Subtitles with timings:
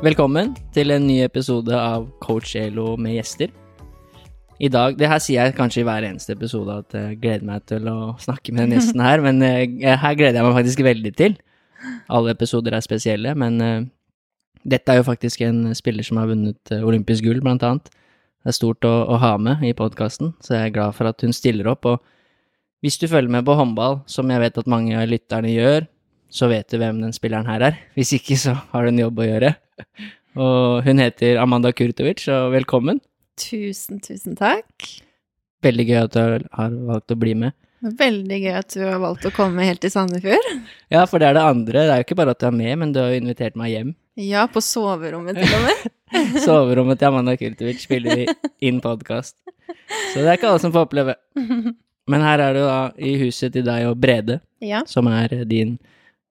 [0.00, 3.50] Velkommen til en ny episode av Coach Elo med gjester.
[4.56, 7.66] I dag, Det her sier jeg kanskje i hver eneste episode at jeg gleder meg
[7.68, 11.12] til å snakke med den gjesten her, men eh, her gleder jeg meg faktisk veldig
[11.20, 11.36] til.
[12.08, 13.84] Alle episoder er spesielle, men uh,
[14.64, 17.92] dette er jo faktisk en spiller som har vunnet eh, olympisk gull, blant annet.
[17.92, 21.20] Det er stort å, å ha med i podkasten, så jeg er glad for at
[21.20, 21.84] hun stiller opp.
[21.84, 22.00] Og
[22.80, 25.90] hvis du følger med på håndball, som jeg vet at mange av lytterne gjør,
[26.30, 27.78] så vet du hvem den spilleren her er.
[27.98, 29.54] Hvis ikke, så har du en jobb å gjøre.
[30.40, 33.00] Og hun heter Amanda Kurtovic, og velkommen.
[33.40, 34.86] Tusen, tusen takk.
[35.64, 36.20] Veldig gøy at du
[36.54, 37.56] har valgt å bli med.
[37.80, 40.48] Veldig gøy at du har valgt å komme helt til Sandefjord.
[40.94, 41.84] Ja, for det er det andre.
[41.86, 43.72] Det er jo ikke bare at du er med, men du har jo invitert meg
[43.74, 43.92] hjem.
[44.20, 45.84] Ja, på soverommet til og med.
[46.46, 48.26] Soverommet til Amanda Kurtovic spiller vi
[48.66, 49.36] inn podkast.
[50.12, 51.14] Så det er ikke alle som får oppleve.
[52.10, 55.76] Men her er du da i huset til deg og Brede, Ja, som er din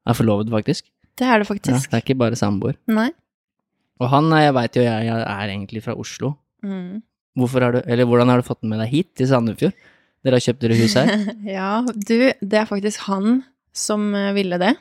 [0.08, 0.86] er forlovet, faktisk.
[1.20, 1.90] det er det Ja, faktisk.
[1.92, 2.76] det er ikke bare samboer.
[2.88, 3.10] Nei.
[4.00, 6.36] Og han jeg veit jo jeg, jeg er egentlig fra Oslo.
[6.64, 7.02] Mm.
[7.36, 9.74] Hvorfor har du, eller hvordan har du fått den med deg hit til Sandefjord?
[10.24, 11.12] Dere har kjøpt dere hus her?
[11.58, 13.44] Ja, du, det er faktisk han
[13.76, 14.74] som eh, ville det.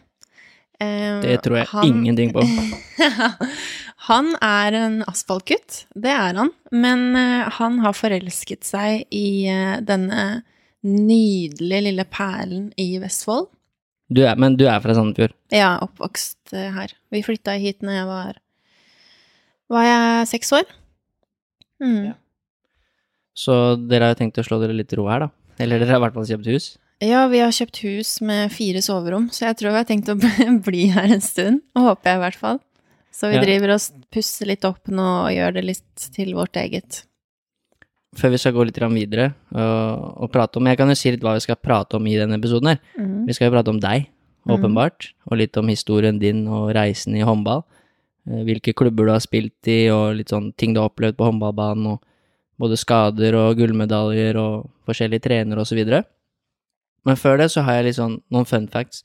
[0.81, 2.43] Eh, Det tror jeg han- ingenting på.
[4.09, 6.51] han er en asfaltgutt, det er han.
[6.73, 10.43] Men eh, han har forelsket seg i eh, denne
[10.87, 13.49] nydelige lille perlen i Vestfold.
[14.09, 15.35] Du er, men du er fra Sandefjord?
[15.53, 16.95] Ja, oppvokst eh, her.
[17.13, 18.39] Vi flytta hit når jeg var
[19.75, 20.69] Var jeg seks år?
[21.85, 21.99] Mm.
[22.11, 22.15] Ja.
[23.39, 23.55] Så
[23.89, 25.29] dere har jo tenkt å slå dere litt ro her, da?
[25.63, 26.71] Eller dere har i hvert fall kjøpt hus?
[27.05, 30.17] Ja, vi har kjøpt hus med fire soverom, så jeg tror vi har tenkt å
[30.69, 31.61] bli her en stund.
[31.79, 32.59] Håper jeg i hvert fall.
[33.15, 33.45] Så vi Ja.
[33.45, 37.05] driver og pusser litt opp nå og gjør det litt til vårt eget.
[38.17, 41.21] Før vi skal gå litt videre og, og prate om Jeg kan jo si litt
[41.21, 42.79] hva vi skal prate om i denne episoden her.
[42.97, 43.27] Mm.
[43.29, 44.07] Vi skal jo prate om deg,
[44.49, 47.65] åpenbart, og litt om historien din og reisen i håndball.
[48.31, 51.29] Eh, Hvilke klubber du har spilt i, og litt sånn ting du har opplevd på
[51.29, 52.01] håndballbanen, og
[52.59, 56.05] både skader og gullmedaljer og forskjellige trenere videre.
[57.05, 59.05] Men før det så har jeg litt sånn noen fun facts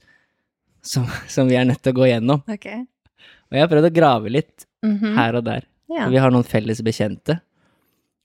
[0.82, 2.42] som, som vi er nødt til å gå gjennom.
[2.50, 2.86] Okay.
[3.52, 5.14] Og jeg har prøvd å grave litt Mhm.
[5.16, 5.64] her og der.
[5.88, 6.10] Ja.
[6.10, 7.38] Vi har noen felles bekjente.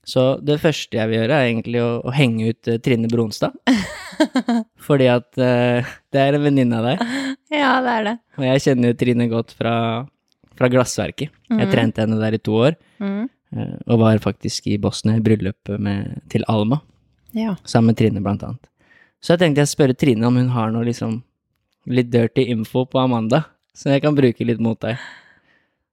[0.09, 3.53] Så det første jeg vil gjøre, er egentlig å, å henge ut eh, Trine Bronstad.
[4.87, 7.03] Fordi at uh, det er en venninne av deg,
[7.53, 8.13] ja, det er det.
[8.39, 9.73] og jeg kjenner jo Trine godt fra,
[10.57, 11.29] fra Glassverket.
[11.49, 11.71] Jeg Mhm.
[11.73, 13.29] trente henne der i to år, Mm.
[13.55, 16.81] Uh, og var faktisk i Bosnia i bryllupet med, til Alma,
[17.33, 17.55] Ja.
[17.65, 18.67] sammen med Trine blant annet.
[19.23, 21.23] Så jeg tenkte jeg spørre Trine om hun har noe liksom
[21.87, 24.97] litt dirty info på Amanda, som jeg kan bruke litt mot deg.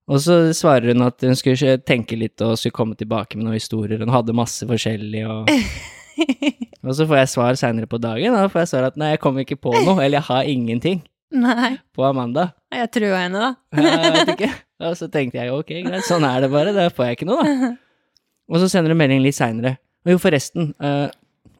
[0.07, 3.59] Og så svarer hun at hun skulle tenke litt og skulle komme tilbake med noen
[3.59, 3.99] historier.
[4.03, 5.51] Hun hadde masse forskjellig og
[6.87, 9.21] Og så får jeg svar seinere på dagen, da får jeg svar at nei, jeg
[9.21, 11.03] kommer ikke på noe, eller jeg har ingenting
[11.35, 12.53] Nei, på Amanda.
[12.73, 13.83] jeg trua henne, da.
[13.83, 14.51] Jeg vet ikke.
[14.87, 17.43] Og så tenkte jeg ok, greit, sånn er det bare, da får jeg ikke noe,
[17.43, 17.73] da.
[18.53, 19.75] Og så sender hun melding litt seinere.
[20.07, 21.11] Og jo, forresten, uh,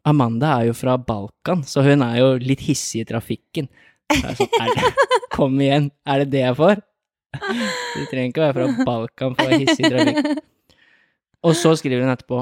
[0.07, 3.67] Amanda er jo fra Balkan, så hun er jo litt hissig i trafikken.
[4.07, 4.91] Så er sånn, er det,
[5.35, 6.79] kom igjen, er det det jeg får?
[7.35, 10.43] Du trenger ikke å være fra Balkan for å være hissig i trafikk.
[11.47, 12.41] Og så skriver hun etterpå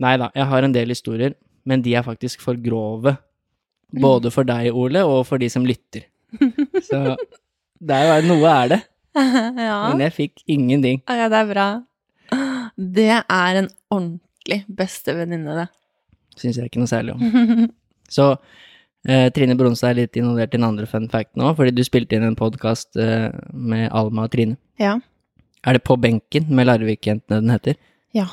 [0.00, 1.34] Nei da, jeg har en del historier,
[1.68, 3.12] men de er faktisk for grove.
[4.00, 6.06] Både for deg, Ole, og for de som lytter.
[6.86, 7.00] Så
[7.80, 8.80] det er noe er det.
[9.66, 9.76] ja.
[9.90, 11.02] Men jeg fikk ingenting.
[11.04, 11.66] ja, det er bra.
[12.80, 15.68] Det er en ordentlig bestevenninne, det.
[16.40, 17.68] Syns jeg ikke noe særlig om.
[18.16, 18.32] Så
[19.06, 22.26] Trine Bronstad er litt involvert i en andre fun fact nå, fordi du spilte inn
[22.26, 24.58] en podkast eh, med Alma og Trine.
[24.80, 24.98] Ja.
[25.64, 27.78] Er det På benken med Larvik-jentene den heter?
[28.16, 28.26] Ja,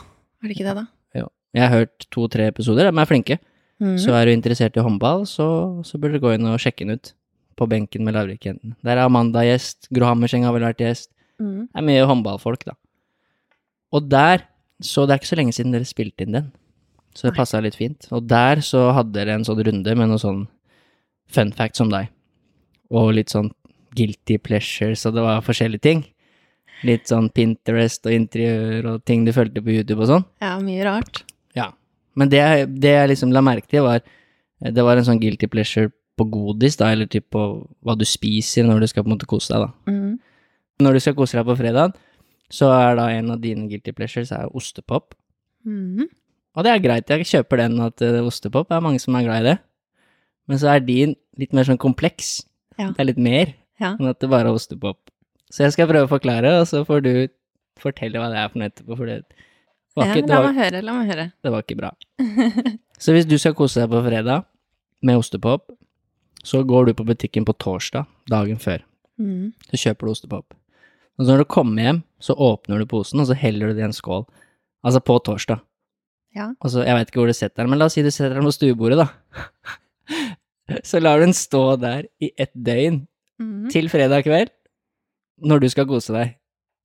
[0.43, 0.85] er det ikke det, da?
[1.15, 1.29] Jo.
[1.55, 3.39] Jeg har hørt to-tre episoder, de er flinke.
[3.79, 3.95] Mhm.
[4.01, 5.47] Så er du interessert i håndball, så,
[5.85, 7.13] så burde du gå inn og sjekke den ut.
[7.57, 8.75] På benken med Larvik-jentene.
[8.85, 11.09] Der er Amanda gjest, Gro Hammerseng har vel vært gjest.
[11.41, 11.63] Mm.
[11.71, 12.75] Det er mye håndballfolk, da.
[13.95, 14.43] Og der,
[14.83, 16.51] så det er ikke så lenge siden dere spilte inn den,
[17.17, 18.05] så det passa litt fint.
[18.13, 20.43] Og der så hadde dere en sånn runde med noe sånn
[21.33, 22.11] fun facts om deg,
[22.93, 23.51] og litt sånn
[23.97, 26.05] guilty pleasures, og det var forskjellige ting.
[26.85, 30.25] Litt sånn Pinterest og interiør og ting du fulgte på YouTube og sånn.
[30.43, 31.23] Ja, mye rart.
[31.57, 31.71] Ja.
[32.17, 32.41] Men det,
[32.77, 34.03] det jeg liksom la merke til, var
[34.57, 37.41] Det var en sånn guilty pleasure på godis, da, eller typ på
[37.85, 39.93] hva du spiser når du skal på en måte kose deg, da.
[39.93, 40.15] Mm.
[40.81, 41.93] Når du skal kose deg på fredag,
[42.49, 45.13] så er da en av dine guilty pleasures er ostepop.
[45.67, 46.07] Mm.
[46.57, 49.43] Og det er greit, jeg kjøper den at eh, ostepop er mange som er glad
[49.43, 49.57] i det.
[50.47, 52.41] Men så er din litt mer sånn kompleks.
[52.79, 52.91] Ja.
[52.91, 53.95] Det er litt mer Ja.
[53.99, 54.97] enn at det bare er ostepop.
[55.51, 57.11] Så jeg skal prøve å forklare, og så får du
[57.79, 59.17] fortelle hva det er for noe etterpå, for det
[59.95, 61.25] var ikke, ja, la meg høre, la meg høre.
[61.43, 61.91] det var ikke bra.
[62.99, 64.45] Så hvis du skal kose deg på fredag
[65.05, 65.69] med ostepop,
[66.43, 68.81] så går du på butikken på torsdag, dagen før.
[69.21, 69.53] Mm.
[69.69, 70.53] Så kjøper du ostepop.
[71.17, 73.83] Og så når du kommer hjem, så åpner du posen, og så heller du det
[73.85, 74.25] i en skål.
[74.85, 75.61] Altså på torsdag.
[76.35, 76.51] Ja.
[76.61, 78.33] Og så, jeg vet ikke hvor du setter den, men la oss si du setter
[78.37, 79.07] den på stuebordet, da.
[80.89, 83.05] så lar du den stå der i ett døgn,
[83.37, 83.67] Mm.
[83.69, 84.49] til fredag kveld,
[85.45, 86.31] når du skal kose deg.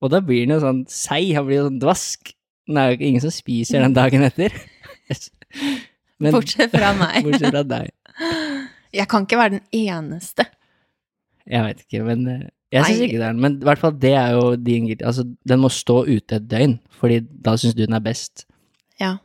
[0.05, 2.29] Og da blir den jo sånn seig, han blir jo sånn dvask.
[2.69, 4.53] Det er jo ikke ingen som spiser den dagen etter.
[6.21, 7.23] Men, Bortsett fra meg.
[7.25, 7.89] bortsett fra deg.
[8.93, 10.45] Jeg kan ikke være den eneste.
[11.49, 13.41] Jeg vet ikke, men eh, jeg syns ikke det er den.
[13.43, 15.03] Men i hvert fall, det er jo din guilty.
[15.09, 18.45] Altså, den må stå ute et døgn, fordi da syns du den er best.
[19.01, 19.15] Ja.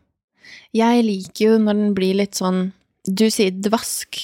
[0.74, 2.70] Jeg liker jo når den blir litt sånn
[3.04, 4.16] Du sier dvask,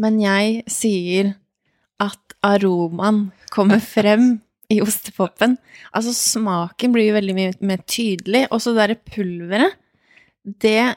[0.00, 1.34] men jeg sier
[2.00, 4.38] at aromaen kommer frem
[4.70, 5.56] i ostepopen.
[5.92, 9.76] Altså, smaken blir jo veldig mye mer tydelig, og så det derre pulveret,
[10.62, 10.94] det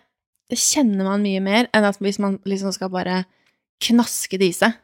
[0.54, 3.24] kjenner man mye mer enn at hvis man liksom skal bare
[3.84, 4.78] knaske det i seg.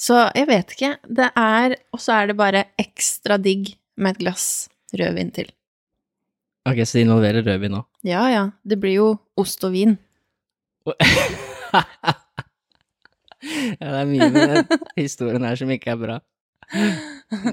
[0.00, 0.94] Så jeg vet ikke.
[1.04, 5.50] Det er Og så er det bare ekstra digg med et glass rødvin til.
[6.68, 7.84] Ok, så de involverer rødvin òg?
[8.04, 8.44] Ja, ja.
[8.64, 9.10] Det blir jo
[9.40, 9.98] ost og vin.
[13.42, 16.18] ja, det er mye med den historien her som ikke er bra.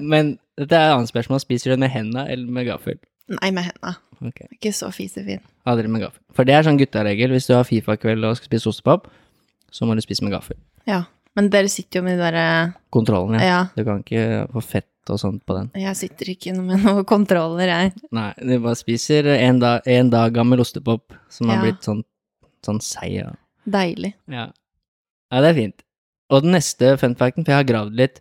[0.02, 1.40] Men dette er et annet spørsmål.
[1.42, 2.98] Spiser du den med henda eller med gaffel?
[3.28, 3.94] Nei, med henda.
[4.24, 4.48] Okay.
[4.56, 5.40] Ikke så fisefin.
[5.68, 6.20] aldri med gaffel.
[6.34, 7.34] For det er sånn guttaregel.
[7.36, 9.08] Hvis du har Fifa-kveld og skal spise ostepop,
[9.70, 10.56] så må du spise med gaffel.
[10.88, 11.04] Ja.
[11.36, 12.46] Men dere sitter jo med de derre
[12.90, 13.44] Kontrollen, ja.
[13.46, 13.58] Ja.
[13.76, 15.68] Du kan ikke få fett og sånt på den.
[15.78, 17.92] Jeg sitter ikke med noen kontroller, jeg.
[18.16, 21.62] Nei, du bare spiser en dag, en dag gammel ostepop som har Ja.
[21.68, 22.02] blitt sånn,
[22.66, 23.12] sånn seig.
[23.20, 23.30] Ja.
[23.68, 24.14] Deilig.
[24.26, 24.48] Ja.
[25.32, 25.82] Ja, det er fint.
[26.30, 28.20] Og den neste fun facten, for jeg har gravd litt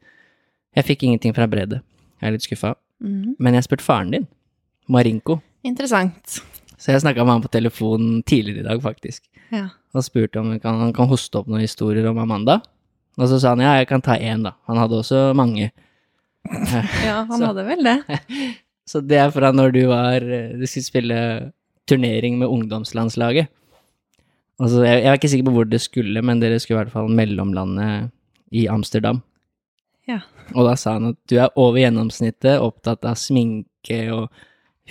[0.77, 1.81] Jeg fikk ingenting fra Brede.
[2.21, 2.75] Jeg er litt skuffa.
[3.03, 3.35] Mhm.
[3.39, 4.27] Men jeg spurte faren din,
[4.89, 5.39] Marinko.
[5.65, 6.39] Interessant.
[6.77, 9.23] Så jeg snakka med han på telefonen tidligere i dag, faktisk.
[9.51, 9.69] Ja.
[9.95, 12.59] Og spurte om han kan, han kan hoste opp noen historier om Amanda.
[13.17, 14.51] Og så sa han ja, jeg kan ta én, da.
[14.69, 15.71] Han hadde også mange.
[17.07, 17.97] ja, han Så- hadde vel det.
[18.87, 21.17] Så det er fra når du var Du skulle spille
[21.89, 23.47] turnering med ungdomslandslaget.
[24.57, 26.83] Og så, jeg, jeg er ikke sikker på hvor det skulle, men dere skulle i
[26.85, 27.87] hvert fall mellomlande
[28.55, 29.21] i Amsterdam.
[30.07, 30.21] Ja.
[30.55, 34.29] Og da sa han at du er over gjennomsnittet opptatt av sminke og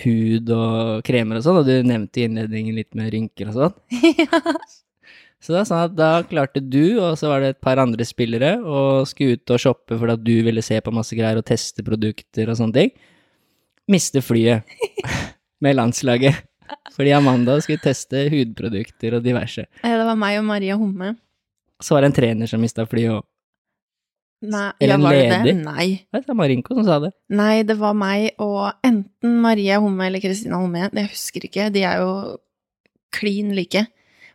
[0.04, 3.78] hud og kremer og sånn, og du nevnte i innledningen litt med rynker og sånn.
[5.46, 8.02] Så da sa han at da klarte du, og så var det et par andre
[8.08, 11.46] spillere, og skulle ut og shoppe fordi at du ville se på masse greier og
[11.46, 12.94] teste produkter og sånne ting.
[13.92, 14.66] Miste flyet
[15.62, 16.40] med landslaget.
[16.96, 19.66] Fordi Amanda skulle teste hudprodukter og diverse.
[19.82, 21.14] Ja, det var meg og Maria Homme.
[21.82, 23.26] Så var det en trener som mista flyet òg.
[24.46, 25.52] Nei, Eller ja, en var det det?
[25.64, 25.86] Nei.
[26.12, 26.20] Nei.
[26.20, 27.10] Det var Marinko som sa det.
[27.32, 30.90] Nei, det var meg og enten Maria Homme eller Kristina Homme.
[30.92, 31.70] Jeg husker ikke.
[31.72, 32.10] De er jo
[33.16, 33.86] klin like.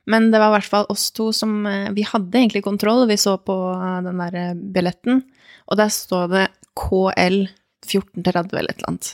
[0.09, 3.05] Men det var i hvert fall oss to som eh, Vi hadde egentlig kontroll.
[3.09, 5.21] Vi så på eh, den der eh, billetten,
[5.69, 6.45] og der står det
[6.77, 7.43] KL
[7.85, 9.11] 1430 eller et eller annet.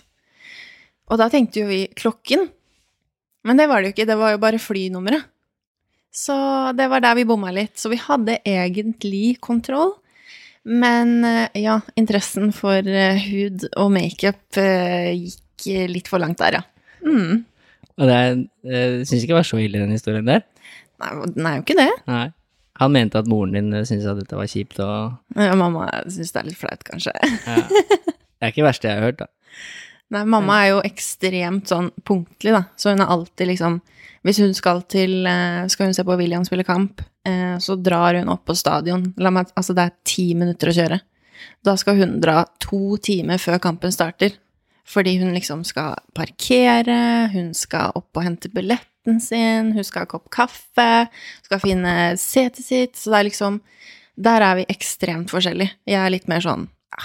[1.07, 2.47] Og da tenkte jo vi klokken.
[3.47, 4.07] Men det var det jo ikke.
[4.09, 5.27] Det var jo bare flynummeret.
[6.17, 6.35] Så
[6.77, 7.75] det var der vi bomma litt.
[7.79, 9.93] Så vi hadde egentlig kontroll.
[10.67, 16.59] Men eh, ja, interessen for eh, hud og makeup eh, gikk litt for langt der,
[16.59, 16.63] ja.
[17.07, 17.45] Mm.
[17.97, 18.17] Og det
[19.07, 20.43] syns ikke det var så ille, den historien der.
[21.01, 21.87] Nei, den er jo ikke det.
[22.09, 22.25] Nei.
[22.77, 26.43] Han mente at moren din syntes at dette var kjipt, og Ja, mamma syns det
[26.43, 27.13] er litt flaut, kanskje.
[27.47, 27.63] ja.
[28.37, 29.31] Det er ikke det verste jeg har hørt, da.
[30.13, 32.63] Nei, mamma er jo ekstremt sånn punktlig, da.
[32.79, 33.81] Så hun er alltid liksom
[34.23, 38.15] Hvis hun skal til eh, Skal hun se på William spille kamp, eh, så drar
[38.15, 39.13] hun opp på stadion.
[39.17, 40.99] La meg, altså, det er ti minutter å kjøre.
[41.63, 44.35] Da skal hun dra to timer før kampen starter.
[44.87, 50.11] Fordi hun liksom skal parkere, hun skal opp og hente billetten sin, hun skal ha
[50.13, 51.07] kopp kaffe,
[51.43, 52.95] skal finne setet sitt.
[52.95, 53.61] Så det er liksom
[54.17, 55.75] Der er vi ekstremt forskjellige.
[55.85, 56.63] Jeg er litt mer sånn
[56.95, 57.03] ja,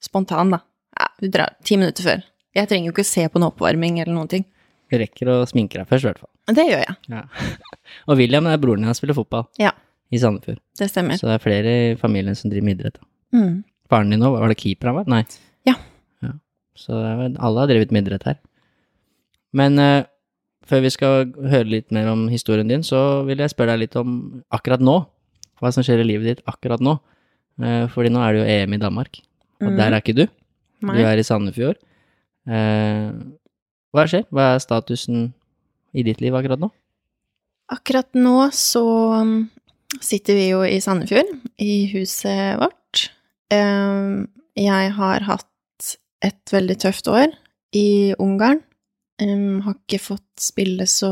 [0.00, 0.62] spontan, da.
[0.98, 2.22] Ja, du drar ti minutter før.
[2.58, 4.44] Jeg trenger jo ikke se på en oppvarming eller noen ting.
[4.88, 6.30] Du rekker å sminke deg først, i hvert fall.
[6.56, 6.94] Det gjør jeg.
[7.12, 7.22] Ja.
[8.08, 9.74] Og William er broren din, han spiller fotball Ja,
[10.10, 10.58] i Sandefjord.
[10.80, 11.18] det stemmer.
[11.20, 12.96] Så det er flere i familien som driver med idrett.
[12.98, 13.38] da.
[13.38, 13.58] Mm.
[13.92, 15.10] Faren din òg, var det keeper han var?
[15.12, 15.22] Nei.
[15.68, 15.74] Ja.
[16.24, 16.32] ja.
[16.76, 18.38] Så det er vel, alle har drevet med idrett her.
[19.60, 20.06] Men eh,
[20.68, 23.96] før vi skal høre litt mer om historien din, så vil jeg spørre deg litt
[24.00, 24.18] om
[24.52, 24.98] akkurat nå.
[25.60, 26.96] hva som skjer i livet ditt akkurat nå.
[27.60, 29.20] Eh, fordi nå er det jo EM i Danmark,
[29.60, 30.24] og der er ikke du.
[30.80, 31.78] Du er i Sandefjord.
[32.48, 33.10] Eh,
[33.94, 34.24] hva skjer?
[34.30, 35.32] Hva er statusen
[35.96, 36.70] i ditt liv akkurat nå?
[37.72, 38.84] Akkurat nå så
[39.20, 39.34] um,
[40.00, 41.28] sitter vi jo i Sandefjord,
[41.60, 43.08] i huset vårt.
[43.52, 44.24] Eh,
[44.58, 45.92] Jeg har hatt
[46.24, 47.30] et veldig tøft år
[47.76, 48.62] i Ungarn.
[49.18, 51.08] Um, Har ikke fått spille så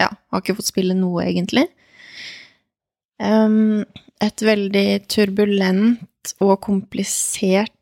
[0.00, 1.68] Ja, har ikke fått spille noe, egentlig.
[3.22, 3.84] Um,
[4.20, 7.72] Et veldig turbulent og komplisert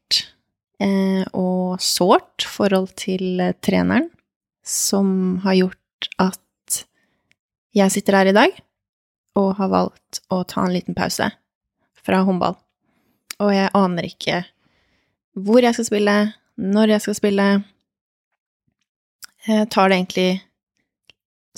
[1.34, 4.10] og sårt forhold til eh, treneren,
[4.62, 6.82] som har gjort at
[7.74, 8.54] jeg sitter her i dag
[9.38, 11.30] og har valgt å ta en liten pause
[12.04, 12.56] fra håndball.
[13.38, 14.42] Og jeg aner ikke
[15.38, 16.16] hvor jeg skal spille,
[16.58, 17.46] når jeg skal spille.
[19.46, 20.30] Jeg tar det egentlig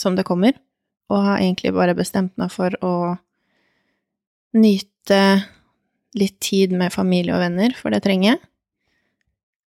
[0.00, 0.52] som det kommer,
[1.10, 2.94] og har egentlig bare bestemt meg for å
[4.56, 5.22] nyte
[6.18, 8.40] litt tid med familie og venner, for det trenger jeg.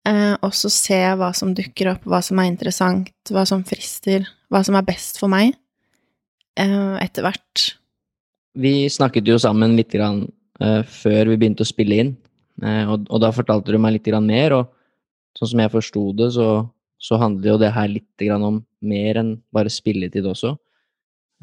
[0.06, 4.26] Eh, og så se hva som dukker opp, hva som er interessant, hva som frister,
[4.52, 5.56] hva som er best for meg,
[6.58, 7.64] eh, etter hvert.
[8.56, 10.28] Vi snakket jo sammen litt grann,
[10.60, 12.16] eh, før vi begynte å spille inn,
[12.62, 14.70] og, og da fortalte du meg litt grann mer, og
[15.36, 16.64] sånn som jeg forsto det, så,
[16.96, 20.54] så handler jo det her litt grann om mer enn bare spilletid også.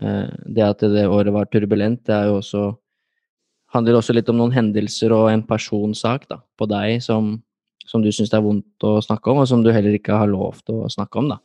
[0.01, 2.63] Det at det året var turbulent, det er jo også
[3.75, 7.35] handler også litt om noen hendelser og en personsak da, på deg som,
[7.93, 10.29] som du syns det er vondt å snakke om, og som du heller ikke har
[10.31, 11.29] lov til å snakke om.
[11.35, 11.37] da.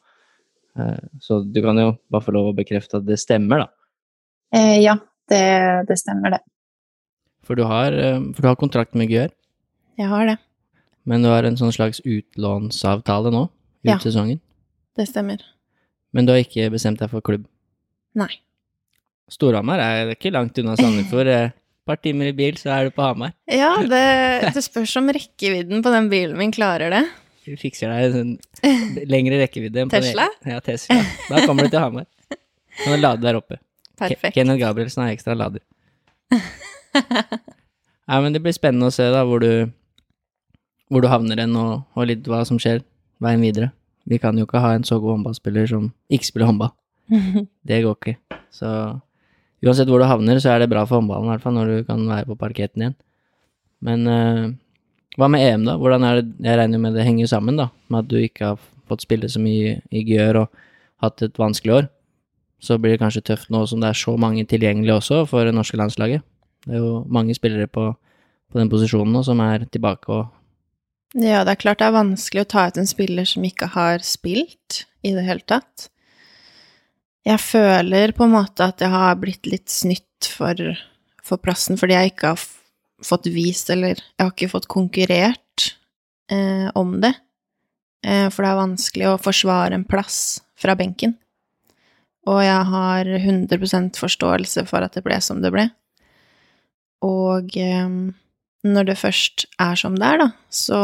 [0.79, 3.69] Eh, Så du kan jo bare få lov å bekrefte at det stemmer, da.
[4.57, 4.95] Eh, ja,
[5.29, 5.43] det,
[5.91, 6.41] det stemmer, det.
[7.45, 9.31] For du har, eh, for du har kontrakt med Gjør,
[9.99, 10.39] Jeg har det.
[11.05, 13.45] men du har en sånn slags utlånsavtale nå,
[13.85, 13.99] ut Ja.
[13.99, 14.41] sesongen.
[14.97, 15.39] Det stemmer.
[16.13, 17.45] Men du har ikke bestemt deg for klubb.
[18.15, 18.41] Nei.
[19.29, 21.53] Storhamar er ikke langt unna Sandefjord.
[21.89, 23.33] Par timer i bil, så er du på Hamar.
[23.51, 24.03] Ja, det,
[24.55, 27.03] det spørs om rekkevidden på den bilen min klarer det.
[27.49, 28.35] Du fikser deg en
[29.13, 29.87] lengre rekkevidde.
[29.87, 30.29] enn Tesla?
[30.45, 31.01] På Ja, Tesla.
[31.31, 32.05] Da kommer du til Hamar.
[32.83, 33.57] Kan du lade der oppe.
[33.99, 34.37] Perfekt.
[34.37, 35.65] Kenneth Gabrielsen har ekstra lader.
[38.09, 39.51] Nei, men det blir spennende å se da hvor du,
[40.93, 42.81] hvor du havner hen, og, og litt hva som skjer
[43.25, 43.73] veien videre.
[44.09, 46.73] Vi kan jo ikke ha en så god håndballspiller som ikke spiller håndball.
[47.69, 48.17] Det går ikke.
[48.55, 48.71] Så
[49.65, 51.77] uansett hvor du havner, så er det bra for håndballen, i hvert fall når du
[51.89, 52.97] kan være på parketten igjen.
[53.85, 54.49] Men eh,
[55.19, 55.77] hva med EM, da?
[55.79, 58.67] Hvordan er det, Jeg regner med det henger sammen, da, med at du ikke har
[58.89, 60.65] fått spille så mye i Gjør og
[61.03, 61.89] hatt et vanskelig år.
[62.63, 65.55] Så blir det kanskje tøft nå som det er så mange tilgjengelige også for det
[65.55, 66.25] norske landslaget.
[66.67, 67.93] Det er jo mange spillere på,
[68.51, 70.27] på den posisjonen nå som er tilbake og
[71.17, 74.03] Ja, det er klart det er vanskelig å ta ut en spiller som ikke har
[74.05, 75.89] spilt i det hele tatt.
[77.27, 80.55] Jeg føler på en måte at jeg har blitt litt snytt for,
[81.25, 82.45] for plassen, fordi jeg ikke har
[83.05, 85.71] fått vist, eller jeg har ikke fått konkurrert
[86.33, 87.15] eh, om det.
[88.07, 91.17] Eh, for det er vanskelig å forsvare en plass fra benken.
[92.29, 95.69] Og jeg har 100 forståelse for at det ble som det ble.
[97.07, 97.87] Og eh,
[98.69, 100.81] når det først er som det er, da, så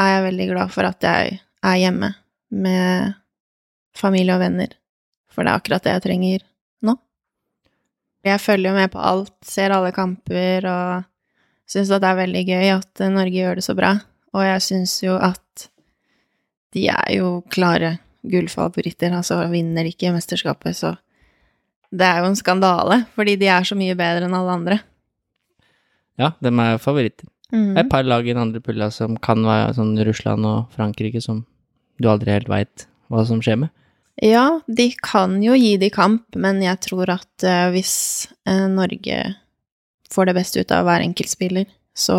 [0.00, 2.14] er jeg veldig glad for at jeg er hjemme
[2.54, 3.14] med
[3.98, 4.72] familie og venner.
[5.34, 6.44] For det er akkurat det jeg trenger
[6.86, 6.96] nå.
[8.24, 11.10] Jeg følger jo med på alt, ser alle kamper og
[11.68, 13.96] syns at det er veldig gøy at Norge gjør det så bra.
[14.34, 15.68] Og jeg syns jo at
[16.74, 20.94] de er jo klare gullfavoritter, altså vinner ikke mesterskapet, så
[21.94, 24.80] det er jo en skandale, fordi de er så mye bedre enn alle andre.
[26.18, 27.28] Ja, dem er favoritter.
[27.52, 27.74] Mm.
[27.74, 30.74] Det er et par lag i den andre pulla som kan være sånn Russland og
[30.74, 31.44] Frankrike, som
[32.02, 33.74] du aldri helt veit hva som skjer med.
[34.22, 37.94] Ja, de kan jo gi de kamp, men jeg tror at eh, hvis
[38.46, 39.22] eh, Norge
[40.14, 42.16] får det beste ut av hver enkeltspiller, så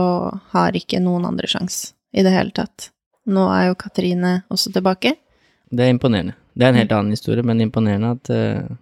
[0.51, 2.89] har ikke noen andre sjans i det hele tatt.
[3.31, 5.15] Nå er jo Katrine også tilbake.
[5.71, 6.35] Det er imponerende.
[6.55, 8.75] Det er en helt annen historie, men imponerende at eh,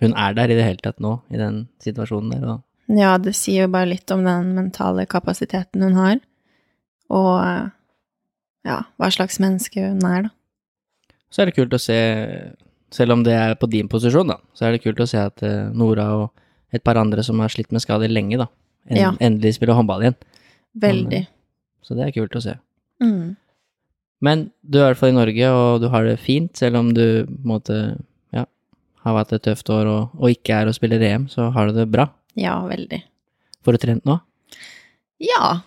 [0.00, 2.48] hun er der i det hele tatt nå, i den situasjonen der.
[2.56, 6.20] Og Ja, det sier jo bare litt om den mentale kapasiteten hun har,
[7.10, 7.70] og
[8.66, 10.35] ja, hva slags menneske hun er, da.
[11.30, 11.96] Så er det kult å se,
[12.94, 15.42] selv om det er på din posisjon, da, så er det kult å se at
[15.46, 16.30] eh, Nora og
[16.74, 18.48] et par andre som har slitt med skader lenge, da,
[18.90, 19.10] en, Ja.
[19.20, 20.16] endelig spiller håndball igjen.
[20.76, 21.22] Veldig.
[21.86, 22.56] Så det er kult å se.
[23.02, 23.36] Mm.
[24.26, 26.92] Men du er i hvert fall i Norge, og du har det fint, selv om
[26.94, 27.76] du på en måte
[28.34, 28.44] ja,
[29.04, 31.76] har hatt et tøft år og, og ikke er å spille EM, så har du
[31.76, 32.08] det bra.
[32.36, 33.02] Ja, veldig.
[33.64, 34.18] Får du trent nå?
[35.22, 35.60] Ja.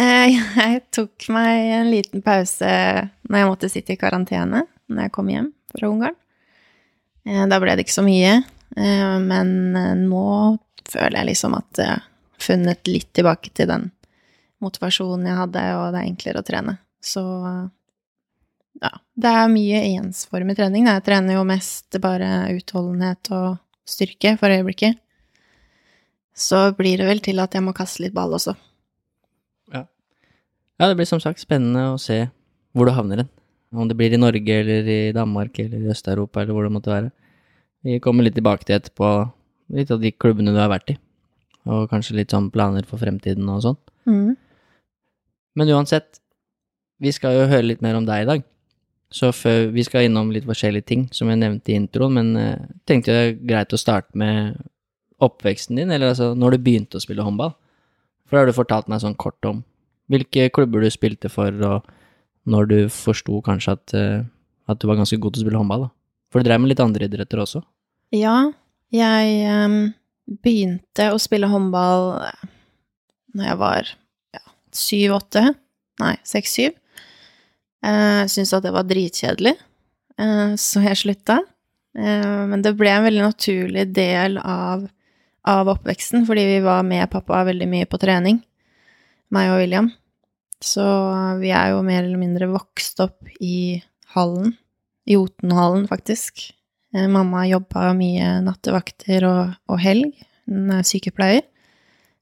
[0.00, 2.68] Eh, Jeg tok meg en liten pause
[3.28, 6.18] når jeg måtte sitte i karantene når jeg kom hjem fra Ungarn.
[7.26, 8.38] Eh, Da ble det ikke så mye,
[8.76, 10.58] eh, men eh, nå
[10.88, 12.08] føler jeg liksom at jeg har
[12.42, 13.90] funnet litt tilbake til den
[14.62, 16.76] motivasjonen jeg hadde, og det er enklere å trene.
[17.02, 17.22] Så
[18.82, 20.88] ja, det er mye ensformig trening.
[20.90, 23.58] Jeg trener jo mest bare utholdenhet og
[23.88, 24.98] styrke for øyeblikket.
[26.34, 28.54] Så blir det vel til at jeg må kaste litt ball også.
[29.74, 29.84] Ja.
[30.80, 32.24] ja, det blir som sagt spennende å se
[32.72, 33.32] hvor du havner hen.
[33.72, 36.92] Om det blir i Norge eller i Danmark eller i Øst-Europa eller hvor det måtte
[36.92, 37.10] være.
[37.82, 39.08] Vi kommer litt tilbake til etterpå
[39.72, 40.98] litt av de klubbene du har vært i.
[41.72, 43.78] Og kanskje litt sånn planer for fremtiden og sånn.
[44.10, 44.34] Mm.
[45.58, 46.20] Men uansett,
[47.02, 48.44] vi skal jo høre litt mer om deg i dag.
[49.12, 52.60] Så før vi skal innom litt forskjellige ting, som jeg nevnte i introen, men jeg
[52.88, 54.56] tenkte tenkte det er greit å starte med
[55.22, 57.52] oppveksten din, eller altså når du begynte å spille håndball.
[58.24, 59.60] For det har du fortalt meg sånn kort om.
[60.10, 61.90] Hvilke klubber du spilte for, og
[62.48, 64.24] når du forsto kanskje at, eh,
[64.68, 65.92] at, du var ganske god til å spille håndball, da.
[66.32, 67.60] For du drev med litt andre idretter også?
[68.16, 68.36] Ja,
[68.92, 69.92] jeg um,
[70.42, 72.14] begynte å spille håndball
[73.36, 73.92] når jeg var
[74.72, 75.44] syv-åtte.
[75.52, 75.58] Ja,
[76.02, 76.74] nei, seks-syv.
[77.82, 79.54] Jeg syntes at det var dritkjedelig,
[80.22, 81.42] uh, så jeg slutta.
[81.92, 84.86] Uh, men det ble en veldig naturlig del av,
[85.48, 88.40] av oppveksten, fordi vi var med pappa veldig mye på trening,
[89.32, 89.92] meg og William.
[90.62, 90.82] Så
[91.40, 93.82] vi er jo mer eller mindre vokst opp i
[94.14, 94.54] hallen,
[95.08, 96.52] I Jotunhallen, faktisk.
[96.94, 100.12] Eh, mamma jobba mye nattevakter og, og helg,
[100.46, 101.42] hun er sykepleier.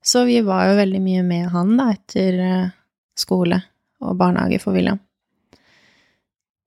[0.00, 2.40] Så vi var jo veldig mye med han da, etter
[3.18, 3.60] skole
[4.00, 5.00] og barnehage for William.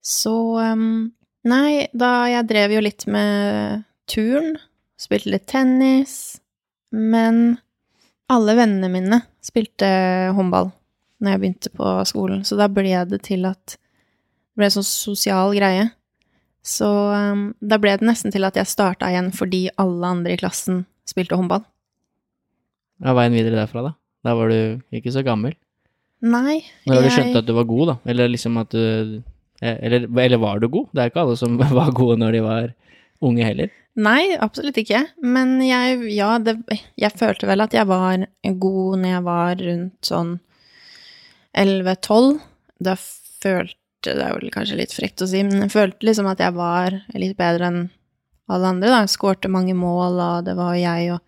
[0.04, 1.10] Så um,
[1.44, 4.54] Nei, da jeg drev jo litt med turn,
[4.96, 6.38] spilte litt tennis,
[6.94, 7.58] men
[8.32, 9.90] alle vennene mine spilte
[10.38, 10.70] håndball
[11.24, 14.86] når jeg begynte på skolen, så da ble det til at det ble en sånn
[14.86, 15.88] sosial greie.
[16.64, 20.40] Så um, da ble det nesten til at jeg starta igjen fordi alle andre i
[20.40, 21.64] klassen spilte håndball.
[23.04, 23.92] Ja, Veien videre derfra, da?
[24.24, 25.58] Da var du ikke så gammel?
[26.24, 26.62] Nei.
[26.86, 27.04] Når jeg...
[27.04, 27.96] du skjønte at du var god, da?
[28.08, 29.20] Eller liksom at du
[29.64, 30.90] Eh, eller, eller, var du god?
[30.92, 32.72] Det er ikke alle som var gode når de var
[33.24, 33.72] unge heller.
[33.94, 35.04] Nei, absolutt ikke.
[35.22, 36.58] Men jeg, ja, det,
[36.98, 40.34] jeg følte vel at jeg var god når jeg var rundt sånn
[41.56, 42.38] 11-12.
[42.84, 46.42] Da følte Det er vel kanskje litt frekt å si, men jeg følte liksom at
[46.42, 47.78] jeg var litt bedre enn
[48.52, 48.98] alle andre, da.
[49.06, 51.22] Jeg skårte mange mål, og det var jeg og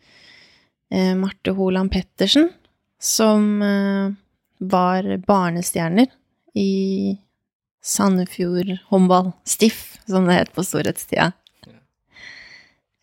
[0.92, 2.50] eh, Marte Holand Pettersen
[3.00, 4.12] som eh,
[4.58, 6.10] var barnestjerner
[6.56, 7.16] i
[7.84, 11.30] Sandefjord håndball, Stiff, som det het på storhetstida.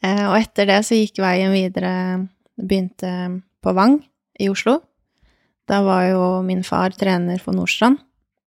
[0.04, 1.94] Eh, og etter det så gikk veien videre,
[2.60, 3.14] begynte
[3.64, 4.02] på Vang
[4.42, 4.82] i Oslo.
[5.70, 8.02] Da var jo min far trener for Nordstrand,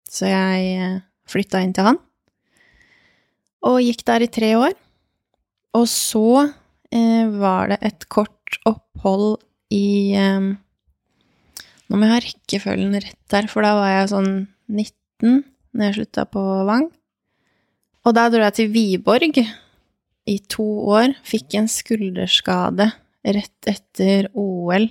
[0.08, 0.98] så jeg eh,
[1.28, 2.00] flytta inn til han.
[3.66, 4.76] Og gikk der i tre år.
[5.76, 6.26] Og så
[6.92, 9.40] eh, var det et kort opphold
[9.74, 10.54] i eh,
[11.86, 14.30] Nå må jeg ha rekkefølgen rett der, for da var jeg sånn
[14.66, 15.44] 19
[15.76, 16.88] når jeg slutta på Vang.
[18.02, 21.14] Og da dro jeg til Viborg i to år.
[21.26, 22.88] Fikk en skulderskade
[23.22, 24.88] rett etter OL.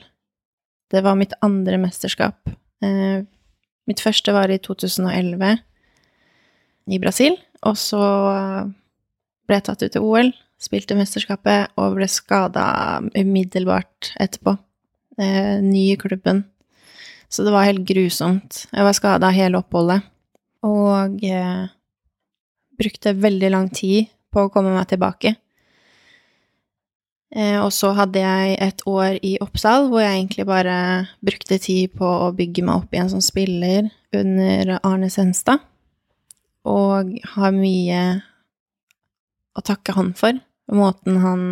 [0.95, 2.47] Det var mitt andre mesterskap.
[2.83, 3.25] Eh,
[3.89, 5.57] mitt første var i 2011
[6.95, 8.01] i Brasil, og så
[9.45, 10.31] ble jeg tatt ut til OL,
[10.61, 12.65] spilte mesterskapet og ble skada
[13.17, 14.55] umiddelbart etterpå.
[15.19, 16.45] Eh, ny i klubben.
[17.29, 18.65] Så det var helt grusomt.
[18.71, 20.05] Jeg var skada hele oppholdet
[20.65, 21.65] og eh,
[22.79, 25.35] brukte veldig lang tid på å komme meg tilbake.
[27.35, 30.75] Eh, og så hadde jeg et år i Oppsal hvor jeg egentlig bare
[31.25, 35.59] brukte tid på å bygge meg opp igjen som spiller under Arne Senstad,
[36.63, 38.01] og har mye
[39.55, 40.39] å takke han for.
[40.71, 41.43] Måten han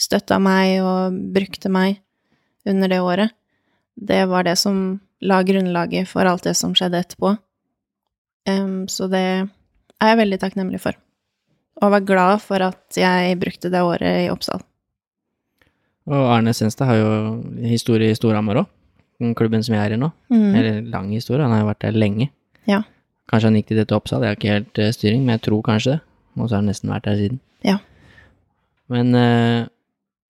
[0.00, 1.98] støtta meg og brukte meg
[2.68, 3.34] under det året.
[3.98, 7.34] Det var det som la grunnlaget for alt det som skjedde etterpå.
[8.48, 10.96] Um, så det er jeg veldig takknemlig for.
[11.82, 14.62] Og var glad for at jeg brukte det året i Oppsal.
[16.10, 17.10] Og Arne Senstad har jo
[17.62, 18.70] historie i Storhamar òg,
[19.38, 20.10] klubben som jeg er i nå.
[20.32, 20.48] Mm.
[20.58, 22.30] Eller lang historie, han har jo vært der lenge.
[22.68, 22.82] Ja.
[23.30, 25.62] Kanskje han gikk til dette Oppsal, jeg har ikke helt uh, styring, men jeg tror
[25.68, 26.00] kanskje det.
[26.38, 27.38] Og så har han nesten vært der siden.
[27.66, 27.76] Ja.
[28.90, 29.68] Men uh,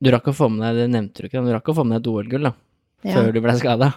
[0.05, 1.87] du rakk å få med deg, det nevnte du ikke, men du rakk å få
[1.87, 2.55] med deg et OL-gull, da.
[3.07, 3.15] Ja.
[3.17, 3.95] Før du ble skada.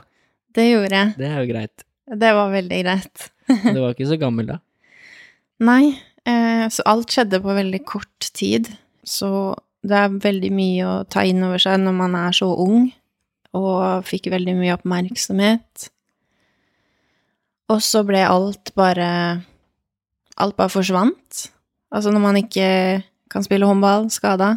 [0.56, 1.16] Det gjorde jeg.
[1.20, 1.86] Det er jo greit.
[2.24, 3.28] Det var veldig greit.
[3.50, 4.60] du var ikke så gammel da?
[5.70, 5.96] Nei,
[6.28, 8.70] eh, så alt skjedde på veldig kort tid.
[9.04, 9.30] Så
[9.84, 12.88] det er veldig mye å ta inn over seg når man er så ung,
[13.54, 15.90] og fikk veldig mye oppmerksomhet.
[17.72, 19.10] Og så ble alt bare
[20.42, 21.44] Alt bare forsvant.
[21.94, 22.68] Altså, når man ikke
[23.30, 24.56] kan spille håndball, skada,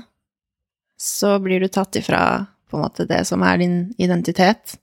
[0.96, 4.78] så blir du tatt ifra på en måte det som er din identitet.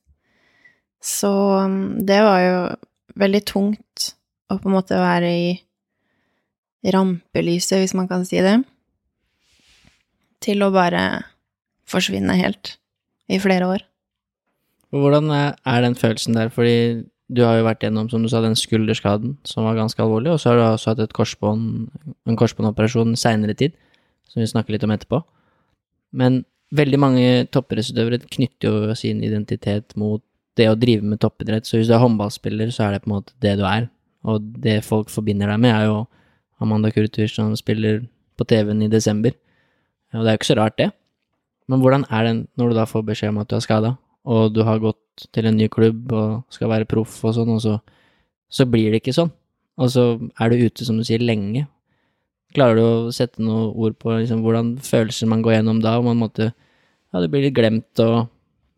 [1.01, 1.31] Så
[1.65, 2.59] um, det var jo
[3.19, 4.13] veldig tungt
[4.53, 8.59] å på en måte være i rampelyset, hvis man kan si det,
[10.43, 11.23] til å bare
[11.89, 12.75] forsvinne helt
[13.31, 13.85] i flere år.
[14.93, 17.03] Hvordan er den følelsen der, fordi
[17.33, 20.41] du har jo vært gjennom, som du sa, den skulderskaden, som var ganske alvorlig, og
[20.41, 21.87] så har du også hatt et korsbånd,
[22.29, 23.73] en korsbåndoperasjon seinere tid,
[24.29, 25.23] som vi snakker litt om etterpå.
[26.13, 30.21] Men veldig mange toppidrettsutøvere knytter jo sin identitet mot
[30.59, 33.15] det å drive med toppidrett, så hvis du er håndballspiller, så er det på en
[33.15, 33.87] måte det du er,
[34.29, 36.03] og det folk forbinder deg med, er jo
[36.61, 38.03] Amanda Kurtur som spiller
[38.37, 39.33] på TV-en i desember,
[40.13, 40.89] og det er jo ikke så rart, det.
[41.71, 44.53] Men hvordan er det når du da får beskjed om at du er skada, og
[44.55, 47.77] du har gått til en ny klubb og skal være proff og sånn, og så,
[48.51, 49.31] så blir det ikke sånn.
[49.81, 50.03] Og så
[50.39, 51.65] er du ute, som du sier, lenge.
[52.53, 56.07] Klarer du å sette noen ord på liksom, hvordan følelser man går gjennom da, og
[56.11, 56.51] man måtte
[57.13, 58.23] Ja, det blir litt glemt og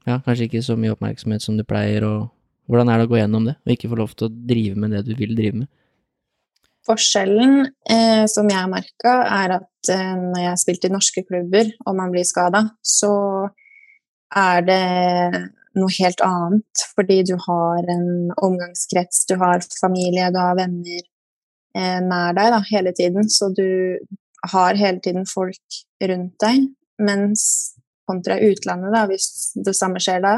[0.03, 2.25] ja, kanskje ikke så mye oppmerksomhet som du pleier, og
[2.67, 4.91] hvordan er det å gå gjennom det, og ikke få lov til å drive med
[4.91, 5.69] det du vil drive med?
[6.85, 11.71] Forskjellen eh, som jeg merka, er at eh, når jeg har spilt i norske klubber
[11.85, 13.13] og man blir skada, så
[14.35, 14.81] er det
[15.75, 21.01] noe helt annet, fordi du har en omgangskrets, du har familie, du har venner
[21.75, 23.97] eh, nær deg da, hele tiden, så du
[24.51, 26.69] har hele tiden folk rundt deg.
[27.01, 27.75] Mens
[28.07, 30.37] kontra utlandet, da, hvis det samme skjer da,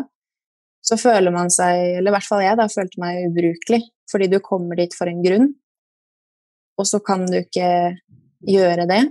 [0.88, 3.83] så føler man seg, eller i hvert fall jeg, da, følte meg ubrukelig.
[4.07, 5.49] Fordi du kommer dit for en grunn,
[6.78, 7.70] og så kan du ikke
[8.48, 9.02] gjøre det.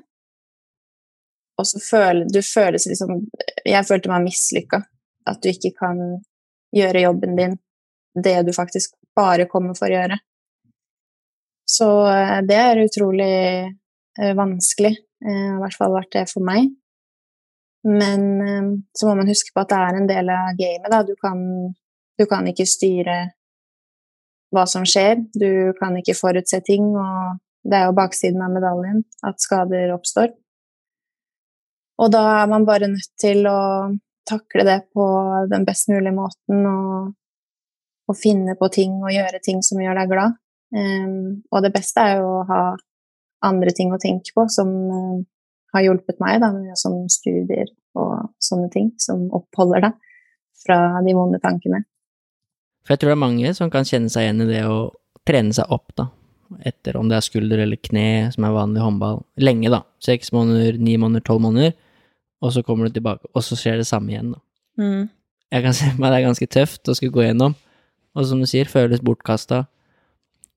[1.56, 3.22] Og så føler du føles liksom
[3.64, 4.82] Jeg følte meg mislykka.
[5.26, 5.98] At du ikke kan
[6.76, 7.56] gjøre jobben din,
[8.14, 10.18] det du faktisk bare kommer for å gjøre.
[11.66, 13.32] Så eh, det er utrolig
[13.66, 14.92] eh, vanskelig.
[15.24, 16.68] Eh, I hvert fall vært det for meg.
[17.86, 18.22] Men
[18.98, 21.02] så må man huske på at det er en del av gamet, da.
[21.06, 21.42] Du kan,
[22.18, 23.18] du kan ikke styre
[24.54, 25.20] hva som skjer.
[25.34, 30.32] Du kan ikke forutse ting, og det er jo baksiden av medaljen at skader oppstår.
[32.02, 33.58] Og da er man bare nødt til å
[34.28, 35.06] takle det på
[35.50, 37.14] den best mulige måten og,
[38.10, 40.36] og, finne på ting og gjøre ting som gjør deg glad.
[40.76, 42.62] Um, og det beste er jo å ha
[43.46, 45.22] andre ting å tenke på som uh,
[45.76, 49.96] har hjulpet meg, da, som studier og sånne ting, som oppholder deg
[50.66, 51.84] fra de vonde tankene.
[52.84, 54.78] For jeg tror det er mange som kan kjenne seg igjen i det å
[55.26, 56.10] trene seg opp, da.
[56.66, 59.20] Etter om det er skulder eller kne, som er vanlig håndball.
[59.42, 59.82] Lenge, da.
[60.04, 61.74] Seks måneder, ni måneder, tolv måneder
[62.44, 64.42] og så kommer du tilbake, og så skjer det samme igjen, da.
[64.80, 65.08] Mm.
[65.54, 67.56] Jeg kan se for meg det er ganske tøft å skulle gå gjennom,
[68.16, 69.64] og som du sier, føles bortkasta.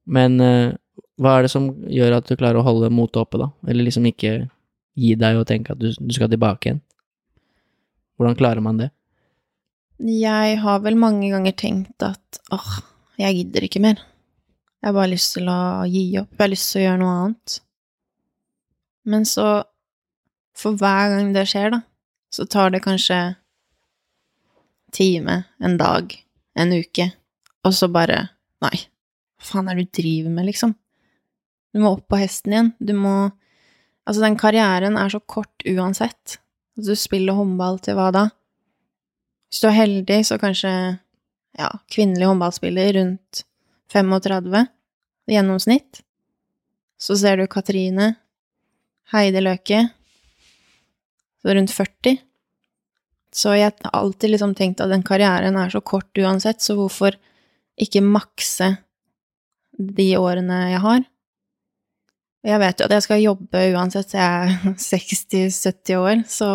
[0.10, 0.75] Men uh,
[1.21, 3.49] hva er det som gjør at du klarer å holde motet oppe, da?
[3.69, 4.34] Eller liksom ikke
[4.99, 6.82] gi deg og tenke at du, du skal tilbake igjen?
[8.19, 8.89] Hvordan klarer man det?
[10.04, 12.80] Jeg har vel mange ganger tenkt at åh,
[13.19, 14.02] jeg gidder ikke mer.
[14.79, 15.59] Jeg har bare lyst til å
[15.91, 16.31] gi opp.
[16.31, 17.55] Jeg har lyst til å gjøre noe annet.
[19.09, 19.47] Men så
[20.59, 21.81] for hver gang det skjer, da,
[22.31, 23.19] så tar det kanskje
[24.95, 26.13] time, en dag,
[26.59, 27.11] en uke,
[27.67, 28.27] og så bare
[28.59, 28.75] Nei,
[29.39, 30.73] hva faen er det du driver med, liksom?
[31.71, 32.71] Du må opp på hesten igjen.
[32.79, 33.13] Du må
[34.09, 36.39] Altså, den karrieren er så kort uansett.
[36.73, 38.23] Altså, du spiller håndball til hva da?
[39.49, 40.71] Hvis du er heldig, så kanskje
[41.59, 43.43] ja, kvinnelig håndballspiller rundt
[43.93, 44.65] 35
[45.30, 46.02] i gjennomsnitt.
[46.99, 48.13] Så ser du Katrine,
[49.13, 49.86] Heidi Løke,
[51.41, 52.17] så rundt 40.
[53.34, 57.15] Så jeg har alltid liksom tenkt at den karrieren er så kort uansett, så hvorfor
[57.80, 58.73] ikke makse
[59.80, 61.06] de årene jeg har?
[62.49, 66.49] Jeg vet jo at jeg skal jobbe uansett, så jeg er 60-70 år, så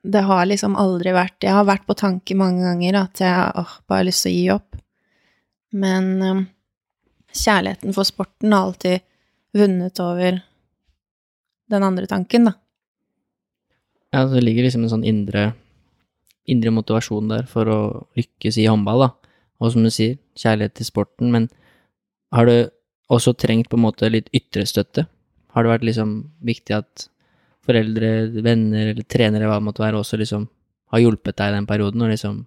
[0.00, 3.72] det har liksom aldri vært Jeg har vært på tanke mange ganger at jeg åh,
[3.84, 4.78] bare har lyst til å gi opp.
[5.72, 6.42] Men um,
[7.36, 9.04] kjærligheten for sporten har alltid
[9.56, 10.40] vunnet over
[11.70, 12.56] den andre tanken, da.
[14.10, 15.52] Ja, det ligger liksom en sånn indre,
[16.50, 17.80] indre motivasjon der for å
[18.18, 19.10] lykkes i håndball, da.
[19.60, 21.46] Og som du sier, kjærlighet til sporten, men
[22.34, 22.54] har du
[23.10, 25.06] også trengt på en måte litt ytre støtte?
[25.54, 26.14] Har det vært liksom
[26.46, 27.06] viktig at
[27.66, 30.48] foreldre, venner eller trenere, hva det måtte være, også liksom
[30.90, 32.46] har hjulpet deg i den perioden, og liksom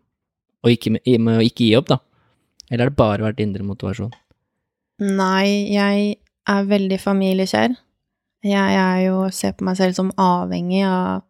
[0.64, 1.98] Og ikke, med å ikke gi opp, da?
[2.74, 4.10] Eller har det bare vært indre motivasjon?
[5.04, 6.16] Nei, jeg
[6.50, 7.76] er veldig familiekjær.
[8.44, 11.22] Jeg er jo, ser på meg selv som avhengig av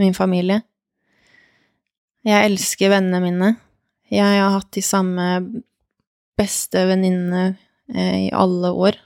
[0.00, 0.62] min familie.
[2.26, 3.50] Jeg elsker vennene mine.
[4.08, 5.28] Jeg har hatt de samme
[6.38, 7.44] beste venninnene
[7.92, 8.96] eh, i alle år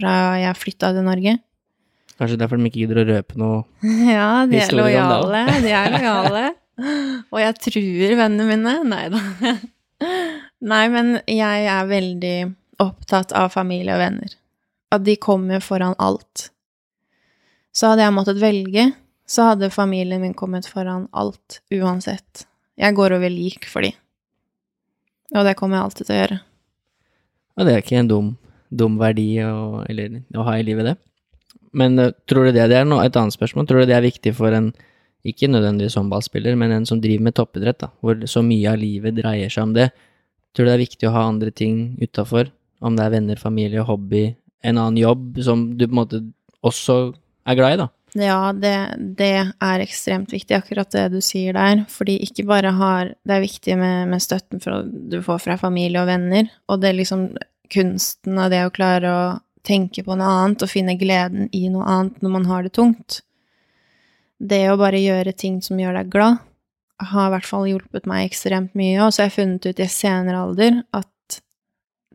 [0.00, 1.36] fra jeg flytta til Norge.
[2.20, 3.60] Kanskje derfor de ikke gidder å røpe noe
[4.16, 5.44] Ja, de er lojale.
[5.62, 6.46] De er lojale.
[7.32, 8.74] Og jeg truer vennene mine.
[8.88, 9.20] Nei da.
[10.00, 12.36] Nei, men jeg er veldig
[12.80, 14.36] opptatt av familie og venner.
[14.90, 16.48] At de kommer foran alt.
[17.72, 18.90] Så hadde jeg måttet velge,
[19.30, 22.46] så hadde familien min kommet foran alt, uansett.
[22.80, 23.92] Jeg går over lik for de.
[25.36, 26.38] Og det kommer jeg alltid til å gjøre.
[27.60, 28.32] Og det er ikke en dum,
[28.72, 30.96] dum verdi å, eller, å ha i livet, det.
[31.76, 34.06] Men uh, tror du det, det er noe, et annet spørsmål, tror du det er
[34.06, 34.72] viktig for en,
[35.26, 39.18] ikke nødvendigvis håndballspiller, men en som driver med toppidrett, da, hvor så mye av livet
[39.18, 39.90] dreier seg om det,
[40.56, 43.84] tror du det er viktig å ha andre ting utafor, om det er venner, familie,
[43.84, 44.30] hobby,
[44.64, 46.22] en annen jobb som du på en måte
[46.66, 47.00] også
[47.48, 47.88] er glad i, da?
[48.18, 48.74] Ja, det,
[49.18, 51.84] det er ekstremt viktig, akkurat det du sier der.
[51.90, 56.02] Fordi ikke bare har Det er viktig med, med støtten for, du får fra familie
[56.02, 57.28] og venner, og det er liksom
[57.70, 59.24] kunsten av det å klare å
[59.66, 63.20] tenke på noe annet og finne gleden i noe annet når man har det tungt.
[64.40, 66.40] Det å bare gjøre ting som gjør deg glad,
[67.00, 68.98] har i hvert fall hjulpet meg ekstremt mye.
[69.04, 71.40] Og så har jeg funnet ut i senere alder at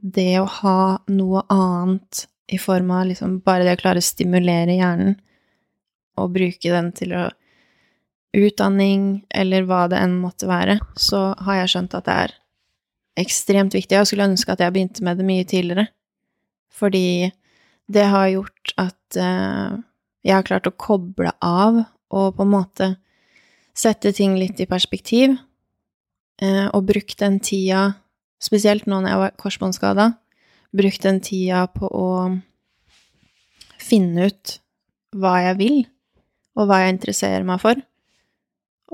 [0.02, 4.78] det å ha noe annet i form av liksom bare det å klare å stimulere
[4.78, 5.16] hjernen
[6.22, 7.24] og bruke den til å
[8.36, 12.36] utdanning eller hva det enn måtte være, så har jeg skjønt at det er
[13.24, 13.96] ekstremt viktig.
[13.96, 15.88] Jeg skulle ønske at jeg begynte med det mye tidligere,
[16.74, 17.32] fordi
[17.88, 19.78] det har gjort at uh,
[20.26, 22.89] jeg har klart å koble av og på en måte
[23.76, 25.36] sette ting litt i perspektiv,
[26.41, 27.88] uh, og brukt den tida,
[28.41, 30.12] spesielt nå når jeg var korsbåndskada,
[30.76, 32.10] brukt den tida på å
[33.82, 34.58] finne ut
[35.15, 35.78] hva jeg vil,
[36.56, 37.80] og hva jeg interesserer meg for,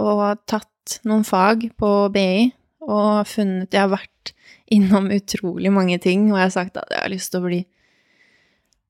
[0.01, 2.49] og tatt noen fag på BI
[2.81, 4.31] og funnet Jeg har vært
[4.71, 7.59] innom utrolig mange ting, og jeg har sagt at jeg har lyst til å bli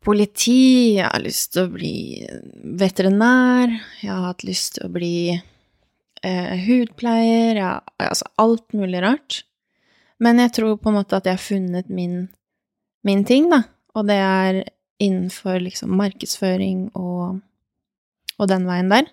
[0.01, 1.95] politi, jeg har lyst til å bli
[2.81, 9.43] veterinær, jeg har hatt lyst til å bli eh, hudpleier, jeg, altså alt mulig rart.
[10.21, 12.25] Men jeg tror på en måte at jeg har funnet min,
[13.05, 13.63] min ting, da,
[13.97, 14.63] og det er
[15.01, 17.39] innenfor liksom markedsføring og
[18.41, 19.09] og den veien der.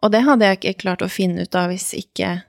[0.00, 2.40] Og det hadde jeg ikke klart å finne ut av hvis ikke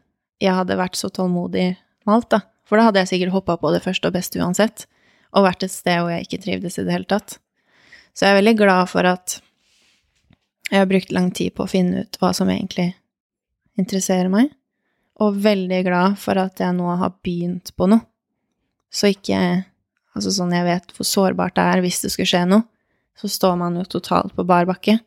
[0.41, 1.67] jeg hadde vært så tålmodig
[2.07, 2.41] med alt, da.
[2.67, 4.85] For da hadde jeg sikkert hoppa på det første og beste uansett,
[5.35, 7.37] og vært et sted hvor jeg ikke trivdes i det hele tatt.
[8.13, 9.37] Så jeg er veldig glad for at
[10.71, 12.91] jeg har brukt lang tid på å finne ut hva som egentlig
[13.79, 14.51] interesserer meg,
[15.21, 18.03] og veldig glad for at jeg nå har begynt på noe.
[18.91, 19.37] Så ikke
[20.11, 22.65] Altså sånn jeg vet hvor sårbart det er hvis det skulle skje noe,
[23.15, 24.97] så står man jo totalt på bar bakke.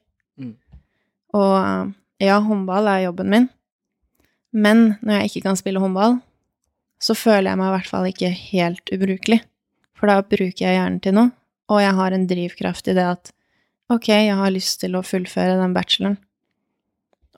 [1.37, 3.49] Og ja, håndball er jobben min,
[4.55, 6.17] men når jeg ikke kan spille håndball,
[7.03, 9.41] så føler jeg meg i hvert fall ikke helt ubrukelig.
[9.99, 11.35] For da bruker jeg hjernen til noe,
[11.71, 13.33] og jeg har en drivkraft i det at
[13.93, 16.19] ok, jeg har lyst til å fullføre den bacheloren.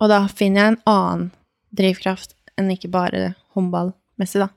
[0.01, 1.29] Og da finner jeg en annen
[1.77, 4.51] drivkraft enn ikke bare håndballmessig, da.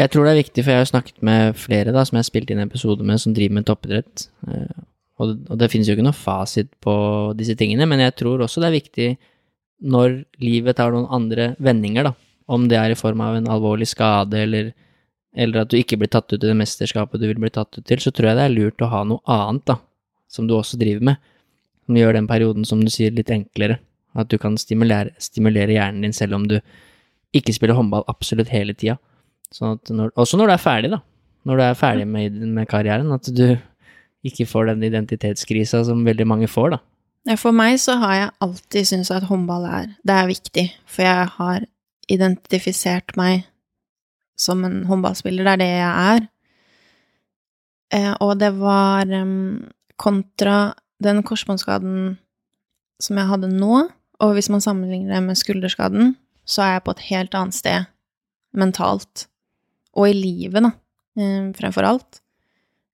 [0.00, 2.30] Jeg tror det er viktig, for jeg har snakket med flere da, som jeg har
[2.30, 4.28] spilt inn episode med, som driver med toppidrett.
[4.46, 4.86] Og
[5.20, 6.94] og, og det finnes jo ikke noe fasit på
[7.38, 9.08] disse tingene, men jeg tror også det er viktig
[9.90, 12.14] når livet tar noen andre vendinger, da.
[12.50, 14.72] Om det er i form av en alvorlig skade, eller,
[15.36, 17.86] eller at du ikke blir tatt ut i det mesterskapet du vil bli tatt ut
[17.86, 19.78] til, så tror jeg det er lurt å ha noe annet, da,
[20.30, 21.20] som du også driver med,
[21.86, 23.78] som gjør den perioden, som du sier, litt enklere.
[24.18, 26.58] At du kan stimulere, stimulere hjernen din selv om du
[27.36, 28.96] ikke spiller håndball absolutt hele tida.
[29.54, 31.00] Sånn når, også når du er ferdig, da.
[31.46, 33.44] Når du er ferdig med, med karrieren, at du
[34.26, 36.80] ikke får den identitetskrisa som veldig mange får, da.
[37.28, 41.04] Ja, for meg så har jeg alltid syntes at håndball er Det er viktig, for
[41.04, 41.66] jeg har
[42.10, 43.44] identifisert meg
[44.40, 45.44] som en håndballspiller.
[45.44, 46.26] Det er det jeg er.
[47.96, 49.66] Eh, og det var um,
[50.00, 50.72] kontra
[51.02, 52.16] den korsbåndskaden
[53.00, 53.86] som jeg hadde nå,
[54.20, 57.88] og hvis man sammenligner det med skulderskaden, så er jeg på et helt annet sted
[58.56, 59.26] mentalt.
[59.96, 60.72] Og i livet, da,
[61.20, 62.20] eh, fremfor alt.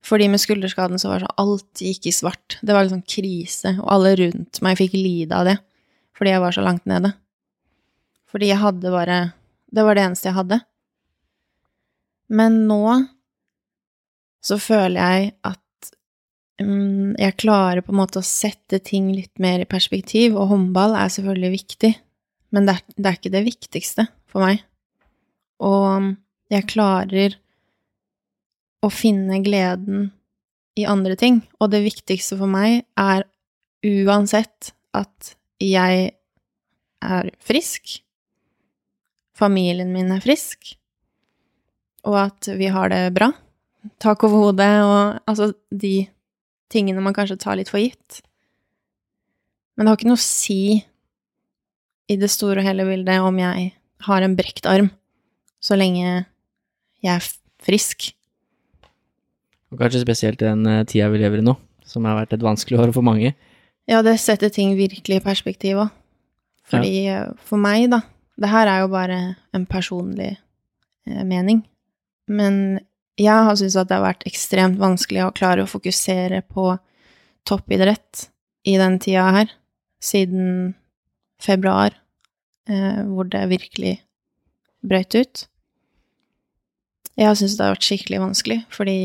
[0.07, 2.59] Fordi med skulderskaden så var det sånn alt gikk i svart.
[2.63, 5.59] Det var liksom krise, og alle rundt meg fikk lide av det
[6.17, 7.11] fordi jeg var så langt nede.
[8.33, 9.33] Fordi jeg hadde bare
[9.69, 10.61] Det var det eneste jeg hadde.
[12.33, 12.83] Men nå
[14.47, 15.91] så føler jeg at
[16.63, 20.95] um, jeg klarer på en måte å sette ting litt mer i perspektiv, og håndball
[20.99, 21.93] er selvfølgelig viktig,
[22.55, 24.63] men det er, det er ikke det viktigste for meg.
[25.67, 26.15] Og
[26.53, 27.35] jeg klarer
[28.87, 30.11] å finne gleden
[30.79, 31.41] i andre ting.
[31.59, 33.25] Og det viktigste for meg er
[33.87, 36.11] uansett at jeg
[37.07, 38.01] er frisk,
[39.37, 40.77] familien min er frisk,
[42.07, 43.31] og at vi har det bra.
[44.03, 46.09] Tak over hodet og altså de
[46.73, 48.23] tingene man kanskje tar litt for gitt.
[49.77, 50.61] Men det har ikke noe å si
[52.07, 53.73] i det store og hele bildet om jeg
[54.07, 54.91] har en brekt arm,
[55.61, 56.05] så lenge
[57.03, 57.27] jeg er
[57.67, 58.11] frisk.
[59.73, 62.45] Og kanskje spesielt i den eh, tida vi lever i nå, som har vært et
[62.45, 63.35] vanskelig år for mange.
[63.91, 65.95] Ja, det setter ting virkelig i perspektiv òg.
[66.67, 67.21] Fordi ja.
[67.47, 68.01] for meg, da
[68.37, 70.35] Det her er jo bare en personlig
[71.07, 71.63] eh, mening.
[72.27, 72.81] Men
[73.17, 76.75] jeg har syntes at det har vært ekstremt vanskelig å klare å fokusere på
[77.47, 78.27] toppidrett
[78.67, 79.53] i den tida her,
[80.03, 80.75] siden
[81.43, 81.95] februar,
[82.69, 84.01] eh, hvor det virkelig
[84.87, 85.47] brøt ut.
[87.17, 88.99] Jeg har syntes det har vært skikkelig vanskelig, fordi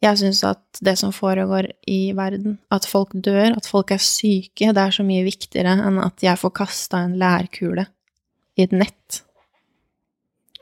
[0.00, 4.70] jeg syns at det som foregår i verden, at folk dør, at folk er syke,
[4.72, 7.84] det er så mye viktigere enn at jeg får kasta en lærkule
[8.56, 9.20] i et nett.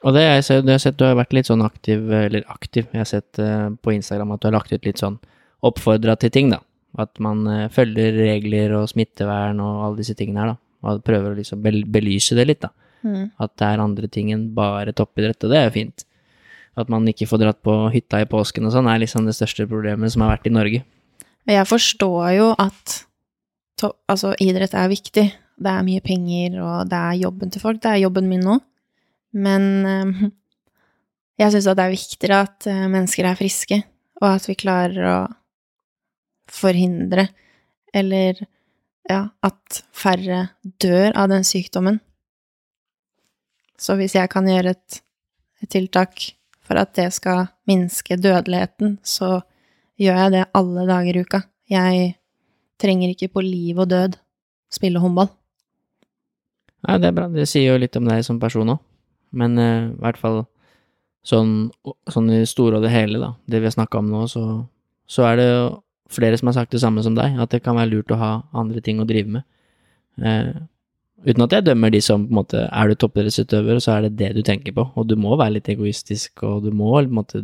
[0.06, 2.86] Og det jeg ser, det har sett, du har vært litt sånn aktiv, eller aktiv,
[2.92, 5.18] jeg har sett uh, på Instagram at du har lagt ut litt sånn
[5.66, 6.60] oppfordra til ting, da.
[7.02, 10.60] At man uh, følger regler og smittevern og alle disse tingene her, da.
[10.88, 12.70] Og prøver å liksom belyse det litt, da.
[13.02, 13.32] Mm.
[13.42, 16.06] At det er andre ting enn bare toppidrett, og det er jo fint.
[16.78, 19.66] At man ikke får dratt på hytta i påsken og sånn, er liksom det største
[19.70, 20.84] problemet som har vært i Norge.
[21.48, 23.00] Jeg forstår jo at
[24.06, 25.26] altså, idrett er viktig.
[25.58, 27.80] Det er mye penger, og det er jobben til folk.
[27.82, 28.60] Det er jobben min nå.
[29.32, 30.22] Men øh,
[31.40, 33.82] jeg syns at det er viktigere at øh, mennesker er friske,
[34.22, 35.18] og at vi klarer å
[36.48, 37.28] forhindre,
[37.94, 38.40] eller
[39.08, 40.48] ja, at færre
[40.80, 42.00] dør av den sykdommen.
[43.78, 45.00] Så hvis jeg kan gjøre et,
[45.62, 46.18] et tiltak
[46.66, 49.38] for at det skal minske dødeligheten, så
[50.00, 51.42] gjør jeg det alle dager i uka.
[51.70, 52.14] Jeg
[52.80, 54.18] trenger ikke på liv og død
[54.72, 55.30] spille håndball.
[56.86, 57.26] Nei, det er bra.
[57.32, 58.82] Det sier jo litt om deg som person òg.
[59.36, 60.40] Men uh, i hvert fall
[61.26, 61.68] sånn,
[62.08, 64.44] sånn i store og det hele, da, det vi har snakka om nå, så,
[65.10, 65.50] så, er det
[66.14, 68.32] flere som har sagt det samme som deg, at det kan være lurt å ha
[68.56, 69.48] andre ting å drive med.
[70.18, 70.66] Uh,
[71.26, 74.18] Uten at jeg dømmer de som på en måte Er du toppidrettsutøver, så er det
[74.20, 74.84] det du tenker på.
[74.94, 77.42] Og du må være litt egoistisk, og du må på en måte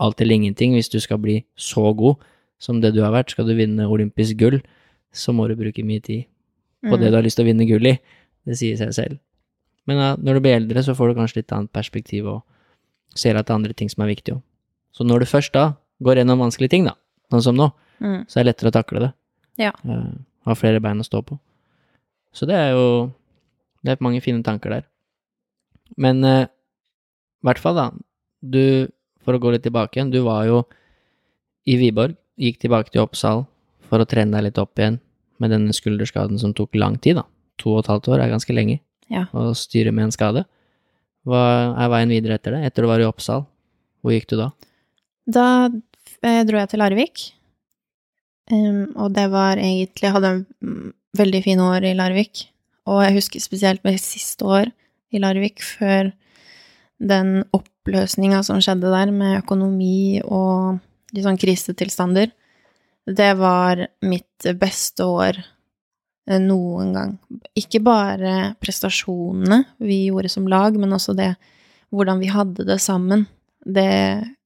[0.00, 2.22] alt eller ingenting hvis du skal bli så god
[2.60, 3.34] som det du har vært.
[3.34, 4.60] Skal du vinne olympisk gull,
[5.12, 6.24] så må du bruke mye tid
[6.86, 7.00] på mm.
[7.00, 7.98] det du har lyst til å vinne gull i.
[8.48, 9.20] Det sier seg selv.
[9.88, 12.40] Men ja, når du blir eldre, så får du kanskje litt annet perspektiv og
[13.16, 14.42] ser at det er andre ting som er viktige òg.
[14.94, 16.96] Så når du først da går gjennom vanskelige ting, da,
[17.30, 17.68] sånn som nå,
[18.02, 18.20] mm.
[18.26, 19.10] så er det lettere å takle det.
[19.60, 19.72] Ja.
[19.86, 21.38] Uh, ha flere bein å stå på.
[22.34, 23.10] Så det er jo
[23.80, 24.82] Det er mange fine tanker der.
[25.96, 27.86] Men eh, i hvert fall, da.
[28.44, 28.92] Du,
[29.24, 30.58] for å gå litt tilbake igjen, du var jo
[31.64, 33.46] i Viborg, gikk tilbake til Oppsal
[33.88, 34.98] for å trene deg litt opp igjen
[35.40, 37.24] med denne skulderskaden som tok lang tid, da.
[37.64, 39.26] To og et halvt år er ganske lenge ja.
[39.36, 40.44] og styre med en skade.
[41.28, 41.42] Hva
[41.76, 42.62] er veien videre etter det?
[42.68, 43.44] Etter du var i Oppsal,
[44.00, 44.48] hvor gikk du da?
[45.30, 47.26] Da eh, dro jeg til Larvik,
[48.52, 50.80] um, og det var egentlig Jeg hadde en
[51.18, 52.46] veldig fine år i Larvik.
[52.90, 54.70] Og jeg husker spesielt mitt siste år
[55.12, 56.12] i Larvik, før
[57.00, 60.80] den oppløsninga som skjedde der, med økonomi og
[61.14, 62.30] litt sånn krisetilstander.
[63.10, 65.40] Det var mitt beste år
[66.40, 67.14] noen gang.
[67.58, 71.32] Ikke bare prestasjonene vi gjorde som lag, men også det
[71.90, 73.26] hvordan vi hadde det sammen.
[73.66, 73.86] Det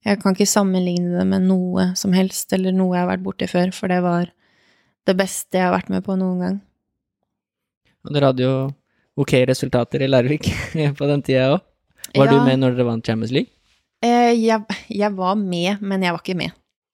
[0.05, 3.47] Jeg kan ikke sammenligne det med noe som helst, eller noe jeg har vært borti
[3.49, 4.31] før, for det var
[5.05, 6.57] det beste jeg har vært med på noen gang.
[8.05, 8.55] Og dere hadde jo
[9.17, 10.51] ok resultater i Larvik
[10.99, 11.63] på den tida òg.
[12.15, 12.33] Var ja.
[12.33, 13.49] du med når dere vant Champions League?
[14.05, 14.61] Eh, jeg,
[14.91, 16.53] jeg, var med, men jeg var ikke med.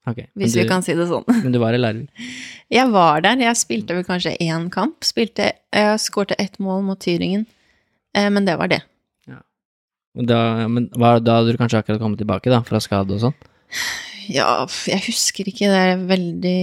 [0.10, 1.26] Okay, hvis du, vi kan si det sånn.
[1.30, 2.30] Men du var i lærer?
[2.78, 3.42] Jeg var der.
[3.44, 5.04] Jeg spilte vel kanskje én kamp.
[5.06, 7.44] Spilte, jeg skårte ett mål mot Tyringen,
[8.16, 8.80] eh, men det var det.
[9.28, 9.42] Ja.
[10.24, 10.40] Da,
[10.72, 13.38] men var, da hadde du kanskje akkurat kommet tilbake, da, fra skade og sånn?
[14.32, 15.68] Ja, jeg husker ikke.
[15.68, 16.60] Det er veldig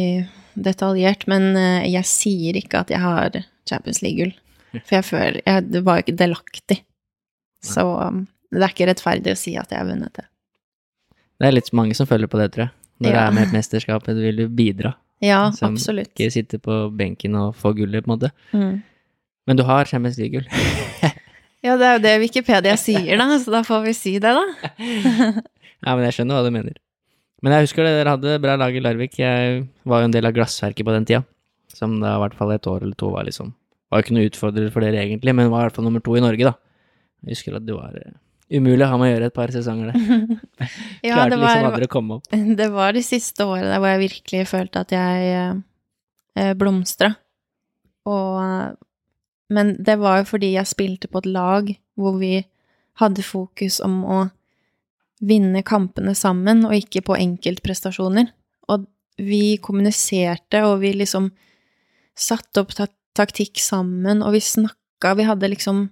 [0.64, 3.34] detaljert, men eh, jeg sier ikke at jeg har
[3.68, 4.32] Champions League-gull.
[4.78, 6.78] For jeg føler jeg, Det var jo ikke delaktig.
[7.64, 8.22] Så um,
[8.54, 10.24] det er ikke rettferdig å si at jeg har vunnet det.
[11.38, 12.77] Det er litt mange som følger på det, tror jeg.
[12.98, 13.14] Når ja.
[13.14, 14.94] det er med et mesterskap, du vil du bidra.
[15.22, 16.12] Ja, som absolutt.
[16.14, 18.30] Ikke sitte på benken og få gullet, på en måte.
[18.52, 18.80] Mm.
[19.48, 20.46] Men du har Champions League-gull.
[21.66, 24.44] ja, det er jo det Wikipedia sier, da, så da får vi si det, da.
[25.86, 26.76] ja, men jeg skjønner hva du mener.
[27.42, 29.18] Men jeg husker det, dere hadde bra lag i Larvik.
[29.20, 31.22] Jeg var jo en del av glassverket på den tida.
[31.74, 33.52] Som da i hvert fall et år eller to var liksom
[33.92, 36.16] Var jo ikke noe utfordrer for dere egentlig, men var i hvert fall nummer to
[36.18, 36.56] i Norge, da.
[37.24, 38.16] Jeg husker at du var uh,
[38.48, 40.02] umulig å ha med å gjøre et par sesonger der.
[41.06, 42.28] ja, Klarte det var, liksom aldri å komme opp.
[42.60, 45.58] Det var de siste årene hvor jeg virkelig følte at jeg uh,
[46.38, 47.12] eh, blomstra.
[48.08, 48.76] Og
[49.52, 52.42] Men det var jo fordi jeg spilte på et lag hvor vi
[53.00, 54.18] hadde fokus om å
[55.24, 58.30] vinne kampene sammen, og ikke på enkeltprestasjoner.
[58.70, 58.86] Og
[59.18, 61.30] vi kommuniserte, og vi liksom
[62.18, 62.74] satte opp
[63.18, 65.88] taktikk sammen, og vi snakka, vi hadde liksom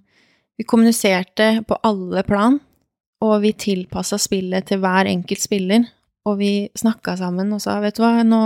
[0.57, 2.59] Vi kommuniserte på alle plan,
[3.24, 5.86] og vi tilpassa spillet til hver enkelt spiller,
[6.26, 8.42] og vi snakka sammen og sa, vet du hva, nå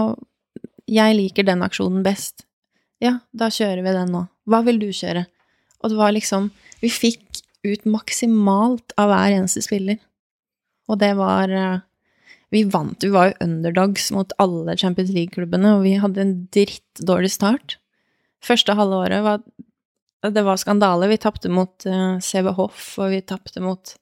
[0.91, 2.43] Jeg liker den aksjonen best.
[3.01, 4.25] Ja, da kjører vi den nå.
[4.51, 5.25] Hva vil du kjøre?
[5.81, 6.51] Og det var liksom
[6.83, 10.01] Vi fikk ut maksimalt av hver eneste spiller.
[10.91, 11.81] Og det var eh,
[12.51, 17.31] Vi vant, vi var jo underdogs mot alle Champions League-klubbene, og vi hadde en drittdårlig
[17.31, 17.77] start.
[18.43, 19.45] Første halve året var
[20.21, 21.09] Det var skandale.
[21.09, 23.95] Vi tapte mot uh, CB Hoff, og vi tapte mot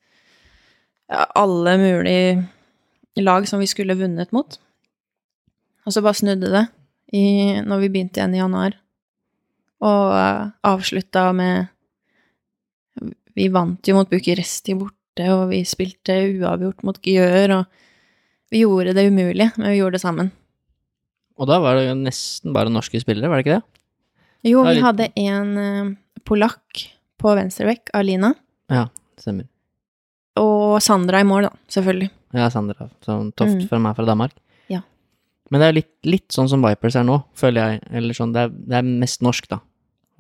[1.09, 2.49] ja, alle mulige
[3.23, 4.59] lag som vi skulle vunnet mot.
[5.87, 6.65] Og så bare snudde det
[7.15, 7.23] i,
[7.65, 8.75] når vi begynte igjen i januar,
[9.79, 11.75] og uh, avslutta med
[13.39, 18.97] Vi vant jo mot Bucuresti borte, og vi spilte uavgjort mot Gjør, og vi gjorde
[18.97, 20.33] det umulige, men vi gjorde det sammen.
[21.39, 23.79] Og da var det jo nesten bare norske spillere, var det ikke det?
[24.51, 25.95] Jo, vi hadde en uh,
[26.25, 26.89] polakk
[27.19, 28.35] på venstrebekk, Alina,
[28.71, 28.87] Ja,
[29.19, 29.47] stemmer.
[30.37, 32.11] og Sandra i mål, da, selvfølgelig.
[32.35, 33.69] Ja, Sandra, sånn Toft Mm.
[33.69, 34.33] fra meg fra Danmark.
[34.69, 34.81] Ja.
[35.51, 37.83] Men det er litt, litt sånn som Vipers er nå, føler jeg.
[37.91, 39.61] Eller sånn, det er, det er mest norsk, da.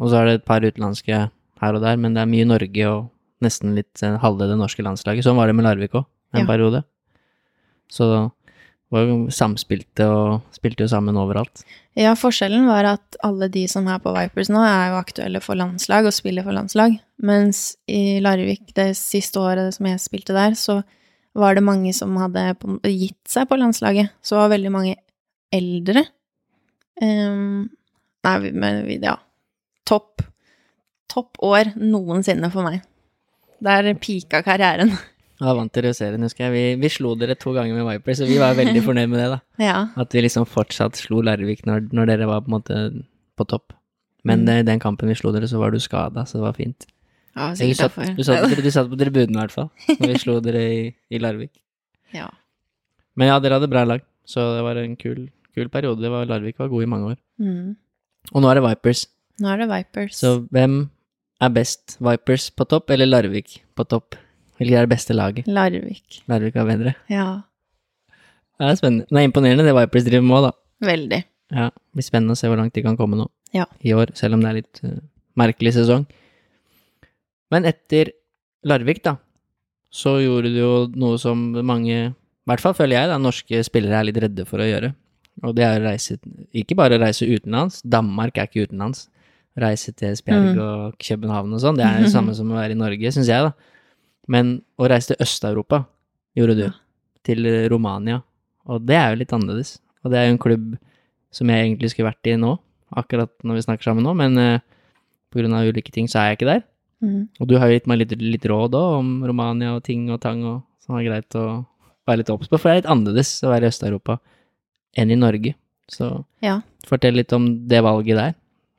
[0.01, 1.30] Og så er det et par utenlandske
[1.61, 3.11] her og der, men det er mye Norge og
[3.42, 5.22] nesten litt eh, halve det norske landslaget.
[5.24, 6.46] Sånn var det med Larvik òg, en Ja.
[6.46, 6.84] periode.
[7.90, 8.32] Så
[8.95, 11.64] var jo samspilte og spilte jo sammen overalt.
[11.99, 15.59] Ja, forskjellen var at alle de som er på Vipers nå, er jo aktuelle for
[15.59, 16.97] landslag og spiller for landslag.
[17.20, 20.80] Mens i Larvik, det siste året som jeg spilte der, så
[21.39, 22.53] var det mange som hadde
[22.86, 24.14] gitt seg på landslaget.
[24.24, 24.97] Så var veldig mange
[25.55, 26.07] eldre.
[27.03, 27.68] um,
[28.26, 29.18] nei, men ja.
[29.89, 30.24] Topp.
[31.09, 32.82] Topp år noensinne for meg.
[33.64, 34.93] Der pika karrieren.
[35.41, 36.53] Ja, vant til serien, husker jeg.
[36.53, 39.28] Vi, vi slo dere to ganger med Vipers, så vi var veldig fornøyd med det,
[39.36, 39.39] da.
[39.70, 39.76] Ja.
[39.97, 42.78] At vi liksom fortsatt slo Larvik når, når dere var på en måte
[43.39, 43.72] på topp.
[44.26, 44.49] Men Mm.
[44.51, 46.86] eh, den kampen vi slo dere, så var du skada, så det var fint.
[47.36, 48.16] ja Du sikkert satt, derfor.
[48.18, 49.70] du, satt, på- du satt på tribunen i hvert fall,
[50.01, 50.80] når vi slo dere i,
[51.14, 51.53] i Larvik.
[52.12, 52.26] Ja.
[53.16, 56.03] Men ja, dere hadde bra lag, så det var en kul, kul periode.
[56.03, 57.18] Det var, Larvik var god i mange år.
[57.39, 57.76] Mm.
[58.34, 59.07] Og nå er det Vipers,
[59.39, 60.18] Nå er det Vipers.
[60.18, 60.89] så hvem
[61.41, 61.95] er best?
[62.03, 64.16] Vipers på topp eller Larvik på topp?
[64.59, 65.47] Hvilket er det beste laget?
[65.47, 66.21] Larvik.
[66.29, 66.95] Larvik var bedre.
[67.13, 67.27] Ja.
[68.59, 69.07] Det er spennende.
[69.07, 70.53] Det er imponerende det Vipers driver med òg, da.
[70.89, 71.21] Veldig.
[71.55, 73.65] Ja, det blir spennende å se hvor langt de kan komme nå Ja.
[73.81, 74.99] i år, selv om det er litt uh,
[75.39, 76.05] merkelig sesong.
[77.55, 78.11] Men etter
[78.69, 79.17] Larvik, da,
[79.95, 84.01] så gjorde du jo noe som mange, i hvert fall føler jeg, da, norske spillere
[84.03, 84.91] er litt redde for å gjøre.
[85.47, 86.19] Og det er å reise,
[86.53, 89.07] ikke bare reise utenlands, Danmark er ikke utenlands.
[89.59, 90.59] Reise til Spjerg Mm.
[90.63, 93.47] og København og sånn, det er det samme som å være i Norge, syns jeg,
[93.49, 93.55] da.
[94.29, 95.83] Men å reise til Øst-Europa
[96.37, 96.72] gjorde du, Ja.
[97.24, 98.22] til Romania,
[98.68, 99.79] og det er jo litt annerledes.
[100.05, 100.79] Og det er jo en klubb
[101.33, 102.55] som jeg egentlig skulle vært i nå,
[102.97, 104.59] akkurat når vi snakker sammen nå, men uh,
[105.33, 106.62] på grunn av ulike ting så er jeg ikke der.
[107.05, 107.29] Mm.
[107.41, 110.20] Og du har jo gitt meg litt, litt råd òg om Romania og ting og
[110.24, 111.64] tang og som er greit å
[112.09, 114.18] være litt obs på, for det er litt annerledes å være i Øst-Europa
[114.97, 115.55] enn i Norge.
[115.89, 116.61] Så Ja.
[116.87, 118.35] fortell litt om det valget der,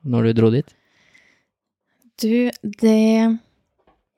[0.05, 0.73] når du dro dit.
[2.19, 2.49] Du,
[2.81, 3.39] det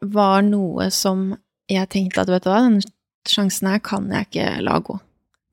[0.02, 1.32] var noe som
[1.72, 2.82] jeg tenkte at, vet du hva, den
[3.28, 4.98] sjansen her kan jeg ikke la gå.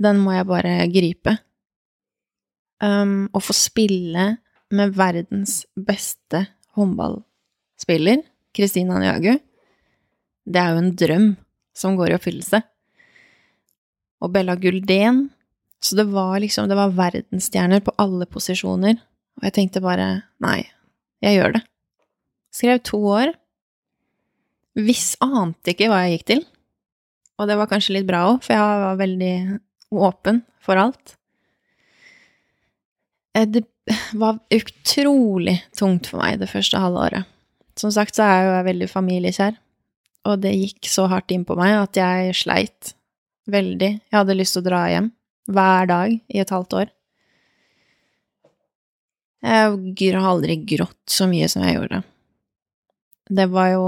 [0.01, 1.37] Den må jeg bare gripe.
[2.83, 4.31] Um, å få spille
[4.75, 6.45] med verdens beste
[6.79, 8.23] håndballspiller,
[8.55, 9.35] Kristina Njagu,
[10.49, 11.27] det er jo en drøm
[11.77, 12.61] som går i oppfyllelse.
[14.25, 15.29] Og Bella Guldén.
[15.79, 18.97] Så det var liksom, det var verdensstjerner på alle posisjoner.
[19.39, 20.09] Og jeg tenkte bare,
[20.43, 20.65] nei,
[21.23, 21.61] jeg gjør det.
[22.55, 23.35] Skrev to år.
[24.77, 26.43] Viss ante ikke hva jeg gikk til.
[27.39, 29.33] Og det var kanskje litt bra òg, for jeg var veldig
[29.95, 31.15] åpen for alt.
[33.35, 33.65] Eh, Det
[34.13, 37.25] var utrolig tungt for meg det første halve året.
[37.79, 39.57] Som sagt så er jeg jo veldig familiekjær,
[40.29, 42.93] og det gikk så hardt inn på meg at jeg sleit
[43.49, 43.93] veldig.
[44.11, 45.13] Jeg hadde lyst til å dra hjem
[45.49, 46.91] hver dag i et halvt år.
[49.47, 52.03] Jeg har aldri grått så mye som jeg gjorde.
[53.31, 53.85] Det var jo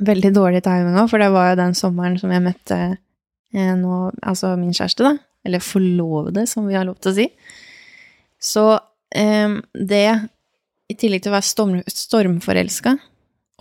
[0.00, 3.98] veldig dårlig timing òg, for det var jo den sommeren som jeg møtte eh, nå,
[4.22, 5.16] altså min kjæreste, da.
[5.46, 7.28] Eller forlovede, som vi har lov til å si.
[8.42, 8.66] Så
[9.14, 10.06] eh, det,
[10.88, 12.96] i tillegg til å være storm, stormforelska,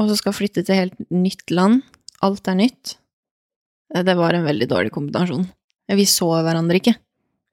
[0.02, 1.82] og så skal flytte til helt nytt land,
[2.26, 2.96] alt er nytt,
[3.94, 5.48] eh, det var en veldig dårlig kombinasjon.
[5.92, 6.96] Vi så hverandre ikke.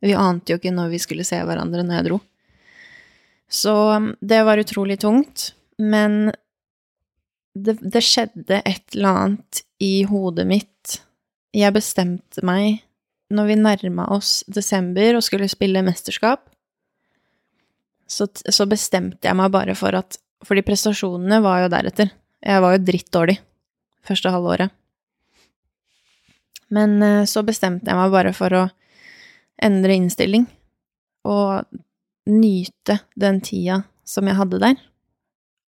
[0.05, 2.21] Vi ante jo ikke når vi skulle se hverandre når jeg dro.
[3.49, 6.31] Så um, det var utrolig tungt, men
[7.65, 10.99] det, det skjedde et eller annet i hodet mitt.
[11.57, 12.83] Jeg bestemte meg
[13.35, 16.47] når vi nærma oss desember og skulle spille mesterskap,
[18.09, 22.13] så, så bestemte jeg meg bare for at Fordi prestasjonene var jo deretter.
[22.39, 23.35] Jeg var jo drittdårlig
[24.07, 24.71] første halvåret.
[26.71, 28.61] Men eh, så bestemte jeg meg bare for å
[29.67, 30.47] endre innstilling
[31.27, 31.67] og
[32.31, 34.79] nyte den tida som jeg hadde der.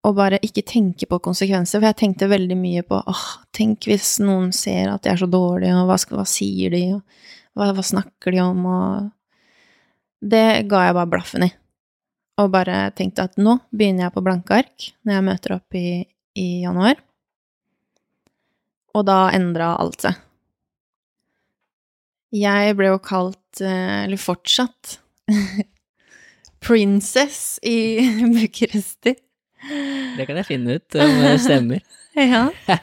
[0.05, 3.25] Og bare ikke tenke på konsekvenser, for jeg tenkte veldig mye på åh,
[3.55, 7.57] tenk hvis noen ser at jeg er så dårlig, og hva, hva sier de, og
[7.57, 9.11] hva, hva snakker de om, og
[10.25, 11.49] Det ga jeg bare blaffen i.
[12.41, 15.87] Og bare tenkte at nå begynner jeg på blanke ark når jeg møter opp i,
[16.39, 16.97] i januar.
[18.95, 20.17] Og da endra alt seg.
[22.35, 24.97] Jeg ble jo kalt, eh, eller fortsatt,
[26.65, 28.01] princess i
[28.33, 29.15] Bucuresti.
[30.17, 31.83] Det kan jeg finne ut om det stemmer.
[32.15, 32.47] Ja.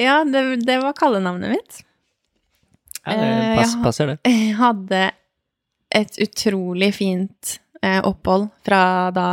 [0.00, 1.82] Ja, det, det var kallenavnet mitt.
[3.04, 4.14] Ja, det Eh, pass, passer det.
[4.30, 5.00] Jeg hadde
[5.92, 9.26] et utrolig fint eh, opphold fra, da,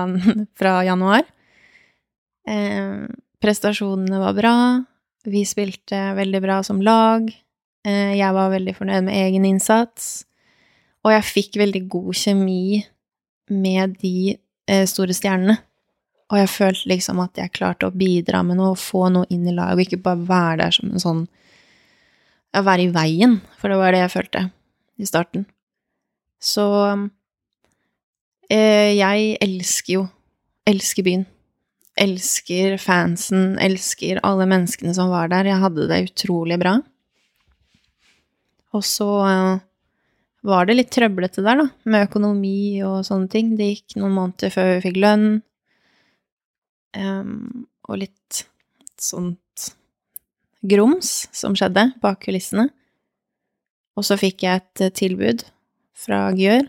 [0.60, 1.24] fra januar.
[2.44, 3.08] Eh,
[3.40, 4.56] prestasjonene var bra.
[5.24, 7.30] Vi spilte veldig bra som lag.
[7.88, 10.26] Eh, jeg var veldig fornøyd med egen innsats.
[11.08, 12.82] Og jeg fikk veldig god kjemi
[13.56, 14.36] med de
[14.68, 15.56] eh, store stjernene.
[16.30, 19.56] Og jeg følte liksom at jeg klarte å bidra med noe, få noe inn i
[19.56, 21.24] laget, og ikke bare være der som en sånn
[22.54, 24.44] ja, være i veien, for det var det jeg følte
[25.00, 25.48] i starten.
[26.40, 26.66] Så
[28.50, 30.08] eh, jeg elsker jo
[30.70, 31.24] Elsker byen.
[31.98, 35.48] Elsker fansen, elsker alle menneskene som var der.
[35.50, 36.76] Jeg hadde det utrolig bra.
[38.78, 39.64] Og så eh,
[40.46, 43.56] var det litt trøblete der, da, med økonomi og sånne ting.
[43.58, 45.28] Det gikk noen måneder før vi fikk lønn,
[46.98, 48.44] em, og litt
[49.00, 49.72] sånt
[50.62, 52.70] grums som skjedde bak kulissene.
[53.98, 55.44] Og så fikk jeg et eh, tilbud
[56.00, 56.68] fra Gjør,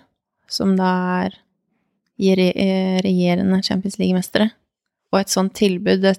[0.51, 0.93] som da
[1.27, 1.37] er
[2.19, 4.51] eh, regjerende Champions League-mestere.
[5.11, 6.17] Og et sånt tilbud, det,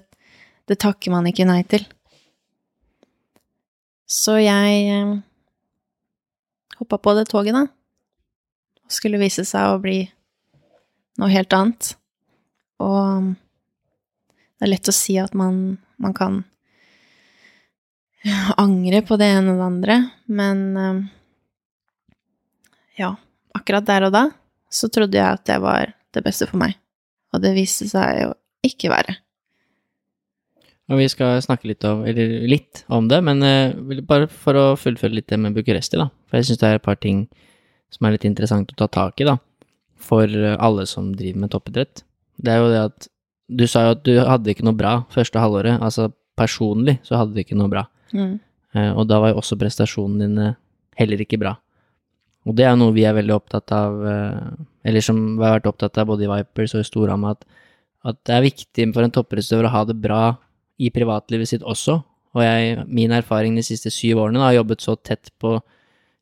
[0.68, 1.84] det takker man ikke nei til.
[4.08, 5.12] Så jeg eh,
[6.80, 7.66] hoppa på det toget, da.
[8.82, 10.02] Og skulle vise seg å bli
[11.20, 11.94] noe helt annet.
[12.82, 13.32] Og
[14.62, 15.56] det er lett å si at man,
[15.98, 16.36] man kan
[18.62, 19.96] angre på det ene og det andre,
[20.30, 21.00] men eh,
[23.00, 23.08] ja,
[23.58, 24.22] akkurat der og da
[24.70, 26.76] så trodde jeg at det var det beste for meg,
[27.34, 29.16] og det viste seg å ikke være.
[30.94, 33.74] Og vi skal snakke litt om, litt om det, men eh,
[34.06, 36.06] bare for å fullføre litt det med Bucuresti, da.
[36.30, 37.24] For jeg syns det er et par ting
[37.90, 39.40] som er litt interessant å ta tak i, da.
[39.98, 42.06] For alle som driver med toppidrett.
[42.38, 43.10] Det er jo det at
[43.48, 45.80] Du sa jo at du hadde ikke noe bra første halvåret.
[45.82, 47.86] Altså personlig så hadde du ikke noe bra.
[48.14, 48.38] Mm.
[48.74, 50.54] Eh, Og da var jo også prestasjonene dine
[50.98, 51.56] heller ikke bra.
[52.46, 54.54] Og det er noe vi er veldig opptatt av, eh,
[54.88, 57.44] eller som vi har vært opptatt av både i Vipers og i Storhamar, at,
[58.04, 60.22] at det er viktig for en toppidrettsutøver å ha det bra
[60.82, 62.00] i privatlivet sitt også.
[62.32, 65.58] Og jeg, min erfaring de siste syv årene da, har jobbet så tett på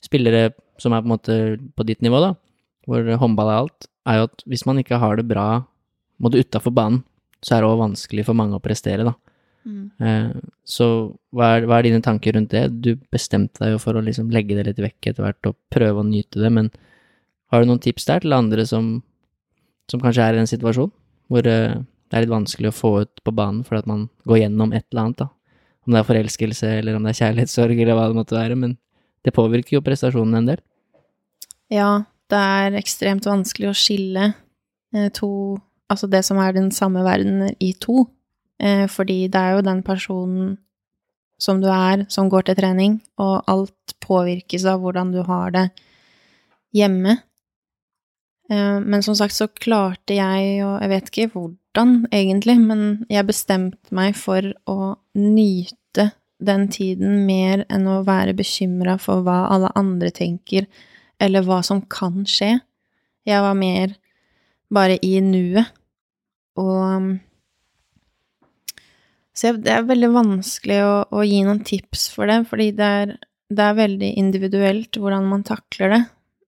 [0.05, 0.51] spillere
[0.81, 1.37] som er på en måte
[1.77, 2.35] på ditt nivå, da,
[2.89, 5.47] hvor håndball er alt, er jo at hvis man ikke har det bra
[6.21, 7.03] måtte utafor banen,
[7.41, 9.15] så er det også vanskelig for mange å prestere, da.
[9.69, 9.91] Mm.
[10.01, 10.87] Eh, Så
[11.37, 12.65] hva er, hva er dine tanker rundt det?
[12.81, 16.01] Du bestemte deg jo for å liksom legge det litt vekk etter hvert og prøve
[16.01, 16.71] å nyte det, men
[17.51, 19.01] har du noen tips der til andre som,
[19.91, 20.93] som kanskje er i en situasjon
[21.31, 24.43] hvor eh, det er litt vanskelig å få ut på banen fordi at man går
[24.45, 25.29] gjennom et eller annet, da?
[25.87, 28.75] Om det er forelskelse, eller om det er kjærlighetssorg, eller hva det måtte være, men
[29.25, 30.61] det påvirker jo prestasjonen en del.
[31.73, 31.91] Ja,
[32.31, 34.27] det er ekstremt vanskelig å skille
[34.95, 35.31] eh, to
[35.91, 38.07] Altså det som er den samme verden, i to.
[38.61, 40.59] Eh, fordi det er jo den personen
[41.41, 45.67] som du er, som går til trening, og alt påvirkes av hvordan du har det
[46.77, 47.17] hjemme.
[48.51, 53.29] Eh, men som sagt så klarte jeg, og jeg vet ikke hvordan egentlig, men jeg
[53.29, 56.11] bestemte meg for å nyte
[56.41, 60.69] den tiden mer enn å være bekymra for hva alle andre tenker,
[61.21, 62.59] eller hva som kan skje.
[63.29, 63.97] Jeg var mer
[64.73, 65.69] bare i nuet.
[66.61, 67.11] Og um,
[69.35, 73.13] Så det er veldig vanskelig å, å gi noen tips for det, fordi det er,
[73.49, 76.01] det er veldig individuelt hvordan man takler det.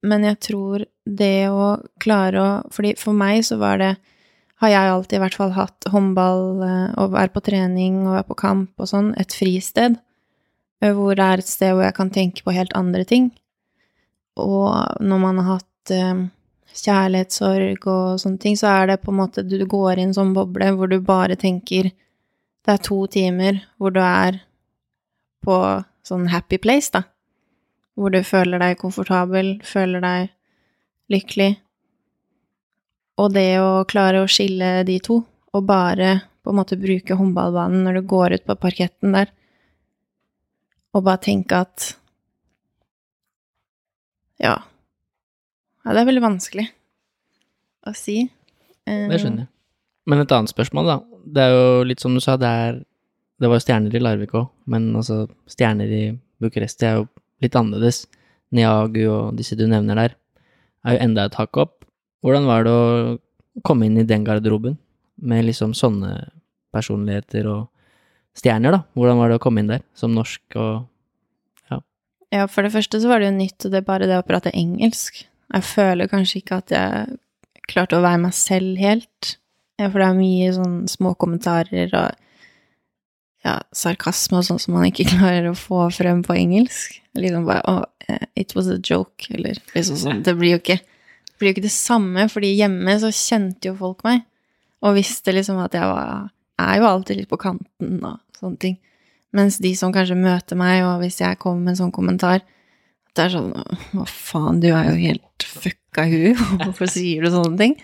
[0.02, 3.92] Men jeg tror det å klare å Fordi for meg så var det
[4.62, 8.28] Har jeg alltid i hvert fall hatt håndball, og å være på trening og være
[8.28, 9.96] på kamp og sånn, et fristed.
[10.82, 13.30] eh, Hvor det er et sted hvor jeg kan tenke på helt andre ting.
[14.38, 14.70] Og
[15.02, 16.22] når man har hatt eh,
[16.77, 20.33] kjærlighetssorg og sånne ting, så er det på en måte Du går i en sånn
[20.37, 24.41] boble hvor du bare tenker Det er to timer hvor du er
[25.43, 25.57] på
[26.07, 27.03] sånn happy place, da.
[27.99, 30.31] Hvor du føler deg komfortabel, føler deg
[31.12, 31.57] lykkelig.
[33.18, 35.18] Og det å klare å skille de to,
[35.53, 39.35] og bare på en måte bruke håndballbanen når du går ut på parketten der,
[40.93, 41.93] og bare tenke at
[44.43, 44.57] Ja.
[45.83, 46.68] Ja, det er veldig vanskelig
[47.89, 48.22] å si.
[48.87, 49.51] Det skjønner jeg.
[50.11, 50.97] Men et annet spørsmål, da.
[51.35, 52.80] Det er jo litt som du sa, det er
[53.43, 56.03] Det var jo stjerner i Larvik òg, men altså stjerner i
[56.39, 57.09] Bucuresti er jo
[57.43, 58.05] litt annerledes.
[58.55, 60.14] Niagu og disse du nevner der,
[60.87, 61.72] er jo enda et hakk opp.
[62.22, 63.16] Hvordan var det å
[63.66, 64.76] komme inn i den garderoben
[65.26, 66.12] med liksom sånne
[66.70, 67.66] personligheter og
[68.39, 68.83] stjerner, da?
[68.95, 70.87] Hvordan var det å komme inn der som norsk og
[71.72, 71.80] ja.
[72.30, 74.28] Ja, for det første så var det jo nytt, og det er bare det å
[74.28, 75.24] prate engelsk.
[75.53, 77.18] Jeg føler kanskje ikke at jeg
[77.68, 79.36] klarte å være meg selv helt.
[79.80, 82.18] For det er mye sånn små kommentarer og
[83.42, 87.00] ja, sarkasme og sånn som man ikke klarer å få frem på engelsk.
[87.18, 87.82] Liksom bare oh,
[88.38, 90.22] it was a joke, eller liksom sånn.
[90.24, 94.05] Det blir jo ikke, det blir ikke det samme, fordi hjemme så kjente jo folk
[94.07, 94.22] meg,
[94.82, 96.30] og visste liksom at jeg var
[96.62, 98.78] er jo alltid litt på kanten og sånne ting.
[99.32, 102.42] Mens de som kanskje møter meg, og hvis jeg kommer med en sånn kommentar
[103.12, 103.50] Det er sånn
[103.92, 106.44] Hva faen, du er jo helt fucka i huet.
[106.64, 107.76] Hvorfor sier du sånne ting?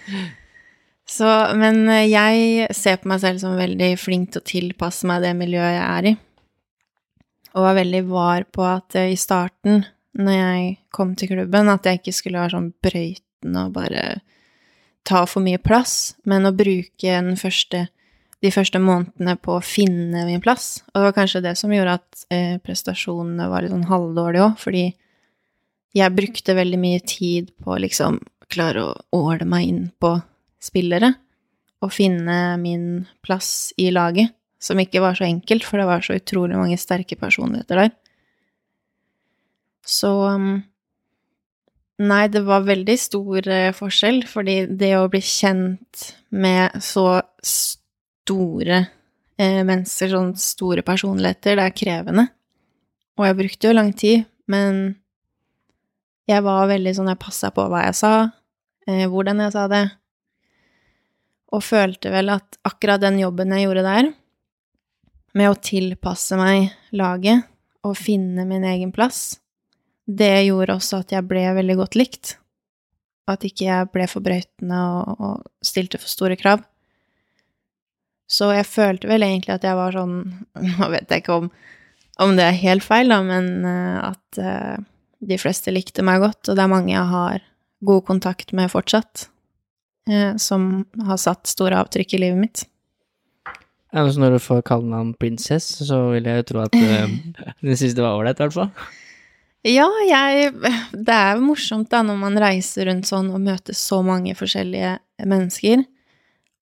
[1.08, 5.34] Så, men jeg ser på meg selv som veldig flink til å tilpasse meg det
[5.38, 6.16] miljøet jeg er i.
[7.56, 9.86] Og var veldig var på at i starten,
[10.18, 14.02] når jeg kom til klubben, at jeg ikke skulle være sånn brøytende og bare
[15.08, 17.86] ta for mye plass, men å bruke første
[18.44, 20.78] de første månedene på å finne min plass.
[20.92, 24.60] Og det var kanskje det som gjorde at eh, prestasjonene var litt sånn halvdårlige òg,
[24.62, 24.84] fordi
[25.96, 28.20] jeg brukte veldig mye tid på å liksom
[28.52, 30.14] klare å åle meg inn på
[30.62, 31.12] spillere
[31.84, 36.16] og finne min plass i laget, som ikke var så enkelt, for det var så
[36.18, 37.92] utrolig mange sterke personligheter der.
[39.86, 40.58] Så um,
[41.98, 48.76] Nei, det var veldig stor eh, forskjell, fordi det å bli kjent med så store
[49.34, 52.24] eh, mennesker, sånn store personligheter, det er krevende.
[53.18, 54.94] Og jeg brukte jo lang tid, men
[56.28, 58.12] jeg var veldig sånn Jeg passa på hva jeg sa,
[58.86, 59.84] eh, hvordan jeg sa det,
[61.48, 64.10] og følte vel at akkurat den jobben jeg gjorde der,
[65.38, 67.46] med å tilpasse meg laget
[67.86, 69.38] og finne min egen plass,
[70.08, 72.36] det gjorde også at jeg ble veldig godt likt.
[73.28, 76.62] At ikke jeg ble for brøytende og, og stilte for store krav.
[78.28, 80.16] Så jeg følte vel egentlig at jeg var sånn
[80.68, 81.50] Nå vet jeg ikke om,
[82.24, 84.76] om det er helt feil, da, men uh, at uh,
[85.20, 87.42] de fleste likte meg godt, og det er mange jeg har
[87.88, 89.28] god kontakt med fortsatt,
[90.10, 92.64] eh, som har satt store avtrykk i livet mitt.
[93.92, 96.74] Ja, så Når du får kallenavn Princess, så vil jeg jo tro at
[97.64, 98.72] du syns det var ålreit, i hvert fall.
[99.66, 100.52] Ja, jeg
[100.92, 105.82] Det er morsomt da når man reiser rundt sånn og møter så mange forskjellige mennesker.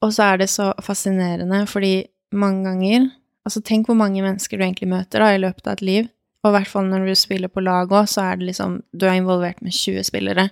[0.04, 3.09] Og så er det så fascinerende, fordi mange ganger
[3.46, 6.07] Altså, tenk hvor mange mennesker du egentlig møter da, i løpet av et liv.
[6.47, 9.09] Og i hvert fall når du spiller på lag òg, så er det liksom Du
[9.09, 10.49] er involvert med 20 spillere.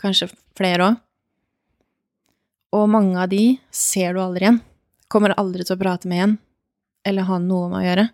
[0.00, 1.00] Kanskje flere òg.
[2.74, 4.58] Og mange av de ser du aldri igjen.
[5.06, 6.38] Kommer aldri til å prate med igjen.
[7.06, 8.06] Eller ha noe med å gjøre.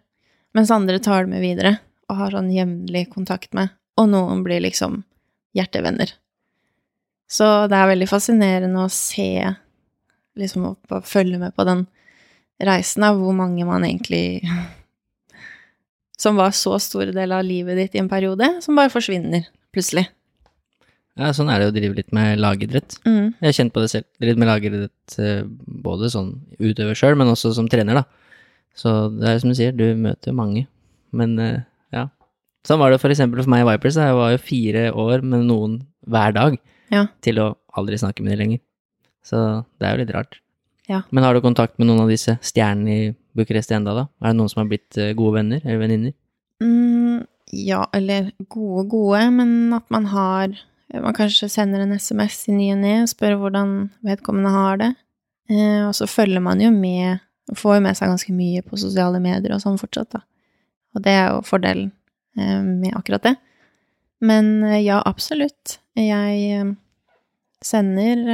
[0.58, 1.78] Mens andre tar det med videre
[2.10, 3.72] og har sånn jevnlig kontakt med.
[3.96, 5.00] Og noen blir liksom
[5.56, 6.12] hjertevenner.
[7.30, 9.32] Så det er veldig fascinerende å se
[10.36, 11.86] liksom å følge med på den
[12.60, 14.42] reisen av hvor mange man egentlig
[16.20, 20.06] Som var så store deler av livet ditt i en periode, som bare forsvinner plutselig.
[21.18, 22.94] Ja, sånn er det å drive litt med lagidrett.
[23.08, 23.32] Mm.
[23.40, 24.06] Jeg har kjent på det selv.
[24.24, 25.42] Litt med lagidrett eh,
[25.84, 28.04] både sånn utøver sjøl, men også som trener, da.
[28.78, 30.66] Så det er som du sier, du møter mange.
[31.16, 31.58] Men eh,
[31.96, 32.06] ja.
[32.68, 33.98] Sånn var det for eksempel for meg i Vipers.
[34.00, 36.58] Jeg var jo fire år med noen hver dag
[36.92, 37.06] Ja.
[37.24, 38.62] til å aldri snakke med dem lenger.
[39.26, 39.40] Så
[39.80, 40.38] det er jo litt rart.
[40.90, 41.04] Ja.
[41.14, 44.08] Men har du kontakt med noen av disse stjernene i Bucuresti enda, da?
[44.24, 46.14] Er det noen som har blitt eh, gode venner eller venninner?
[46.64, 47.20] Mm,
[47.54, 50.58] ja, eller gode, gode, men at man har
[50.90, 54.88] Man kanskje sender en SMS i ny og ne og spør hvordan vedkommende har det.
[55.46, 57.20] Eh, og så følger man jo med,
[57.54, 60.24] får jo med seg ganske mye på sosiale medier og sånn fortsatt, da.
[60.90, 61.92] Og det er jo fordelen
[62.34, 63.36] eh, med akkurat det.
[64.26, 65.78] Men eh, ja, absolutt.
[65.94, 66.74] Jeg eh,
[67.62, 68.26] sender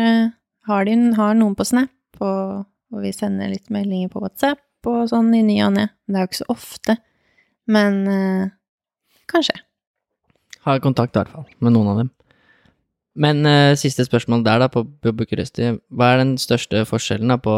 [0.66, 1.92] har, de, har noen på Snap,
[2.24, 5.88] og, og vi sender litt meldinger på WhatsApp og sånn i ny og ne.
[6.06, 6.96] Det er jo ikke så ofte.
[7.70, 8.52] Men eh,
[9.30, 9.56] kanskje.
[10.66, 12.12] Har kontakt i hvert fall med noen av dem.
[13.16, 15.72] Men eh, siste spørsmål der, da, på, på Bucuresti.
[15.88, 17.56] Hva er den største forskjellen da på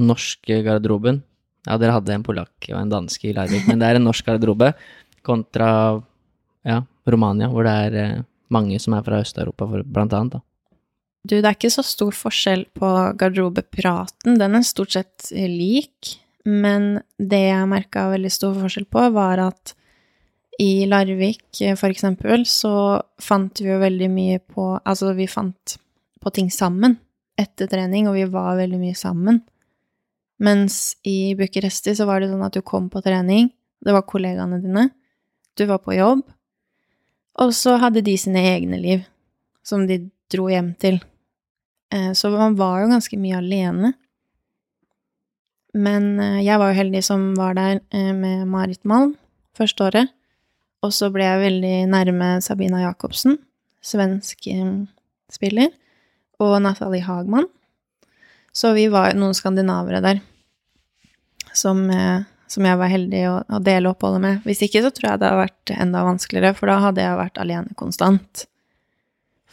[0.00, 1.22] norske garderoben?
[1.64, 4.26] Ja, dere hadde en polakk og en danske i Larvik, men det er en norsk
[4.26, 4.74] garderobe
[5.24, 5.68] kontra
[6.66, 10.36] ja, Romania, hvor det er eh, mange som er fra Øst-Europa, blant annet.
[10.36, 10.42] da.
[11.24, 14.36] Du, det er ikke så stor forskjell på garderobepraten.
[14.40, 16.18] Den er stort sett lik.
[16.44, 19.72] Men det jeg merka veldig stor forskjell på, var at
[20.60, 21.48] i Larvik,
[21.80, 25.78] for eksempel, så fant vi jo veldig mye på Altså, vi fant
[26.22, 26.98] på ting sammen
[27.40, 29.40] etter trening, og vi var veldig mye sammen.
[30.44, 33.48] Mens i Bucuresti så var det sånn at du kom på trening,
[33.84, 34.88] det var kollegaene dine,
[35.58, 36.22] du var på jobb,
[37.42, 39.02] og så hadde de sine egne liv,
[39.66, 41.00] som de dro hjem til.
[41.92, 43.92] Eh, så man var jo ganske mye alene.
[45.74, 49.16] Men eh, jeg var jo heldig som var der eh, med Marit Malm
[49.58, 50.12] første året.
[50.84, 53.38] Og så ble jeg veldig nærme Sabina Jacobsen,
[53.84, 54.44] svensk
[55.32, 55.70] spiller,
[56.42, 57.46] og Nathalie Hagman.
[58.52, 60.20] Så vi var noen skandinavere der
[61.56, 61.86] som,
[62.52, 64.42] som jeg var heldig å, å, dele oppholdet med.
[64.44, 67.40] Hvis ikke så tror jeg det hadde vært enda vanskeligere, for da hadde jeg vært
[67.40, 68.44] alene konstant.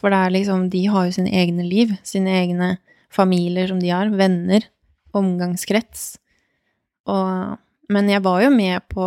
[0.02, 2.72] For det er liksom De har jo sine egne liv, sine egne
[3.12, 4.66] familier som de har, venner,
[5.14, 6.16] omgangskrets.
[7.06, 7.58] Og
[7.92, 9.06] Men jeg var jo med på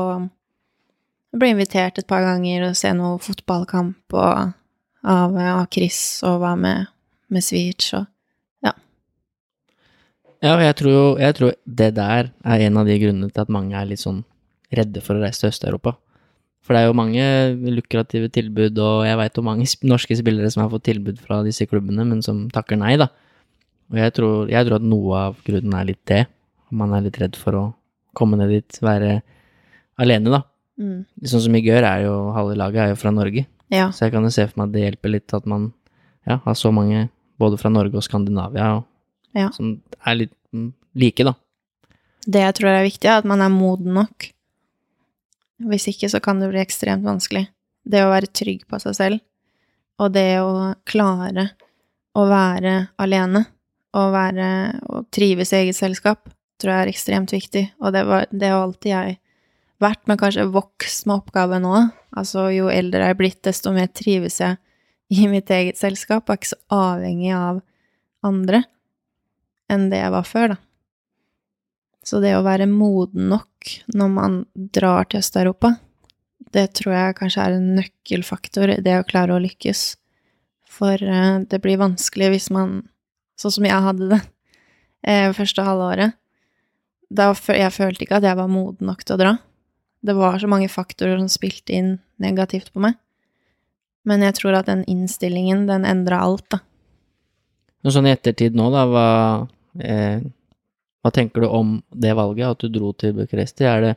[1.34, 4.54] Jeg ble invitert et par ganger og se noe fotballkamp og,
[5.04, 6.86] av, av Chris og var med
[7.28, 8.06] med Switch og
[8.64, 8.72] Ja.
[10.42, 13.50] Ja, jeg tror jo Jeg tror det der er en av de grunnene til at
[13.50, 14.24] mange er litt sånn
[14.76, 15.96] redde for å reise til Øst-Europa.
[16.66, 17.26] For det er jo mange
[17.76, 21.68] lukrative tilbud, og jeg veit jo mange norske spillere som har fått tilbud fra disse
[21.70, 23.12] klubbene, men som takker nei, da.
[23.94, 26.24] Og jeg tror, jeg tror at noe av grunnen er litt det.
[26.74, 27.64] Man er litt redd for å
[28.18, 29.20] komme ned dit, være
[30.02, 30.42] alene, da.
[30.82, 31.06] Mm.
[31.30, 33.46] Sånn som i Gør er jo halve laget er jo fra Norge.
[33.74, 33.92] Ja.
[33.94, 35.70] Så jeg kan jo se for meg at det hjelper litt at man
[36.26, 37.08] ja, har så mange
[37.42, 38.86] både fra Norge og Skandinavia og,
[39.38, 39.52] ja.
[39.54, 41.36] som er litt mm, like, da.
[42.26, 44.32] Det jeg tror er viktig, er at man er moden nok
[45.64, 47.48] hvis ikke så kan det bli ekstremt vanskelig.
[47.86, 49.22] Det å være trygg på seg selv,
[50.02, 51.52] og det å klare
[52.16, 53.46] å være alene
[53.96, 54.48] og være
[54.92, 56.28] og trives i eget selskap,
[56.60, 57.64] tror jeg er ekstremt viktig.
[57.80, 59.18] Og det, var, det har alltid jeg
[59.84, 61.82] vært, men kanskje vokst med oppgaven nå.
[62.16, 64.60] Altså, jo eldre jeg er blitt, desto mer trives jeg
[65.16, 67.62] i mitt eget selskap, og er ikke så avhengig av
[68.26, 68.64] andre
[69.72, 70.65] enn det jeg var før, da.
[72.06, 75.74] Så det å være moden nok når man drar til Øst-Europa,
[76.54, 79.96] det tror jeg kanskje er en nøkkelfaktor i det å klare å lykkes.
[80.70, 82.84] For eh, det blir vanskelig hvis man,
[83.40, 84.22] sånn som jeg hadde det
[85.10, 86.16] eh, første halvåret
[87.16, 89.32] da Jeg følte ikke at jeg var moden nok til å dra.
[90.02, 91.92] Det var så mange faktorer som spilte inn
[92.22, 92.98] negativt på meg.
[94.06, 96.60] Men jeg tror at den innstillingen, den endra alt, da.
[97.86, 99.06] Sånn i ettertid nå, da, hva
[99.78, 100.26] eh,
[101.06, 103.68] hva tenker du om det valget, at du dro til Bucuresti?
[103.70, 103.94] Er det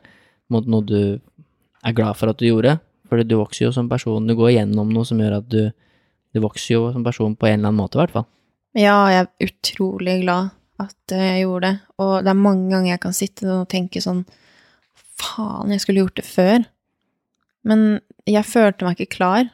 [0.53, 2.75] noe du er glad for at du gjorde?
[3.09, 6.41] Fordi du vokser jo som person, du går gjennom noe som gjør at du, du
[6.43, 8.27] vokser jo som person på en eller annen måte, i hvert fall.
[8.77, 13.03] Ja, jeg er utrolig glad at jeg gjorde det, og det er mange ganger jeg
[13.07, 14.23] kan sitte og tenke sånn
[15.19, 16.61] Faen, jeg skulle gjort det før.
[17.67, 17.81] Men
[18.29, 19.49] jeg følte meg ikke klar,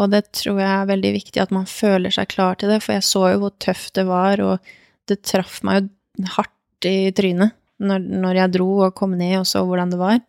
[0.00, 2.96] og det tror jeg er veldig viktig at man føler seg klar til det, for
[2.96, 4.72] jeg så jo hvor tøft det var, og
[5.06, 6.54] det traff meg jo hardt
[6.86, 10.20] i trynet når, når, jeg dro og kom ned og så hvordan det var.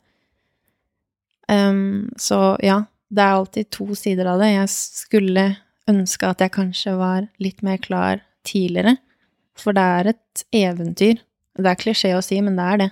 [1.49, 4.51] Um, så ja, det er alltid to sider av det.
[4.53, 5.45] Jeg skulle
[5.89, 8.97] ønske at jeg kanskje var litt mer klar tidligere,
[9.57, 11.23] for det er et eventyr.
[11.59, 12.91] Det er klisjé å si, men det er det.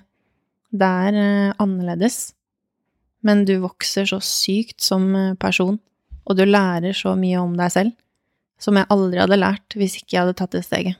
[0.77, 2.19] Det er uh, annerledes.
[3.25, 5.79] Men du vokser så sykt som eh, person,
[6.29, 7.95] og du lærer så mye om deg selv
[8.61, 10.99] som jeg aldri hadde lært hvis ikke jeg hadde tatt det steget.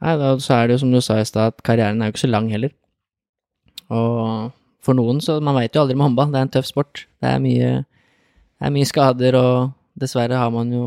[0.00, 2.14] Nei, da, så er det jo som du sa i stad, at karrieren er jo
[2.14, 2.72] ikke så lang heller.
[3.92, 4.52] Og
[4.84, 7.04] for noen, så man veit jo aldri med håndball, det er en tøff sport.
[7.20, 10.86] Det er mye, det er mye skader, og dessverre har man jo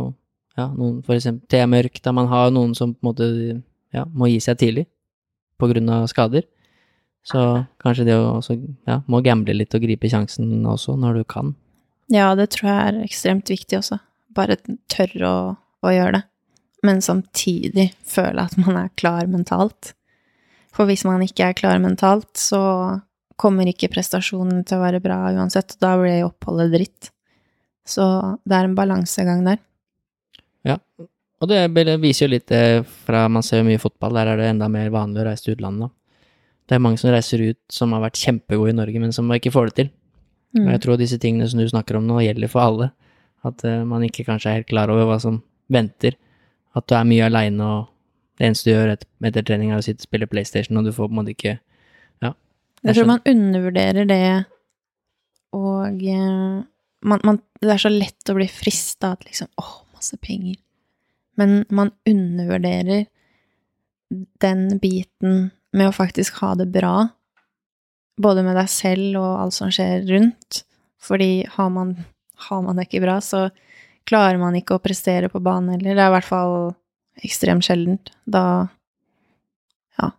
[0.58, 3.30] ja, noen for eksempel T-mørk, da man har noen som på en måte
[3.94, 4.88] ja, må gi seg tidlig
[5.62, 6.48] på grunn av skader.
[7.24, 7.40] Så
[7.80, 8.58] kanskje det å også,
[8.90, 11.54] ja, må gamble litt og gripe sjansen også, når du kan.
[12.12, 14.02] Ja, det tror jeg er ekstremt viktig også.
[14.36, 14.58] Bare
[14.92, 15.44] tørre å,
[15.86, 16.24] å gjøre det
[16.84, 19.94] men samtidig føle at man er klar mentalt.
[20.74, 22.62] For hvis man ikke er klar mentalt, så
[23.40, 27.10] kommer ikke prestasjonen til å være bra uansett, og da blir oppholdet dritt.
[27.88, 28.06] Så
[28.48, 29.60] det er en balansegang der.
[30.64, 30.78] Ja,
[31.44, 31.60] og det
[32.00, 32.52] viser jo litt
[33.04, 35.58] fra Man ser jo mye fotball, der er det enda mer vanlig å reise til
[35.58, 35.92] utlandet.
[36.64, 39.52] Det er mange som reiser ut som har vært kjempegode i Norge, men som ikke
[39.52, 39.90] får det til.
[40.56, 40.68] Mm.
[40.68, 42.92] Og jeg tror disse tingene som du snakker om nå, gjelder for alle.
[43.44, 45.42] At uh, man ikke kanskje er helt klar over hva som
[45.74, 46.16] venter.
[46.74, 50.04] At du er mye aleine, og det eneste du gjør etter trening, er å sitte
[50.04, 51.60] og spille PlayStation, og du får på en måte ikke
[52.24, 52.34] Ja.
[52.84, 54.46] Jeg tror man undervurderer det,
[55.54, 56.64] og eh,
[57.04, 60.58] man, man, Det er så lett å bli frista at liksom Å, masse penger.
[61.38, 63.06] men man undervurderer
[64.42, 67.08] den biten med å faktisk ha det bra,
[68.22, 70.60] både med deg selv og alt som skjer rundt.
[71.02, 71.96] Fordi har man,
[72.48, 73.48] har man det ikke bra, så
[74.10, 75.96] klarer man ikke å prestere på banen heller.
[75.96, 76.56] Det er i hvert fall
[77.24, 78.14] ekstremt sjeldent.
[78.26, 78.70] Da
[80.00, 80.12] Ja.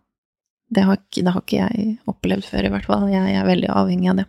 [0.69, 3.07] Det har, ikke, det har ikke jeg opplevd før, i hvert fall.
[3.13, 4.27] Jeg er veldig avhengig av det.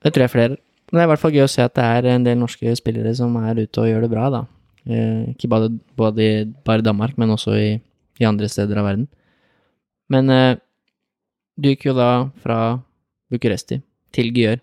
[0.00, 0.56] Det tror jeg flere.
[0.90, 2.72] Men det er i hvert fall gøy å se at det er en del norske
[2.78, 4.40] spillere som er ute og gjør det bra, da.
[4.88, 5.68] Eh, ikke bare,
[5.98, 6.32] både i,
[6.66, 7.68] bare Danmark, men også i,
[8.18, 9.06] i, andre steder av verden.
[10.10, 10.56] Men eh,
[11.60, 12.10] du gikk jo da
[12.42, 12.80] fra
[13.30, 13.78] Bucuresti
[14.16, 14.58] til Gyør.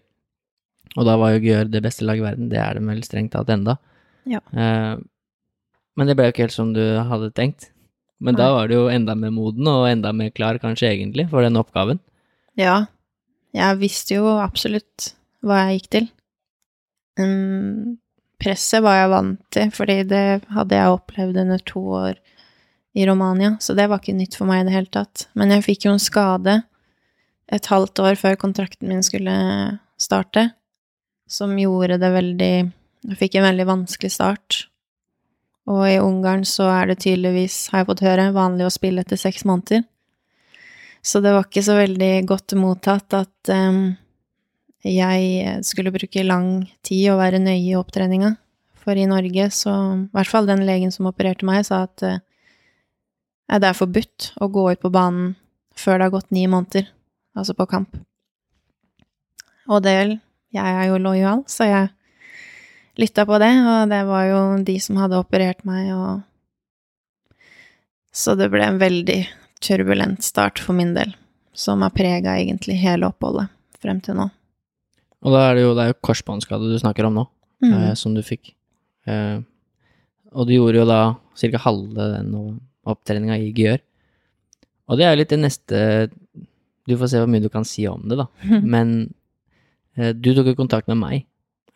[0.97, 2.49] Og da var jo Gjør det beste laget i verden.
[2.51, 3.77] Det er det vel strengt tatt enda.
[4.27, 4.41] Ja.
[4.51, 4.97] Eh,
[5.97, 7.69] men det ble jo ikke helt som du hadde tenkt.
[8.17, 8.41] Men Nei.
[8.41, 11.59] da var du jo enda mer moden og enda mer klar, kanskje, egentlig, for den
[11.59, 12.01] oppgaven.
[12.57, 12.87] Ja.
[13.55, 15.11] Jeg visste jo absolutt
[15.45, 16.07] hva jeg gikk til.
[17.17, 17.97] Um,
[18.41, 22.19] presset var jeg vant til, fordi det hadde jeg opplevd under to år
[22.97, 25.27] i Romania, så det var ikke nytt for meg i det hele tatt.
[25.37, 26.59] Men jeg fikk jo en skade
[27.53, 29.33] et halvt år før kontrakten min skulle
[30.01, 30.49] starte,
[31.27, 32.53] som gjorde det veldig
[33.15, 34.63] fikk en veldig vanskelig start.
[35.67, 39.19] Og i Ungarn så er det tydeligvis, har jeg fått høre, vanlig å spille etter
[39.19, 39.83] seks måneder.
[41.03, 43.95] Så det var ikke så veldig godt mottatt at um,
[44.83, 48.33] jeg skulle bruke lang tid og være nøye i opptreninga.
[48.79, 52.19] For i Norge så I hvert fall den legen som opererte meg, sa at uh,
[53.51, 55.35] det er forbudt å gå ut på banen
[55.77, 56.87] før det har gått ni måneder,
[57.37, 57.99] altså på kamp.
[59.67, 59.93] Og det
[60.57, 61.91] Jeg er jo lojal, så jeg
[62.97, 66.23] lytta på det, og det var jo de som hadde operert meg, og
[68.17, 69.27] Så det ble en veldig
[69.61, 71.11] turbulent start for min del,
[71.53, 74.25] som har prega egentlig hele oppholdet frem til nå.
[75.21, 77.25] Og da er det jo, det er jo korsbåndskade du snakker om nå,
[77.61, 77.73] mm.
[77.77, 78.55] eh, som du fikk.
[79.05, 79.37] Eh,
[80.33, 81.01] og du gjorde jo da
[81.37, 81.61] ca.
[81.67, 82.33] halve den
[82.87, 83.81] opptreninga i Gjør.
[84.87, 85.79] Og det er jo litt det neste
[86.87, 88.27] Du får se hvor mye du kan si om det, da.
[88.73, 89.16] Men eh,
[89.97, 91.25] du tok jo kontakt med meg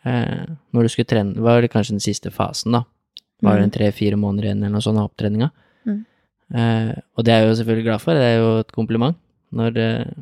[0.06, 1.40] eh, når du skulle trene.
[1.42, 2.84] var Det kanskje den siste fasen, da.
[3.42, 3.76] Var det en mm.
[3.76, 5.48] tre-fire måneder igjen eller noe sånt av opptreninga.
[5.88, 6.02] Mm.
[6.54, 8.14] Eh, og det er jeg jo selvfølgelig glad for.
[8.14, 9.16] Det er jo et kompliment
[9.50, 10.12] når, eh,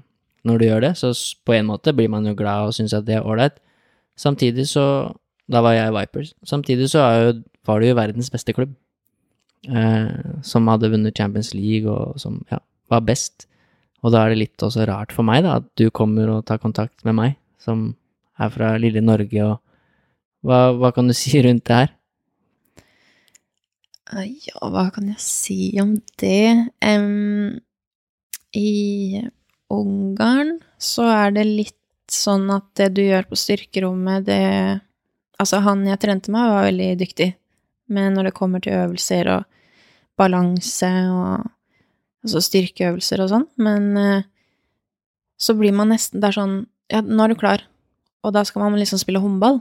[0.49, 0.93] når du gjør det.
[0.97, 1.13] Så
[1.45, 3.61] på en måte blir man jo glad og syns at det er ålreit.
[4.17, 5.17] Samtidig så
[5.51, 6.29] Da var jeg Vipers.
[6.47, 8.71] Samtidig så jo, var det jo verdens beste klubb.
[9.67, 13.49] Eh, som hadde vunnet Champions League og som ja, var best.
[14.05, 16.63] Og da er det litt også rart for meg, da, at du kommer og tar
[16.63, 17.91] kontakt med meg, som
[18.41, 21.97] er fra lille Norge, og hva, hva kan du si rundt det her?
[24.11, 26.73] Ja, hva kan jeg si om det?
[26.83, 27.61] Um,
[28.59, 29.23] I
[29.71, 31.77] Ungarn så er det litt
[32.11, 34.45] sånn at det du gjør på styrkerommet, det
[35.41, 37.31] Altså, han jeg trente med, var veldig dyktig,
[37.89, 39.47] men når det kommer til øvelser og
[40.21, 41.47] balanse og
[42.21, 44.27] altså styrkeøvelser og sånn, men uh,
[45.41, 46.59] så blir man nesten Det er sånn
[46.91, 47.65] Ja, nå er du klar,
[48.27, 49.61] og da skal man liksom spille håndball.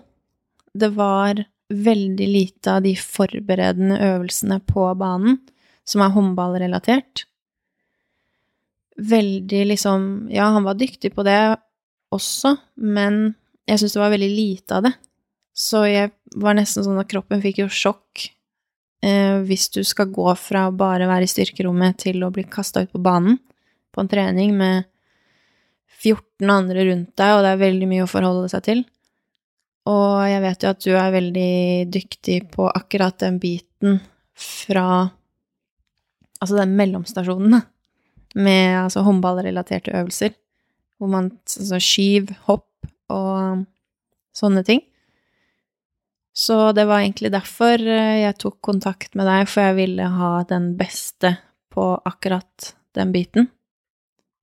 [0.73, 5.37] Det var veldig lite av de forberedende øvelsene på banen
[5.85, 7.29] som er håndballrelatert
[8.99, 11.57] veldig liksom Ja, han var dyktig på det
[12.11, 13.35] også, men
[13.69, 14.93] jeg syns det var veldig lite av det.
[15.53, 18.23] Så jeg var nesten sånn at kroppen fikk jo sjokk
[19.05, 22.85] eh, hvis du skal gå fra å bare være i styrkerommet til å bli kasta
[22.85, 23.37] ut på banen
[23.93, 24.87] på en trening med
[25.99, 28.83] 14 andre rundt deg, og det er veldig mye å forholde seg til.
[29.89, 31.53] Og jeg vet jo at du er veldig
[31.91, 34.01] dyktig på akkurat den biten
[34.39, 35.09] fra
[36.39, 37.57] Altså den mellomstasjonen,
[38.39, 40.37] med altså, håndballrelaterte øvelser.
[40.95, 43.65] Hvor man altså, skyv, hopp og
[44.31, 44.79] sånne ting.
[46.31, 50.31] Så det var egentlig derfor eh, jeg tok kontakt med deg, for jeg ville ha
[50.47, 51.33] den beste
[51.75, 53.49] på akkurat den biten.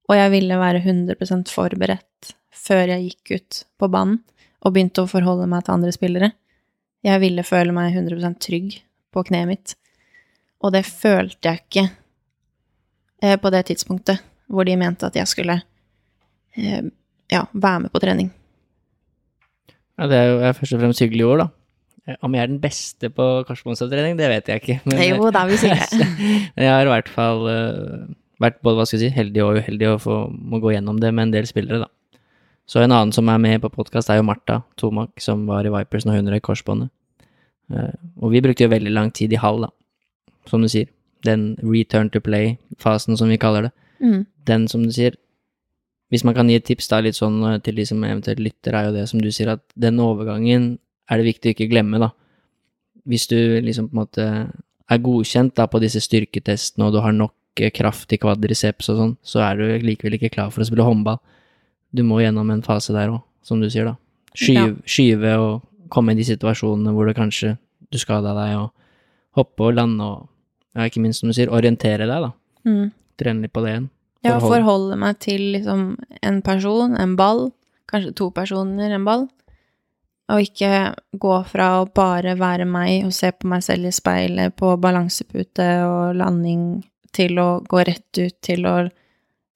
[0.07, 4.21] Og jeg ville være 100% forberedt før jeg gikk ut på banen
[4.63, 6.31] og begynte å forholde meg til andre spillere.
[7.07, 8.79] Jeg ville føle meg 100% trygg
[9.15, 9.75] på kneet mitt,
[10.65, 11.85] og det følte jeg ikke
[13.23, 15.61] eh, på det tidspunktet hvor de mente at jeg skulle
[16.57, 16.89] eh,
[17.33, 18.33] ja, være med på trening.
[19.97, 21.49] Ja, det er jo først og fremst hyggelige ord, da.
[22.07, 24.79] Eh, om jeg er den beste på korsbåndsavtrening, det vet jeg ikke.
[24.85, 26.09] Men, jo, da vil vi si det.
[26.67, 28.07] jeg har i hvert fall uh,
[28.43, 31.13] vært både hva skal jeg si, heldig og uheldig å få må gå gjennom det
[31.15, 31.91] med en del spillere, da.
[32.67, 35.71] Så en annen som er med på podkast, er jo Martha Tomak, som var i
[35.71, 36.91] Vipers når hun røyk korsbåndet.
[37.71, 39.71] Uh, og vi brukte jo veldig lang tid i hall, da,
[40.51, 40.91] som du sier
[41.27, 43.73] den return to play-fasen, som vi kaller det,
[44.03, 44.21] mm.
[44.51, 45.17] den som du sier
[46.07, 48.77] Hvis man kan gi et tips da, litt sånn eh, til de som eventuelt lytter,
[48.79, 50.77] er jo det som du sier, at den overgangen
[51.11, 52.13] er det viktig å ikke glemme, da.
[53.11, 54.27] hvis du liksom på en måte
[54.87, 59.01] er godkjent da på disse styrketestene, og du har nok eh, kraft i kvadriceps og
[59.01, 61.21] sånn, så er du likevel ikke klar for å spille håndball.
[61.97, 63.97] Du må gjennom en fase der òg, som du sier, da.
[64.37, 67.55] Skyve, skyve og komme i de situasjonene hvor det kanskje
[67.93, 70.27] du skada deg, og hoppe og lande og
[70.77, 72.33] ja, ikke minst som du sier, orientere deg, da.
[72.69, 72.91] Mm.
[73.17, 73.89] Trene litt på det igjen.
[74.27, 75.89] Ja, forholde meg til liksom
[76.27, 77.47] en person, en ball,
[77.91, 79.27] kanskje to personer, en ball.
[80.35, 84.57] Og ikke gå fra å bare være meg og se på meg selv i speilet
[84.59, 86.83] på balansepute og landing,
[87.17, 88.77] til å gå rett ut til å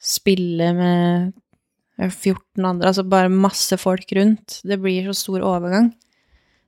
[0.00, 1.32] spille med
[2.00, 4.60] 14 andre, altså bare masse folk rundt.
[4.64, 5.90] Det blir så stor overgang.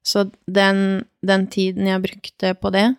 [0.04, 2.90] Så den, den tiden jeg brukte på det,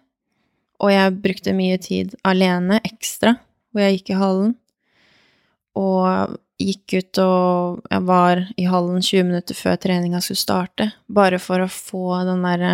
[0.84, 3.36] og jeg brukte mye tid alene, ekstra,
[3.72, 4.56] hvor jeg gikk i hallen,
[5.80, 11.39] og gikk ut og jeg var i hallen 20 minutter før treninga skulle starte, bare
[11.41, 12.74] for å få den derre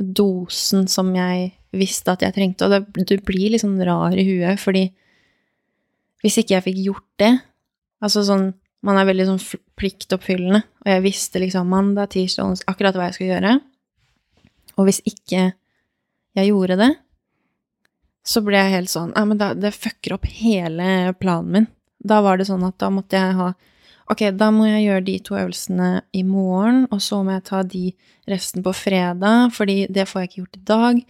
[0.00, 2.66] dosen som jeg visste at jeg trengte.
[2.66, 4.88] Og det, du blir litt sånn rar i huet, fordi
[6.24, 7.30] hvis ikke jeg fikk gjort det
[8.04, 8.50] Altså sånn
[8.84, 9.40] Man er veldig sånn
[9.76, 13.50] pliktoppfyllende, og jeg visste liksom mandag, tirsdag, onsdag akkurat hva jeg skulle gjøre.
[14.80, 15.42] Og hvis ikke
[16.38, 16.88] jeg gjorde det,
[18.24, 21.68] så ble jeg helt sånn Nei, men da, det fucker opp hele planen min.
[22.00, 23.50] Da var det sånn at da måtte jeg ha
[24.10, 27.60] Ok, da må jeg gjøre de to øvelsene i morgen, og så må jeg ta
[27.62, 27.84] de
[28.30, 31.02] resten på fredag, fordi det får jeg ikke gjort i dag.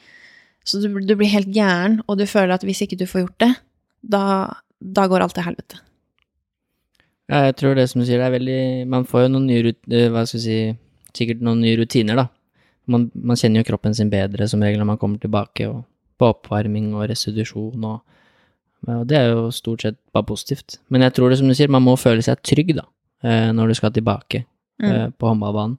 [0.69, 3.39] Så du, du blir helt gæren, og du føler at hvis ikke du får gjort
[3.47, 3.55] det,
[4.05, 4.25] da,
[4.81, 5.81] da går alt til helvete.
[7.31, 9.71] Ja, jeg tror det som du sier, det er veldig Man får jo noen nye
[9.71, 10.57] eh, Hva skal vi si
[11.15, 12.25] Sikkert noen nye rutiner, da.
[12.91, 15.85] Man, man kjenner jo kroppen sin bedre som regel når man kommer tilbake, og
[16.21, 18.03] på oppvarming og restitusjon og
[18.89, 20.78] og det er jo stort sett bare positivt.
[20.89, 22.87] Men jeg tror det, som du sier, man må føle seg trygg, da,
[23.26, 24.45] eh, når du skal tilbake
[24.81, 25.16] mm.
[25.20, 25.76] på håndballbanen,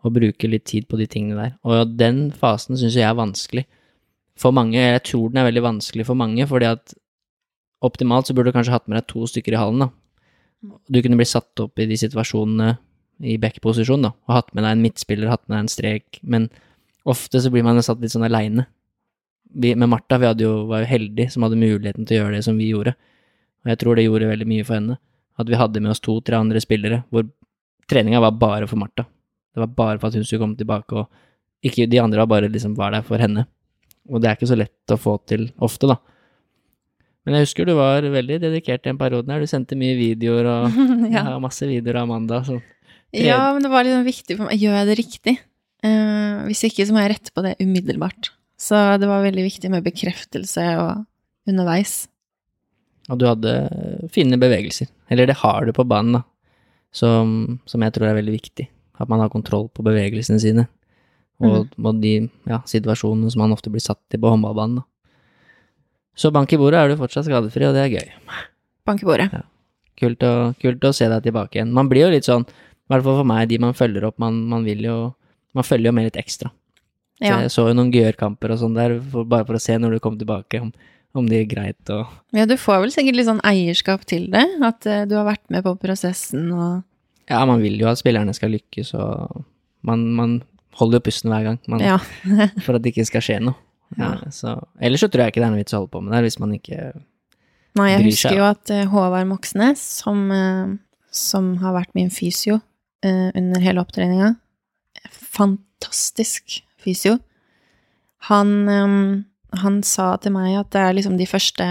[0.00, 1.52] og bruke litt tid på de tingene der.
[1.68, 3.66] Og den fasen syns jeg er vanskelig.
[4.40, 6.94] For mange, jeg tror den er veldig vanskelig for mange, fordi at
[7.84, 9.90] optimalt så burde du kanskje hatt med deg to stykker i hallen, da.
[10.92, 12.74] Du kunne blitt satt opp i de situasjonene
[13.28, 16.48] i back-posisjon, da, og hatt med deg en midtspiller, hatt med deg en strek, men
[17.08, 18.66] ofte så blir man satt litt sånn aleine.
[19.52, 22.44] Vi, med Martha, vi jo, var jo heldige som hadde muligheten til å gjøre det
[22.46, 22.94] som vi gjorde,
[23.64, 24.98] og jeg tror det gjorde veldig mye for henne.
[25.40, 27.26] At vi hadde med oss to-tre andre spillere, hvor
[27.90, 29.06] treninga var bare for Martha.
[29.50, 32.52] Det var bare for at hun skulle komme tilbake, og ikke de andre var bare
[32.52, 33.46] liksom var der for henne.
[34.10, 35.98] Og det er ikke så lett å få til ofte, da.
[37.26, 39.42] Men jeg husker du var veldig dedikert i en periode her.
[39.42, 40.78] Du sendte mye videoer og
[41.14, 41.26] Ja.
[41.34, 41.38] ja.
[41.42, 42.40] masse videoer av Amanda.
[42.46, 42.60] Så.
[43.12, 44.62] Ja, men det var liksom viktig for meg.
[44.62, 45.36] Gjør jeg det riktig?
[45.84, 48.32] Uh, hvis ikke, så må jeg rette på det umiddelbart.
[48.60, 51.04] Så det var veldig viktig med bekreftelse og
[51.48, 52.02] underveis.
[53.10, 53.54] Og du hadde
[54.12, 54.90] fine bevegelser.
[55.10, 56.26] Eller det har du på banen, da.
[56.94, 58.66] Som, som jeg tror er veldig viktig.
[59.00, 60.66] At man har kontroll på bevegelsene sine.
[61.40, 62.14] Og, og de
[62.50, 64.82] ja, situasjonene som man ofte blir satt i på håndballbanen.
[64.82, 64.86] Da.
[66.20, 68.10] Så bank i bordet er du fortsatt skadefri, og det er gøy.
[68.84, 69.30] Bank i bordet.
[70.00, 71.72] Kult å, kult å se deg tilbake igjen.
[71.76, 74.44] Man blir jo litt sånn, i hvert fall for meg, de man følger opp, man,
[74.50, 74.98] man vil jo
[75.50, 76.46] Man følger jo med litt ekstra.
[77.20, 77.40] Ja.
[77.44, 80.02] jeg så jo noen Gjør-kamper og sånn der, for, bare for å se når du
[80.04, 80.70] kom tilbake, om,
[81.16, 84.46] om det gikk greit og ja, du får vel sikkert litt sånn eierskap til det.
[84.64, 86.80] At uh, du har vært med på prosessen og
[87.30, 89.42] Ja, man vil jo at spillerne skal lykkes, og
[89.86, 90.38] man, man
[90.80, 91.98] holder jo pusten hver gang man, Ja.
[92.64, 93.58] for at det ikke skal skje noe.
[93.98, 94.14] Ja.
[94.22, 96.14] Ja, så, ellers så tror jeg ikke det er noe vits å holde på med
[96.14, 96.78] det, hvis man ikke
[97.78, 100.72] Nei, jeg husker jo at eh, Håvard Moxnes, som, eh,
[101.14, 102.60] som har vært min fysio
[103.06, 104.32] eh, under hele opptreninga
[105.10, 107.18] Fantastisk fysio.
[108.30, 108.98] Han, eh,
[109.62, 111.70] han sa til meg at det er liksom de første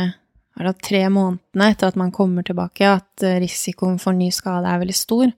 [0.59, 4.81] det tre månedene etter at man kommer tilbake, at eh, risikoen for ny skade er
[4.81, 5.29] veldig stor.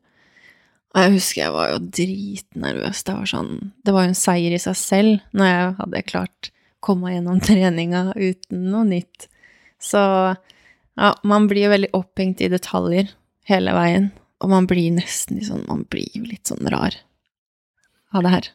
[0.91, 3.03] Og jeg husker jeg var jo dritnervøs.
[3.07, 3.51] Det var sånn
[3.85, 6.55] Det var en seier i seg selv når jeg hadde klart å
[6.89, 9.29] komme gjennom treninga uten noe nytt.
[9.81, 13.13] Så ja, man blir jo veldig opphengt i detaljer
[13.49, 14.09] hele veien.
[14.41, 16.97] Og man blir nesten litt sånn Man blir litt sånn rar
[18.11, 18.49] av det her.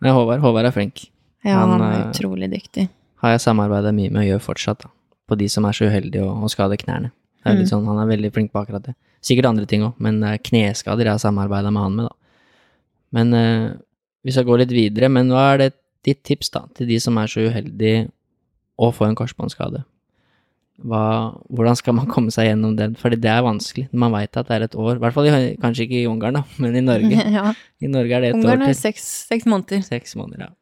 [0.00, 1.06] Nei, Håvard, Håvard er flink.
[1.44, 2.88] Ja, Han, han, er eh, utrolig dyktig.
[3.20, 4.90] Har jeg samarbeida mye med og gjør fortsatt, da.
[5.28, 7.12] På de som er så uheldige å, å skade knærne.
[7.40, 7.72] Det er litt Mm.
[7.72, 8.94] sånn, Han er veldig flink på akkurat det.
[9.24, 12.14] Sikkert andre ting òg, men det er kneskader jeg har samarbeida med han med, da.
[13.12, 13.70] Men eh,
[14.24, 15.70] vi skal gå litt videre, men hva er det
[16.04, 18.08] ditt tips da, til de som er så uheldige
[18.80, 19.84] å få en korsbåndskade?
[20.80, 21.02] Hva,
[21.52, 22.94] hvordan skal man komme seg gjennom den?
[23.00, 23.88] Fordi det er vanskelig.
[23.92, 24.96] Man veit at det er et år.
[24.96, 27.26] I hvert fall i, kanskje ikke i Ungarn, da, men i Norge.
[27.38, 27.50] ja.
[27.80, 28.80] I Norge er det et Ungarn år er til.
[28.82, 29.84] seks, seks måneder.
[29.86, 30.54] Seks måneder, ja.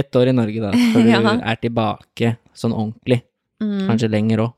[0.00, 3.22] Ett år i Norge, da, før du er tilbake sånn ordentlig.
[3.60, 3.84] Mm.
[3.90, 4.56] Kanskje lenger òg.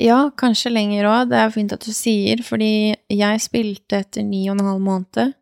[0.00, 1.28] Ja, kanskje lenger òg.
[1.30, 5.36] Det er fint at du sier, fordi jeg spilte etter ni og en halv måned.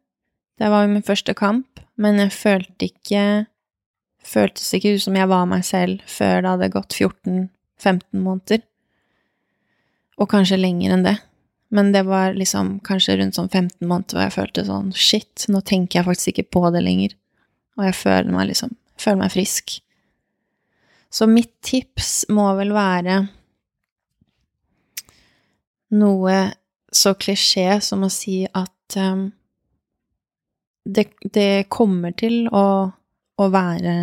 [0.61, 3.25] Det var jo min første kamp, men jeg følte ikke
[4.23, 6.97] føltes ikke ut som jeg var meg selv før det hadde gått
[7.81, 8.65] 14-15 måneder.
[10.21, 11.17] Og kanskje lenger enn det.
[11.73, 15.63] Men det var liksom kanskje rundt sånn 15 måneder hvor jeg følte sånn shit, nå
[15.65, 17.17] tenker jeg faktisk ikke på det lenger.
[17.81, 19.79] Og jeg føler meg liksom føler meg frisk.
[21.13, 23.19] Så mitt tips må vel være
[25.93, 26.37] noe
[26.93, 29.27] så klisjé som å si at um,
[30.85, 33.97] det, det, kommer til å, å, være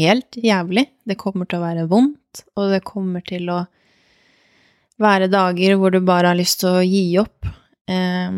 [0.00, 0.86] helt jævlig.
[1.04, 2.19] Det kommer til å være vondt,
[2.56, 3.60] og det kommer til å
[5.00, 7.48] være dager hvor du bare har lyst til å gi opp
[7.90, 8.30] eh,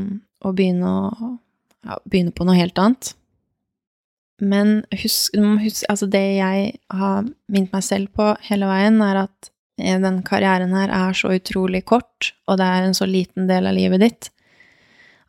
[0.42, 1.32] og begynne, å,
[1.86, 3.14] ja, begynne på noe helt annet.
[4.42, 9.50] Men husk, husk, altså det jeg har minnet meg selv på hele veien, er at
[9.78, 13.76] den karrieren her er så utrolig kort, og det er en så liten del av
[13.76, 14.30] livet ditt,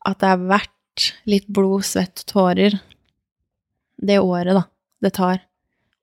[0.03, 2.75] at det er verdt litt blod, svett, tårer
[4.03, 4.65] det året, da,
[5.05, 5.43] det tar.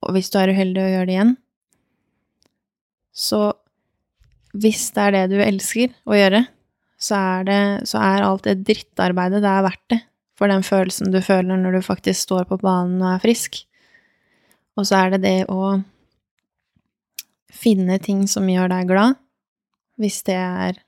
[0.06, 1.34] Og hvis du er uheldig og gjør det igjen,
[3.20, 3.50] så
[4.56, 6.44] hvis det er det du elsker å gjøre,
[7.00, 10.00] så er, det, så er alt det drittarbeidet, det er verdt det.
[10.40, 13.60] For den følelsen du føler når du faktisk står på banen og er frisk.
[14.80, 15.74] Og så er det det å
[17.52, 19.18] finne ting som gjør deg glad.
[20.00, 20.80] Hvis det er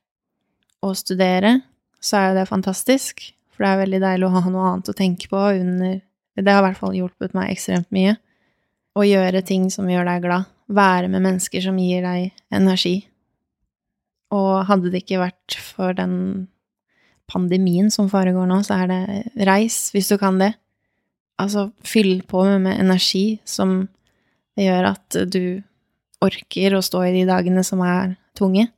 [0.82, 1.58] å studere,
[2.02, 3.20] så er det fantastisk,
[3.52, 6.00] for det er veldig deilig å ha noe annet å tenke på under
[6.32, 8.16] Det har i hvert fall hjulpet meg ekstremt mye.
[8.96, 10.51] Å gjøre ting som gjør deg glad.
[10.72, 12.96] Være med mennesker som gir deg energi.
[14.32, 16.48] Og hadde det ikke vært for den
[17.32, 20.52] pandemien som foregår nå, så er det reis, hvis du kan det.
[21.40, 23.86] Altså, fyll på med, med energi som
[24.58, 25.62] gjør at du
[26.22, 28.68] orker å stå i de dagene som er tunge.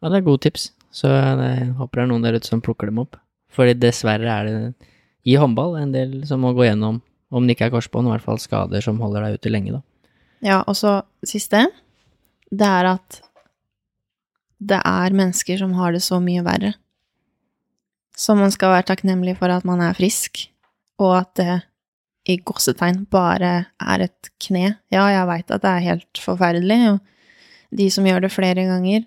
[0.00, 2.90] Ja, det er gode tips, så jeg håper det er noen der ute som plukker
[2.90, 3.18] dem opp.
[3.50, 4.90] Fordi dessverre er det
[5.28, 7.00] i håndball en del som må gå gjennom,
[7.30, 9.82] om det ikke er korsbånd, i hvert fall skader som holder deg ute lenge, da.
[10.44, 11.66] Ja, og så siste,
[12.50, 13.20] det er at
[14.60, 16.74] det er mennesker som har det så mye verre.
[18.16, 20.42] Så man skal være takknemlig for at man er frisk,
[21.00, 21.60] og at det
[22.28, 24.74] i gåsetegn bare er et kne.
[24.92, 29.06] Ja, jeg veit at det er helt forferdelig, og de som gjør det flere ganger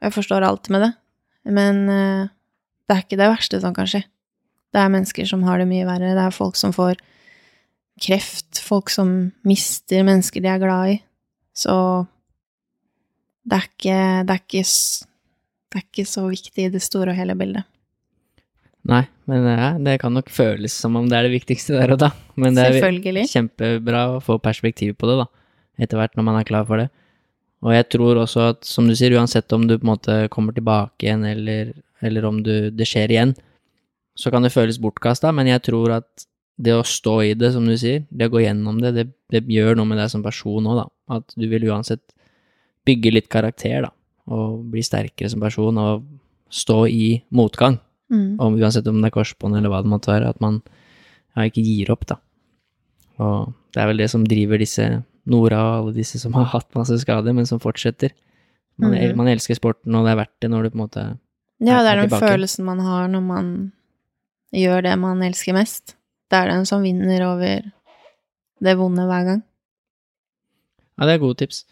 [0.00, 0.90] Jeg forstår alt med det,
[1.50, 2.28] men uh,
[2.86, 4.04] det er ikke det verste som kan skje.
[4.70, 6.12] Det er mennesker som har det mye verre.
[6.14, 7.00] Det er folk som får
[8.00, 10.96] kreft, folk som mister mennesker de er glad i.
[11.56, 11.74] Så
[13.44, 13.98] det er ikke,
[14.28, 14.64] det er ikke,
[15.70, 17.66] det er ikke så viktig i det store og hele bildet.
[18.88, 22.00] Nei, men ja, det kan nok føles som om det er det viktigste der og
[22.00, 22.10] da.
[22.40, 25.28] Men det er kjempebra å få perspektiv på det, da,
[25.84, 26.88] etter hvert når man er klar for det.
[27.60, 30.56] Og jeg tror også at, som du sier, uansett om du på en måte kommer
[30.56, 33.34] tilbake igjen, eller, eller om du, det skjer igjen,
[34.16, 36.24] så kan det føles bortkasta, men jeg tror at
[36.60, 39.44] det å stå i det, som du sier, det å gå gjennom det, det, det
[39.48, 40.86] gjør noe med deg som person òg, da.
[41.16, 42.02] At du vil uansett
[42.88, 43.92] bygge litt karakter, da,
[44.30, 46.04] og bli sterkere som person, og
[46.52, 47.06] stå i
[47.36, 47.78] motgang.
[48.10, 48.40] Mm.
[48.42, 50.58] Om, uansett om det er korsbånd eller hva det måtte være, at man
[51.36, 52.18] ja, ikke gir opp, da.
[53.20, 54.88] Og det er vel det som driver disse
[55.30, 58.14] Nora og alle disse som har hatt masse skader, men som fortsetter.
[58.80, 59.16] Man, mm.
[59.18, 61.16] man elsker sporten, og det er verdt det når du på en måte er,
[61.60, 63.48] Ja, det er den følelsen man har når man
[64.56, 65.94] gjør det man elsker mest.
[66.30, 67.64] Det er den som vinner over
[68.60, 69.44] det vonde hver gang.
[70.98, 71.64] Ja, det er gode tips.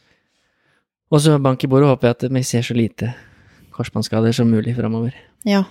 [1.12, 3.12] Og så bank i bordet håper jeg at vi ser så lite
[3.76, 5.14] korsbåndskader som mulig framover.
[5.46, 5.62] Ja,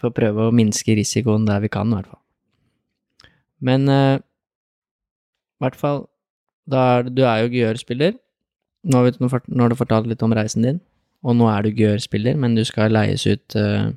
[0.00, 2.22] for å prøve å minske risikoen der vi kan, i hvert fall.
[3.60, 6.06] Men uh, i hvert fall
[6.72, 8.14] er, Du er jo Gjør-spiller.
[8.88, 10.78] Nå, nå, har du fortalt litt om reisen din,
[11.20, 13.90] og nå er du Gjør-spiller, men du skal leies ut uh,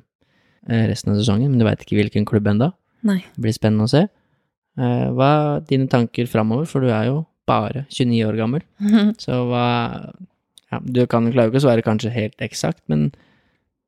[0.68, 1.54] resten av sesongen.
[1.54, 2.74] Men du veit ikke hvilken klubb ennå.
[3.04, 4.04] Det blir spennende å se.
[4.74, 8.64] Uh, hva er dine tanker framover, for du er jo bare 29 år gammel.
[9.24, 9.66] Så hva
[10.72, 13.12] ja, Du kan klarer jo ikke å svare kanskje helt eksakt, men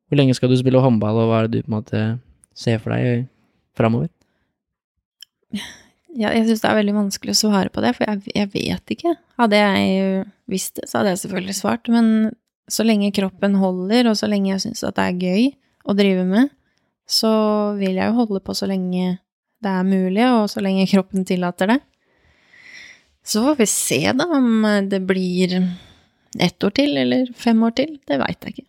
[0.06, 2.04] hvor lenge skal du spille håndball, og hva er det du på en måte
[2.56, 3.26] ser for deg
[3.76, 4.08] framover?
[6.16, 8.94] Ja, jeg syns det er veldig vanskelig å svare på det, for jeg, jeg, vet
[8.94, 9.16] ikke.
[9.40, 12.30] Hadde jeg visst det, så hadde jeg selvfølgelig svart, men
[12.72, 15.50] så lenge kroppen holder, og så lenge jeg syns at det er gøy
[15.86, 16.54] å drive med,
[17.06, 17.32] så
[17.78, 19.18] vil jeg jo holde på så lenge
[19.64, 21.80] det er mulig, og så lenge kroppen tillater det.
[23.26, 25.56] Så får vi se, da, om det blir
[26.38, 27.96] ett år til eller fem år til.
[28.06, 28.66] Det veit jeg ikke.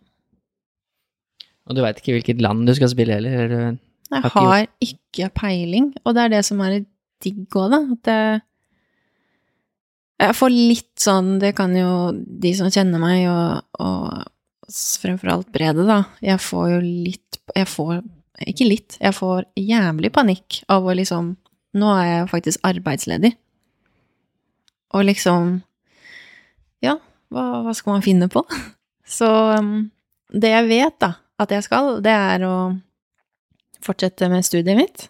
[1.68, 3.44] Og du veit ikke hvilket land du skal spille heller?
[3.44, 3.78] Eller?
[4.08, 6.80] Jeg har, har ikke peiling, og det er det som er
[7.24, 7.80] digg òg, da.
[7.94, 8.40] At jeg,
[10.24, 15.52] jeg får litt sånn Det kan jo de som kjenner meg, og, og fremfor alt
[15.52, 16.02] Brede, da.
[16.24, 18.00] Jeg får jo litt Jeg får
[18.46, 21.36] ikke litt, jeg får jævlig panikk av å liksom
[21.78, 23.34] Nå er jeg faktisk arbeidsledig.
[24.96, 25.62] og liksom
[26.82, 26.94] Ja,
[27.28, 28.42] hva, hva skal man finne på?
[29.18, 29.28] Så
[29.58, 29.90] um,
[30.32, 32.54] det jeg vet, da, at jeg skal, det er å
[33.84, 35.08] fortsette med studiet mitt.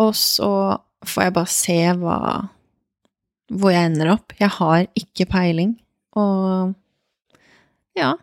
[0.00, 0.50] Og så
[1.04, 2.18] får jeg bare se hva
[3.52, 4.32] hvor jeg ender opp.
[4.40, 5.74] Jeg har ikke peiling,
[6.16, 6.72] og
[7.98, 8.14] ja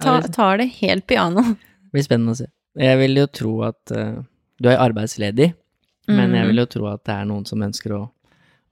[0.00, 1.42] ta, Tar det helt piano.
[1.42, 2.48] Det blir spennende å se.
[2.78, 4.22] Jeg vil jo tro at uh,
[4.62, 5.50] du er arbeidsledig,
[6.08, 6.14] mm.
[6.16, 8.02] men jeg vil jo tro at det er noen som ønsker å,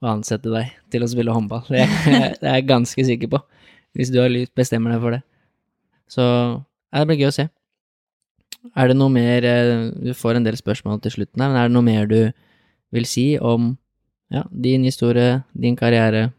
[0.01, 1.65] å ansette deg til å spille håndball.
[1.69, 3.41] Det er jeg ganske sikker på,
[3.97, 5.21] hvis du har lyst, bestemmer deg for det.
[6.11, 7.47] Så ja, det blir gøy å se.
[8.77, 11.69] Er det noe mer eh, Du får en del spørsmål til slutten her, men er
[11.69, 12.19] det noe mer du
[12.93, 13.71] vil si om
[14.31, 16.29] ja, din historie, din karriere,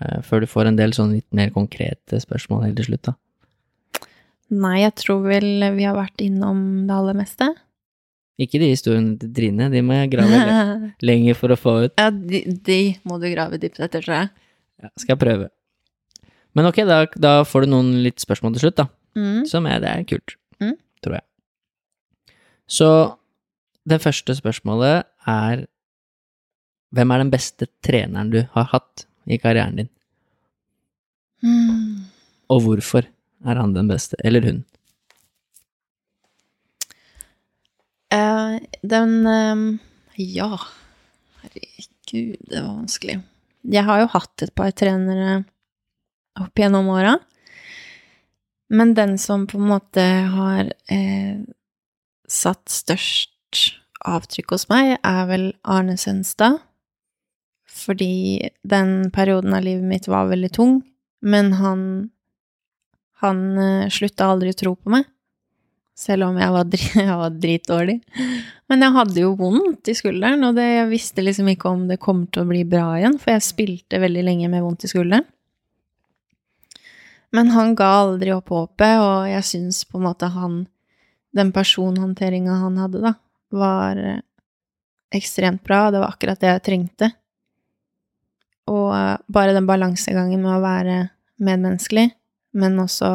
[0.00, 3.16] eh, før du får en del sånn litt mer konkrete spørsmål helt til slutt, da?
[4.52, 7.48] Nei, jeg tror vel vi har vært innom det aller meste.
[8.40, 10.38] Ikke de historiene til Trine, de må jeg grave
[11.08, 11.94] lenger for å få ut.
[12.00, 14.30] Ja, de, de må du grave dypt etter, tror jeg.
[14.82, 15.48] Ja, skal jeg prøve.
[16.56, 18.88] Men ok, da, da får du noen litt spørsmål til slutt, da.
[19.16, 19.42] Mm.
[19.48, 20.76] Som er, det er kult, mm.
[21.04, 21.26] tror jeg.
[22.72, 22.88] Så
[23.88, 25.66] det første spørsmålet er
[26.92, 29.86] Hvem er den beste treneren du har hatt i karrieren din?
[31.40, 32.04] Mm.
[32.52, 33.06] Og hvorfor
[33.44, 34.62] er han den beste, eller hun?
[38.12, 39.66] Uh, den um,
[40.20, 40.58] Ja,
[41.42, 43.20] herregud, det var vanskelig.
[43.62, 45.42] Jeg har jo hatt et par trenere
[46.40, 47.16] opp gjennom åra.
[48.72, 50.02] Men den som på en måte
[50.32, 51.40] har eh,
[52.28, 53.60] satt størst
[54.08, 56.56] avtrykk hos meg, er vel Arne Sønstad.
[57.68, 60.80] Fordi den perioden av livet mitt var veldig tung,
[61.20, 61.84] men han
[63.22, 65.08] Han uh, slutta aldri å tro på meg.
[65.98, 67.98] Selv om jeg var, dri jeg var dritdårlig.
[68.70, 72.00] Men jeg hadde jo vondt i skulderen, og det, jeg visste liksom ikke om det
[72.02, 75.28] kom til å bli bra igjen, for jeg spilte veldig lenge med vondt i skulderen.
[77.32, 80.66] Men han ga aldri opp håpet, og jeg syns på en måte han
[81.32, 83.14] Den personhåndteringa han hadde, da,
[83.56, 84.18] var eh,
[85.16, 85.86] ekstremt bra.
[85.86, 87.08] og Det var akkurat det jeg trengte.
[88.68, 90.98] Og eh, bare den balansegangen med å være
[91.40, 92.10] medmenneskelig,
[92.52, 93.10] men også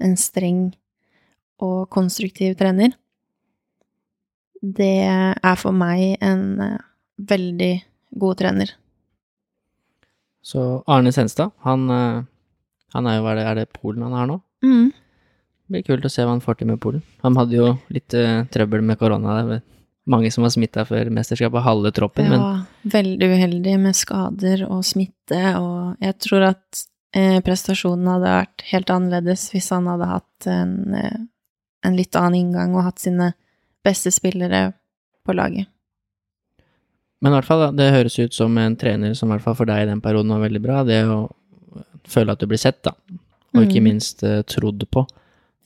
[0.00, 0.70] en streng
[1.60, 2.94] og konstruktiv trener,
[4.60, 6.78] det er for meg en eh,
[7.30, 7.72] veldig
[8.20, 8.74] god trener.
[10.44, 12.22] Så Arne Senstad, han, eh,
[12.96, 14.38] han er jo hva Er det, er det Polen han er nå?
[14.64, 14.88] Mm.
[14.90, 17.04] Det blir kult å se hva han får til med Polen.
[17.24, 19.60] Han hadde jo litt uh, trøbbel med korona
[20.10, 22.26] mange som var smitta før mesterskapet, halve troppen.
[22.26, 28.62] Ja, men veldig uheldig med skader og smitte, og jeg tror at prestasjonen hadde vært
[28.70, 31.18] helt annerledes hvis han hadde hatt en, eh,
[31.86, 33.32] en, litt annen inngang og hatt sine
[33.84, 34.72] beste spillere
[35.26, 35.66] på laget.
[37.20, 39.68] Men i hvert fall, det høres ut som en trener som i hvert fall for
[39.68, 40.84] deg i den perioden var veldig bra.
[40.88, 41.18] Det å
[42.08, 42.94] føle at du blir sett, da.
[43.52, 43.88] Og ikke Mm.
[43.90, 45.06] minst eh, trodd på.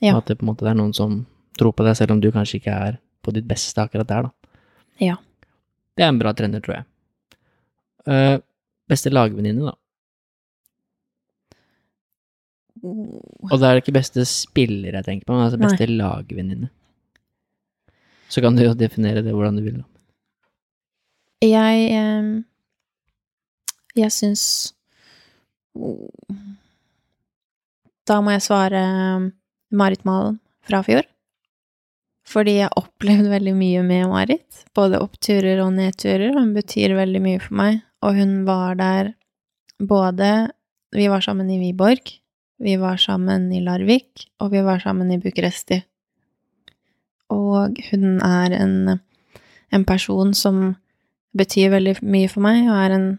[0.01, 0.17] Ja.
[0.17, 1.25] At det på en måte er noen som
[1.57, 4.31] tror på deg, selv om du kanskje ikke er på ditt beste akkurat der, da.
[4.99, 5.15] Ja.
[5.95, 6.85] Det er en bra trener, tror jeg.
[8.07, 8.37] Uh,
[8.89, 9.75] beste lagvenninne, da.
[12.85, 15.69] Og da er det ikke beste spiller jeg tenker på, men altså Nei.
[15.69, 16.69] beste lagvenninne.
[18.29, 19.81] Så kan du jo definere det hvordan du vil.
[21.45, 22.29] Jeg eh,
[23.95, 24.45] Jeg syns
[28.07, 28.81] Da må jeg svare
[29.75, 31.05] Marit Malen fra fjor.
[32.25, 34.63] Fordi jeg opplevde veldig mye med Marit.
[34.77, 36.33] Både oppturer og nedturer.
[36.37, 37.81] Hun betyr veldig mye for meg.
[38.05, 39.13] Og hun var der
[39.79, 40.51] både
[40.95, 42.13] Vi var sammen i Wiborg,
[42.57, 45.81] vi var sammen i Larvik, og vi var sammen i Bucuresti.
[47.33, 48.99] Og hun er en,
[49.73, 50.75] en person som
[51.35, 53.09] betyr veldig mye for meg, og en,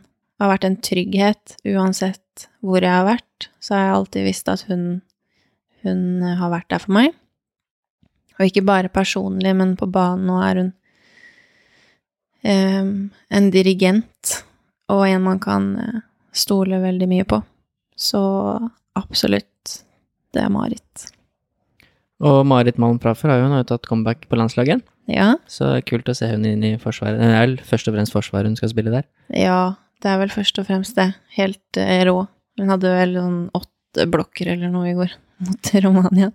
[0.40, 3.50] har vært en trygghet uansett hvor jeg har vært.
[3.60, 5.00] Så har jeg alltid visst at hun,
[5.84, 7.14] hun har vært der for meg.
[8.36, 10.72] Og ikke bare personlig, men på banen nå er hun
[12.44, 12.90] eh,
[13.38, 14.34] en dirigent,
[14.92, 16.02] og en man kan eh,
[16.36, 17.40] stole veldig mye på.
[17.96, 18.20] Så
[18.96, 19.78] absolutt,
[20.34, 21.06] det er Marit.
[22.24, 24.84] Og Marit Malm-Praffer har jo nå tatt comeback på landslaget.
[25.06, 27.20] Ja, Så det er kult å se hun inn i Forsvaret.
[27.20, 29.04] Det er vel først og fremst Forsvaret hun skal spille der.
[29.30, 31.06] ja, det er vel først og fremst det.
[31.38, 32.26] Helt eh, rå.
[32.60, 35.12] Hun hadde vel sånn åtte blokker eller noe i går
[35.46, 36.32] mot Romania.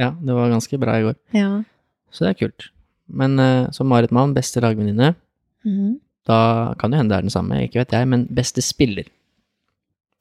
[0.00, 1.16] Ja, det var ganske bra i går.
[1.36, 1.48] Ja.
[2.12, 2.66] Så det er kult.
[3.08, 5.14] Men uh, så Marit Malm, beste lagvenninne.
[5.66, 5.98] Mhm.
[6.28, 9.06] Da kan det hende det er den samme, ikke vet jeg, men beste spiller.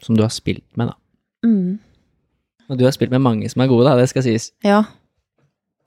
[0.02, 0.96] Som du har spilt med, da.
[1.46, 1.80] Mm.
[2.70, 4.52] Og du har spilt med mange som er gode, da, det skal sies.
[4.66, 4.84] Ja.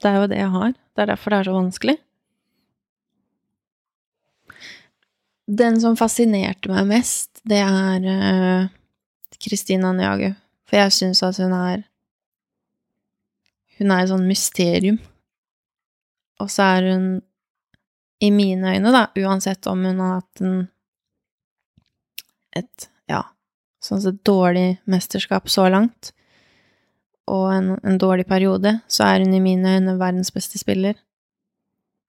[0.02, 0.72] Det er jo det jeg har.
[0.72, 1.96] Det er derfor det er så vanskelig.
[5.52, 8.68] Den som fascinerte meg mest det er
[9.42, 10.32] Kristina uh, Nyagu.
[10.68, 11.82] For jeg syns at hun er
[13.78, 14.98] Hun er et sånn mysterium.
[16.42, 17.06] Og så er hun,
[18.22, 20.58] i mine øyne, da, uansett om hun har hatt en
[22.52, 22.88] et,
[23.82, 26.12] sånn sett dårlig mesterskap så langt,
[27.30, 30.96] og en, en, dårlig periode, så er hun i mine øyne verdens beste spiller.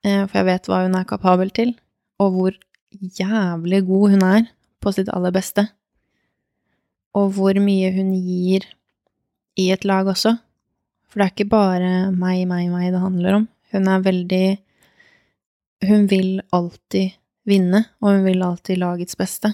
[0.04, 1.76] Eh, for jeg vet hva hun er kapabel til,
[2.22, 2.58] og hvor
[2.94, 4.48] jævlig god hun er
[4.84, 5.68] på sitt aller beste.
[7.14, 8.66] Og hvor mye hun gir
[9.60, 10.36] i et lag også.
[11.10, 13.50] For det er ikke bare meg, meg, meg det handler om.
[13.74, 14.46] Hun er veldig
[15.84, 17.12] Hun vil alltid
[17.44, 19.50] vinne, og hun vil alltid lagets beste.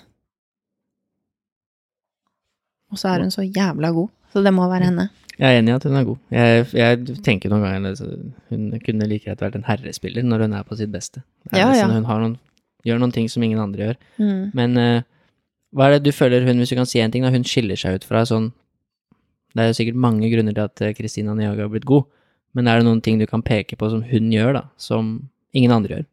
[2.90, 5.10] Og så er hun så jævla god, så det må være henne.
[5.40, 6.18] Jeg er enig i at hun er god.
[6.36, 8.02] Jeg, jeg tenker noen ganger at
[8.52, 11.24] hun kunne like greit vært en herrespiller når hun er på sitt beste.
[11.53, 11.88] Ja, ja.
[11.88, 12.36] Hun noen,
[12.84, 14.02] gjør noen ting som ingen andre gjør.
[14.20, 14.41] Mm.
[14.57, 15.07] Men uh,
[15.72, 17.80] hva er det du føler hun, hvis du kan si en ting, da, hun skiller
[17.80, 18.52] seg ut fra sånn
[19.56, 22.06] Det er jo sikkert mange grunner til at Kristina eh, Niaga har blitt god,
[22.53, 25.16] men er det noen ting du kan peke på som hun gjør, da, som
[25.57, 26.06] ingen andre gjør?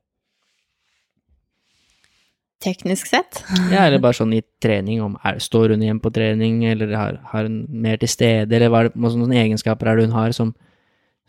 [2.63, 3.43] Teknisk sett.
[3.73, 7.21] ja, eller bare sånn i trening, om er, står hun igjen på trening, eller har,
[7.33, 10.55] har hun mer til stede, eller hva sånne egenskaper er det hun har som,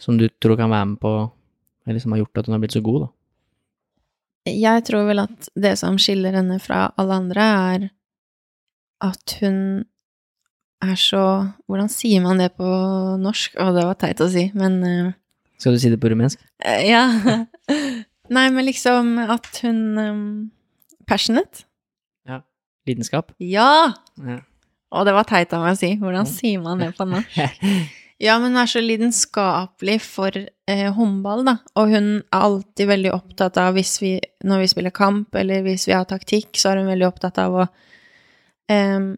[0.02, 1.14] som, du tror kan være med på,
[1.88, 3.14] eller som har gjort at hun har blitt så god, da?
[4.48, 7.88] Jeg tror vel at det som skiller henne fra alle andre, er
[9.04, 9.86] at hun
[10.82, 11.24] er så
[11.66, 12.68] Hvordan sier man det på
[13.22, 13.56] norsk?
[13.58, 15.16] Å, det var teit å si, men uh,
[15.58, 16.42] Skal du si det på rumensk?
[16.62, 17.04] Uh, ja.
[18.36, 20.30] Nei, men liksom at hun um,
[21.08, 21.66] Passionate?
[22.28, 22.42] Ja.
[22.88, 23.34] Lidenskap?
[23.42, 23.94] Ja!
[24.22, 24.42] ja.
[24.96, 25.94] Og det var teit av meg å si.
[26.00, 27.40] Hvordan sier man det på norsk?
[28.26, 31.58] ja, men hun er så lidenskapelig for eh, håndball, da.
[31.80, 34.14] Og hun er alltid veldig opptatt av, hvis vi,
[34.48, 37.60] når vi spiller kamp, eller hvis vi har taktikk, så er hun veldig opptatt av
[37.60, 37.68] å
[38.72, 39.12] eh,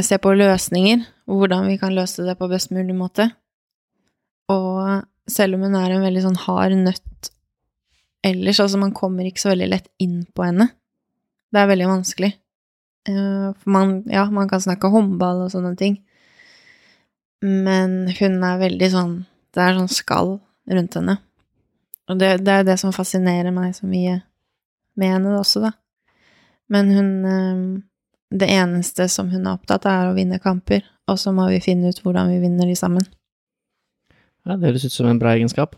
[0.00, 3.28] se på løsninger, hvordan vi kan løse det på best mulig måte.
[4.50, 7.30] Og selv om hun er en veldig sånn hard nøtt
[8.26, 10.70] ellers, altså man kommer ikke så veldig lett inn på henne,
[11.50, 12.30] det er veldig vanskelig.
[13.08, 15.98] Uh, for man, ja, man kan snakke håndball og sånne ting,
[17.40, 19.12] men hun er veldig sånn
[19.50, 20.34] Det er sånn skall
[20.70, 21.14] rundt henne.
[22.12, 24.18] Og det, det er det som fascinerer meg så mye
[25.00, 25.70] med henne også, da.
[26.70, 27.62] Men hun uh,
[28.30, 31.62] Det eneste som hun er opptatt av, er å vinne kamper, og så må vi
[31.64, 33.08] finne ut hvordan vi vinner de sammen.
[34.46, 35.74] Ja, det høres ut som en bra egenskap.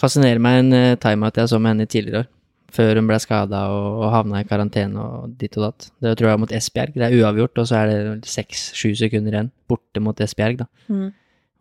[0.00, 2.30] Fascinerer meg en time timeout jeg så med henne tidligere år
[2.76, 5.88] før hun ble skada og, og havna i karantene og ditt og datt.
[6.04, 6.96] Det tror jeg mot Esbjerg.
[6.96, 10.68] Det er uavgjort, og så er det seks-sju sekunder igjen borte mot Esbjerg, da.
[10.92, 11.10] Mm.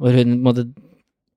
[0.02, 0.66] Hvor hun måtte,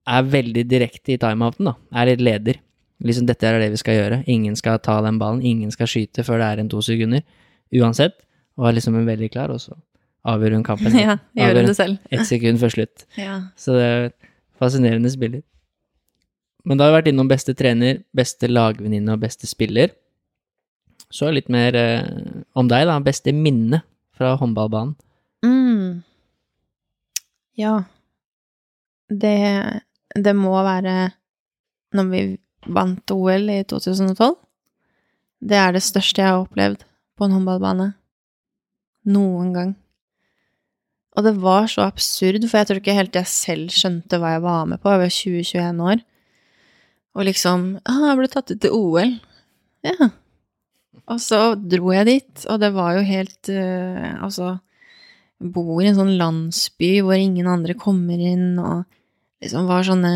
[0.09, 1.77] er veldig direkte i timeouten, da.
[2.01, 2.63] Er litt leder.
[3.05, 4.23] Liksom dette er det vi skal gjøre.
[4.31, 7.23] Ingen skal ta den ballen, ingen skal skyte før det er en to sekunder.
[7.79, 8.17] Uansett.
[8.59, 9.77] Og er liksom veldig klar, og så
[10.27, 10.97] avgjør hun kampen.
[11.07, 12.01] Ja, gjør hun det selv.
[12.11, 13.07] Ett sekund før slutt.
[13.27, 13.41] Ja.
[13.57, 14.11] Så det er
[14.59, 15.45] fascinerende spiller.
[16.69, 19.95] Men da har vi vært innom beste trener, beste lagvenninne og beste spiller.
[21.09, 22.09] Så litt mer eh,
[22.53, 22.99] om deg, da.
[23.01, 23.81] Beste minne
[24.17, 24.93] fra håndballbanen.
[25.47, 26.03] Mm.
[27.57, 27.79] Ja.
[29.09, 29.39] Det,
[30.13, 30.99] det må være
[31.97, 32.23] når vi
[32.69, 34.37] vant OL i 2012.
[35.49, 36.85] Det er det største jeg har opplevd
[37.17, 37.93] på en håndballbane.
[39.09, 39.73] Noen gang.
[41.17, 44.45] Og det var så absurd, for jeg tror ikke helt jeg selv skjønte hva jeg
[44.45, 44.93] var med på.
[44.93, 46.05] Jeg var 20-21 år.
[47.19, 49.19] Og liksom ah, 'Jeg ble tatt ut til OL'.
[49.87, 50.11] Ja.
[51.09, 54.59] Og så dro jeg dit, og det var jo helt uh, Altså
[55.39, 58.83] Bor i en sånn landsby hvor ingen andre kommer inn, og
[59.43, 60.13] liksom var sånne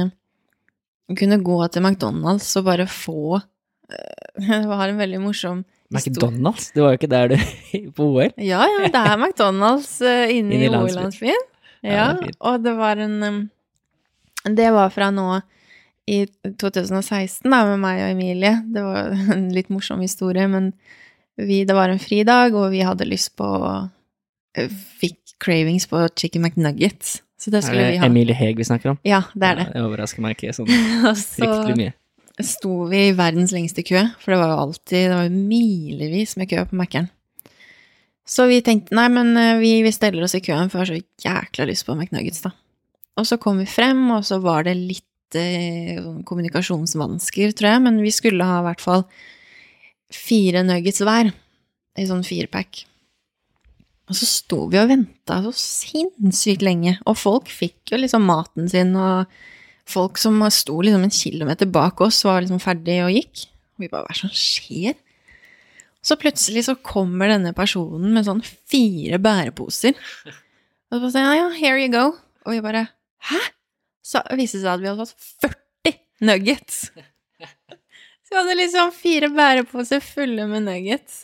[1.13, 5.63] Kunne gå til McDonald's og bare få uh, Det var en veldig morsom
[5.93, 6.71] McDonald's?
[6.75, 7.39] Det var jo ikke der du
[7.97, 8.35] På OL?
[8.37, 11.49] Ja, ja, det er McDonald's uh, inne i OL-landsbyen.
[11.83, 13.41] Ja, ja og det var en um,
[14.45, 15.41] Det var fra nå
[16.13, 16.21] i
[16.61, 18.55] 2016 da, med meg og Emilie.
[18.75, 20.73] Det var en litt morsom historie, men
[21.41, 23.49] vi, det var en fridag, og vi hadde lyst på
[24.59, 27.21] eh, Fikk cravings på chicken McNuggets.
[27.43, 28.11] Så det skulle er det vi ha.
[28.11, 29.01] Emilie Heg vi snakker om?
[29.07, 29.67] Ja, det er det.
[29.73, 30.71] Ja, det overrasker meg ikke sånn
[31.39, 31.97] fryktelig mye.
[32.39, 35.41] Så sto vi i verdens lengste kø, for det var jo alltid det var jo
[35.51, 37.11] milevis med kø på Mækkern.
[38.29, 40.93] Så vi tenkte nei, men eh, vi, vi steller oss i køen, for vi har
[40.93, 42.55] så jækla lyst på McNuggets, da.
[43.19, 45.09] Og så kom vi frem, og så var det litt
[45.41, 49.07] sånn kommunikasjonsvansker, tror jeg, men vi skulle ha i hvert fall
[50.13, 51.33] fire nuggets hver
[51.99, 52.85] i sånn firepack.
[54.11, 58.69] Og så sto vi og venta så sinnssykt lenge, og folk fikk jo liksom maten
[58.69, 59.31] sin, og
[59.89, 63.47] folk som sto liksom en kilometer bak oss, var liksom ferdig og gikk.
[63.77, 64.99] Og vi bare Hva er det som skjer?
[66.03, 69.95] Så plutselig så kommer denne personen med sånn fire bæreposer.
[70.93, 72.09] Og så sier han ja, here you go.
[72.43, 72.89] Og vi bare
[73.31, 73.39] hæ?
[74.03, 76.79] Så viste det seg at vi hadde fått 40 nuggets.
[78.23, 81.23] Så vi hadde liksom fire bæreposer fulle med nuggets.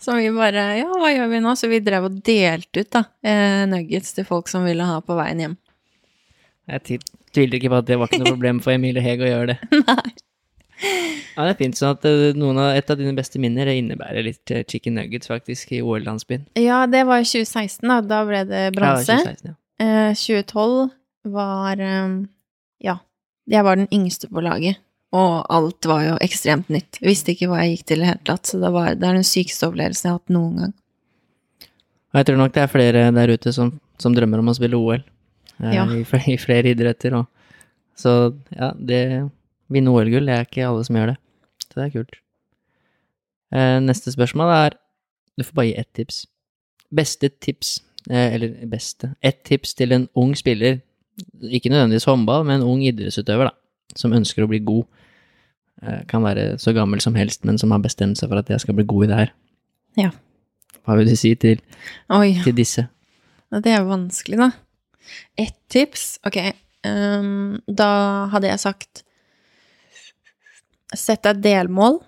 [0.00, 1.52] Som vi bare ja, hva gjør vi nå?
[1.60, 5.16] Så vi drev og delte ut da, eh, nuggets til folk som ville ha på
[5.18, 5.56] veien hjem.
[6.70, 7.02] Jeg tvi-
[7.34, 9.58] tviler ikke på at det var ikke noe problem for Emilie Heg å gjøre det.
[9.90, 10.12] Nei.
[11.36, 14.24] Ja, det er fint sånn at eh, noen av, et av dine beste minner innebærer
[14.24, 16.46] litt eh, chicken nuggets, faktisk, i OL-landsbyen.
[16.56, 17.98] Ja, det var i 2016, da.
[18.00, 19.04] Da ble det bronse.
[19.12, 19.56] Ja, 2016, ja.
[19.84, 20.88] Eh, 2012
[21.24, 22.14] var eh,
[22.80, 22.98] Ja,
[23.50, 24.78] jeg var den yngste på laget.
[25.12, 27.00] Og alt var jo ekstremt nytt.
[27.02, 29.08] Jeg visste ikke hva jeg gikk til i det hele tatt, så det, var, det
[29.08, 30.74] er den sykeste opplevelsen jeg har hatt noen gang.
[32.12, 34.78] Og jeg tror nok det er flere der ute som, som drømmer om å spille
[34.78, 35.02] OL.
[35.60, 35.84] eh, Ja.
[35.90, 37.16] i, flere, I flere idretter.
[37.18, 37.26] Og,
[37.98, 38.14] så
[38.54, 39.00] ja, det
[39.70, 41.18] Vinne OL-gull, det er ikke alle som gjør det.
[41.66, 42.16] Så det er kult.
[43.54, 44.78] Eh, neste spørsmål er
[45.38, 46.16] Du får bare gi ett tips.
[46.94, 47.80] Beste tips,
[48.10, 50.80] eh, eller beste Ett tips til en ung spiller,
[51.42, 54.86] ikke nødvendigvis håndball, men en ung idrettsutøver, da, som ønsker å bli god.
[55.82, 58.62] Eh, kan være så gammel som helst, men som har bestemt seg for at jeg
[58.64, 59.34] skal bli god i det her.
[60.00, 60.10] Ja.
[60.84, 61.62] Hva vil du si til,
[62.44, 62.88] til disse?
[63.50, 64.50] det er vanskelig, da.
[65.40, 66.20] Ett tips?
[66.26, 66.38] Ok,
[66.86, 67.90] um, da
[68.34, 69.04] hadde jeg sagt
[70.90, 72.00] Sett deg delmål.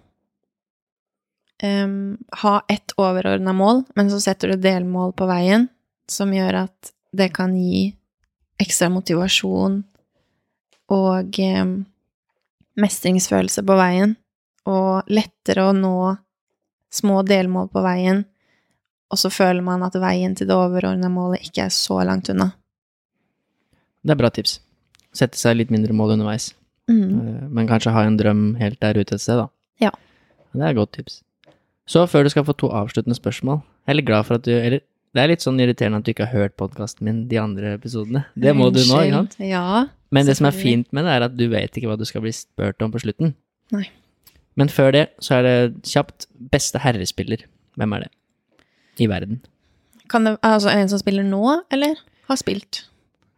[1.62, 5.68] Um, ha ett overordna mål, men så setter du delmål på veien
[6.10, 7.92] som gjør at det kan gi
[8.62, 9.80] ekstra motivasjon
[10.92, 11.64] og eh,
[12.82, 14.16] mestringsfølelse på veien,
[14.68, 15.96] og lettere å nå
[16.92, 18.24] små delmål på veien,
[19.12, 22.52] og så føler man at veien til det overordna målet ikke er så langt unna.
[24.02, 24.58] Det er bra tips.
[25.14, 26.52] Sette seg litt mindre mål underveis.
[26.90, 27.02] Mm.
[27.02, 29.48] Eh, Men kanskje ha en drøm helt der ute et sted, da.
[29.82, 29.92] Ja.
[30.52, 31.20] Det er et godt tips.
[31.88, 34.52] Så før du skal få to avsluttende spørsmål, jeg er litt glad for at du
[34.54, 34.80] Eller
[35.12, 38.24] det er litt sånn irriterende at du ikke har hørt podkasten min de andre episodene.
[38.32, 39.34] Det må du nå, ikke sant?
[39.44, 39.64] Ja.
[40.12, 42.24] Men det som er fint med det, er at du vet ikke hva du skal
[42.24, 43.34] bli spurt om på slutten.
[43.74, 43.86] Nei.
[44.60, 45.56] Men før det, så er det
[45.88, 47.44] kjapt beste herrespiller.
[47.80, 48.10] Hvem er det?
[49.00, 49.40] I verden.
[50.12, 52.84] Kan det altså en som spiller nå, eller har spilt?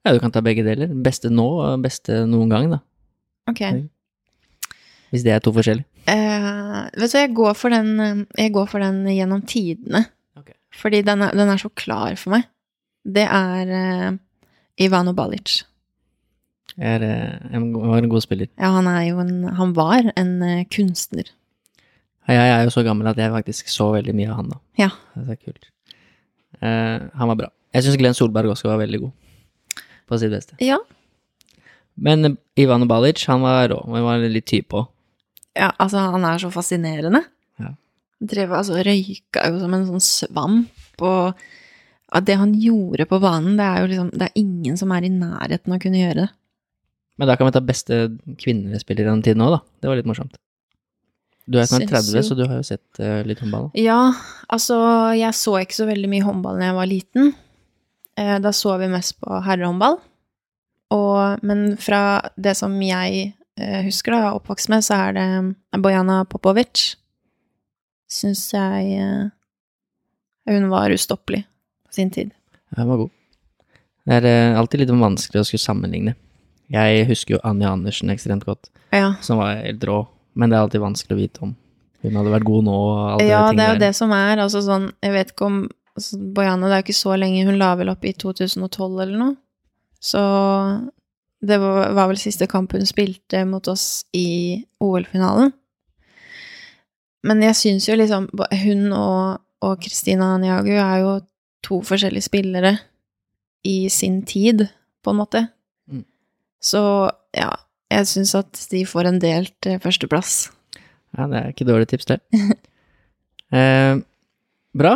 [0.04, 0.90] Ja, du kan ta begge deler.
[1.04, 2.82] Beste nå og beste noen gang, da.
[3.50, 3.62] Ok.
[5.14, 5.86] Hvis det er to forskjellige.
[6.04, 10.04] Uh, vet du, jeg går for den, eh, jeg går for den gjennom tidene.
[10.80, 12.48] Fordi den er, den er så klar for meg.
[13.04, 14.16] Det er uh,
[14.80, 15.62] Ivano Balic.
[16.74, 18.50] Er, uh, en, var en god spiller.
[18.58, 21.30] Ja, han er jo en Han var en uh, kunstner.
[22.24, 24.58] Jeg er jo så gammel at jeg faktisk så veldig mye av han da.
[24.80, 24.90] Ja.
[25.14, 25.68] Det er kult.
[26.62, 27.50] Uh, han var bra.
[27.74, 30.56] Jeg syns Glenn Solberg også var veldig god, på sitt beste.
[30.62, 30.78] Ja.
[31.94, 33.80] Men Ivano Ivan Balic, han var rå.
[33.90, 34.88] Han var litt type òg.
[35.54, 37.20] ja, altså, han er så fascinerende.
[37.60, 37.74] Ja.
[38.24, 41.34] Drev altså røyka jo som en sånn svamp, og
[42.24, 45.10] det han gjorde på banen, det er jo liksom Det er ingen som er i
[45.10, 46.30] nærheten av å kunne gjøre det.
[47.18, 47.98] Men da kan vi ta beste
[48.40, 49.60] kvinnespiller spiller gjennom tiden òg, da.
[49.82, 50.38] Det var litt morsomt.
[51.44, 53.68] Du er snart Syns 30, så du har jo sett eh, litt håndball.
[53.68, 53.82] da.
[53.82, 53.98] Ja,
[54.48, 54.78] altså,
[55.12, 57.34] jeg så ikke så veldig mye håndball da jeg var liten.
[58.16, 59.98] Eh, Da så vi mest på herrehåndball.
[60.94, 62.00] Og, men fra
[62.40, 65.26] det som jeg eh, husker da, oppvokst med, så er det
[65.84, 66.94] Bojana Popovic.
[68.10, 69.30] Syns jeg eh,
[70.50, 71.44] Hun var ustoppelig
[71.86, 72.32] på sin tid.
[72.76, 73.12] Hun var god.
[74.04, 76.16] Det er eh, alltid litt vanskelig å skulle sammenligne.
[76.72, 80.04] Jeg husker jo Anja Andersen ekstremt godt, Ja, som var helt rå.
[80.34, 81.54] Men det er alltid vanskelig å vite om
[82.04, 84.40] hun hadde vært god nå og alle ja de det er jo det som er.
[84.42, 85.58] Altså sånn, jeg vet ikke om
[85.96, 87.46] altså, Bojana, det er jo ikke så lenge.
[87.48, 89.36] Hun la vel opp i 2012 eller noe.
[90.04, 90.20] Så
[91.44, 95.54] det var, var vel siste kamp hun spilte mot oss i OL-finalen.
[97.24, 98.28] Men jeg syns jo liksom
[98.64, 99.40] Hun og,
[99.80, 101.12] Kristina Niagu er jo
[101.64, 102.74] to forskjellige spillere
[103.64, 104.66] i sin tid,
[105.00, 105.40] på en måte.
[105.88, 106.02] Mm.
[106.60, 106.82] Så
[107.32, 107.48] ja,
[107.88, 110.50] jeg syns at de får en delt eh, førsteplass.
[111.16, 112.18] Ja, det er ikke dårlig tips, det.
[113.56, 113.96] eh,
[114.76, 114.92] bra.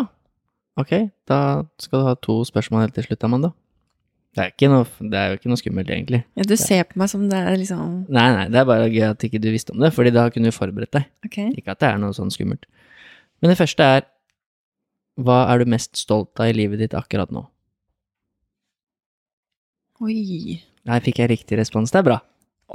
[0.77, 0.93] Ok,
[1.25, 3.55] da skal du ha to spørsmål helt til slutt, Amanda.
[4.37, 6.19] Det er, noe, det er jo ikke noe skummelt, egentlig.
[6.39, 9.07] Ja, du ser på meg som det er liksom Nei, nei, det er bare gøy
[9.09, 11.09] at ikke du visste om det, fordi da kunne du forberedt deg.
[11.27, 11.49] Okay.
[11.59, 12.69] Ikke at det er noe sånn skummelt.
[13.41, 14.07] Men det første er
[15.19, 17.49] Hva er du mest stolt av i livet ditt akkurat nå?
[20.07, 20.61] Oi.
[20.87, 21.91] Der fikk jeg riktig respons.
[21.91, 22.21] Det er bra.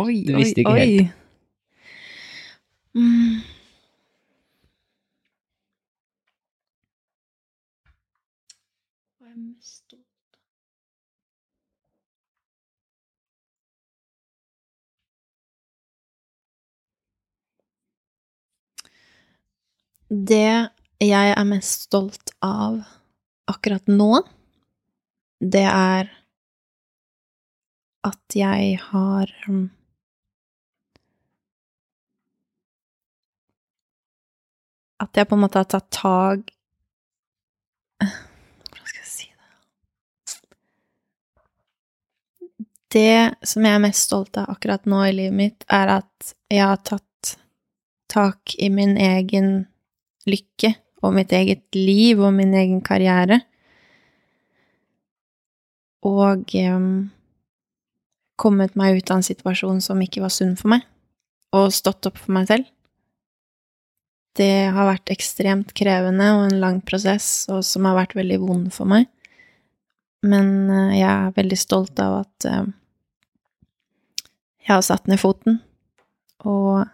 [0.03, 1.19] Oi, Du visste ikke oi, helt.
[2.97, 3.37] Mm.
[9.17, 10.41] Hva er jeg mest stolt av?
[20.13, 20.69] Det
[21.01, 22.83] jeg er mest stolt av
[23.49, 24.21] akkurat nå,
[25.41, 26.11] det er
[28.03, 29.71] at jeg har um,
[35.03, 36.51] At jeg på en måte har tatt tak
[38.03, 39.41] Hvordan skal jeg si det
[42.93, 46.63] Det som jeg er mest stolt av akkurat nå i livet mitt, er at jeg
[46.63, 47.37] har tatt
[48.11, 49.65] tak i min egen
[50.29, 50.73] lykke
[51.03, 53.41] og mitt eget liv og min egen karriere.
[56.03, 56.93] Og um,
[58.39, 60.85] kommet meg ut av en situasjon som ikke var sunn for meg,
[61.55, 62.69] og stått opp for meg selv.
[64.33, 68.71] Det har vært ekstremt krevende og en lang prosess, og som har vært veldig vond
[68.73, 69.07] for meg.
[70.23, 72.63] Men uh, jeg er veldig stolt av at uh,
[74.63, 75.59] jeg har satt ned foten
[76.47, 76.85] og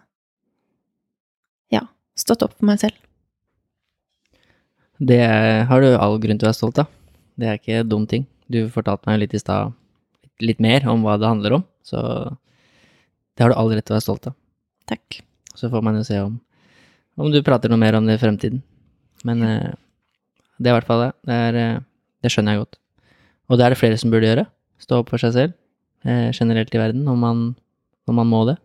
[1.70, 1.84] ja,
[2.18, 2.98] stått opp for meg selv.
[5.00, 5.22] Det
[5.68, 6.90] har du all grunn til å være stolt av.
[7.40, 8.26] Det er ikke dum ting.
[8.52, 9.72] Du fortalte meg litt i stad
[10.44, 12.00] litt mer om hva det handler om, så
[13.36, 14.36] det har du all rett til å være stolt av.
[14.88, 15.20] Takk.
[15.56, 16.38] Så får man jo se om,
[17.20, 18.62] om du prater noe mer om det i fremtiden.
[19.28, 19.72] Men eh,
[20.60, 21.10] det er i hvert fall det.
[21.28, 21.82] Det, er, eh,
[22.24, 22.80] det skjønner jeg godt.
[23.50, 24.46] Og det er det flere som burde gjøre.
[24.80, 25.56] Stå opp for seg selv
[26.08, 27.44] eh, generelt i verden, om man,
[28.08, 28.56] om man må det.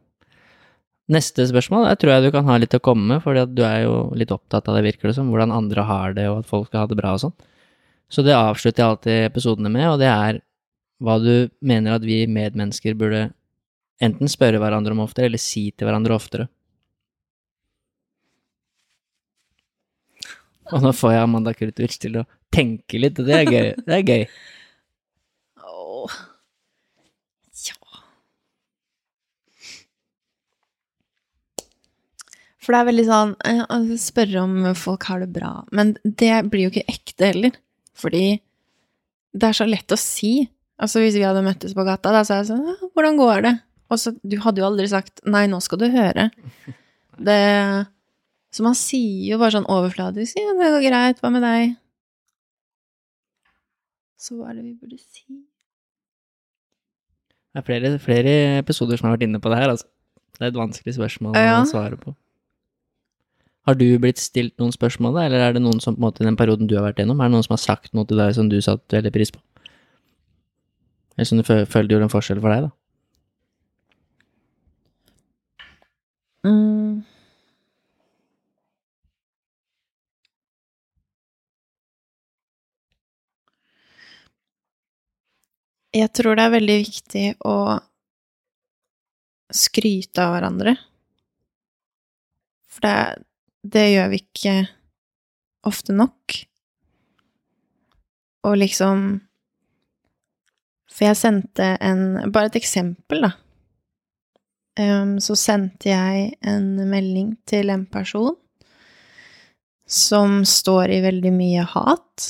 [1.11, 3.83] Neste spørsmål jeg tror jeg du kan ha litt å komme med, for du er
[3.83, 6.71] jo litt opptatt av det, virker det som, hvordan andre har det, og at folk
[6.71, 7.35] skal ha det bra og sånn.
[8.09, 10.41] Så det avslutter jeg alltid episodene med, og det er
[11.03, 13.27] hva du mener at vi medmennesker burde
[14.03, 16.47] enten spørre hverandre om oftere, eller si til hverandre oftere.
[20.73, 23.67] Og nå får jeg Amanda Kurtovic til å tenke litt, og det er gøy.
[23.85, 24.23] Det er gøy.
[32.65, 33.33] For det er veldig sånn
[34.01, 35.51] Spørre om folk har det bra.
[35.75, 37.57] Men det blir jo ikke ekte heller.
[37.95, 38.25] Fordi
[39.35, 40.49] det er så lett å si.
[40.81, 43.41] Altså Hvis vi hadde møttes på gata, da så er jeg sånn ja, 'Hvordan går
[43.45, 43.59] det?'
[43.91, 46.31] Og så Du hadde jo aldri sagt 'Nei, nå skal du høre'.
[47.27, 47.87] Det
[48.51, 51.21] Så man sier jo bare sånn overfladisk 'Ja, det går greit.
[51.21, 51.75] Hva med deg?'
[54.17, 55.23] Så hva er det vi burde si?
[57.53, 59.85] Det er flere, flere episoder som har vært inne på det her, altså.
[60.35, 61.61] Det er et vanskelig spørsmål Ja.
[61.61, 62.15] å svare på.
[63.65, 66.21] Har du blitt stilt noen spørsmål, da, eller er det noen som på en måte
[66.21, 68.21] i den perioden du har vært gjennom, er det noen som har sagt noe til
[68.21, 69.41] deg som du satte veldig pris på?
[71.15, 72.71] Eller som du føler gjorde en forskjell for deg, da?
[76.45, 77.01] Mm.
[85.95, 87.57] Jeg tror det er veldig viktig å
[89.55, 90.75] skryte av hverandre.
[92.75, 92.97] For det,
[93.65, 94.55] det gjør vi ikke
[95.65, 96.35] ofte nok.
[98.45, 99.05] Og liksom
[100.95, 103.33] For jeg sendte en Bare et eksempel, da.
[104.75, 108.35] Um, så sendte jeg en melding til en person
[109.87, 112.25] som står i veldig mye hat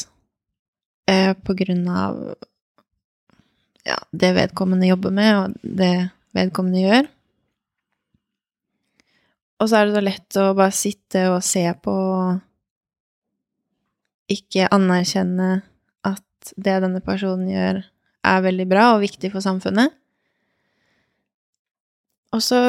[1.09, 2.19] uh, på grunn av
[3.85, 5.93] ja, det vedkommende jobber med, og det
[6.37, 7.09] vedkommende gjør.
[9.61, 12.41] Og så er det så lett å bare sitte og se på og
[14.31, 15.49] ikke anerkjenne
[16.05, 17.83] at det denne personen gjør,
[18.25, 19.93] er veldig bra og viktig for samfunnet.
[22.33, 22.59] Og så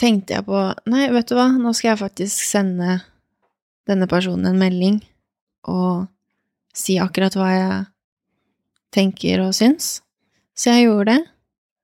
[0.00, 0.60] tenkte jeg på
[0.90, 3.00] Nei, vet du hva, nå skal jeg faktisk sende
[3.90, 5.00] denne personen en melding
[5.68, 6.06] og
[6.74, 7.78] si akkurat hva jeg
[8.94, 10.00] tenker og syns.
[10.54, 11.20] Så jeg gjorde det.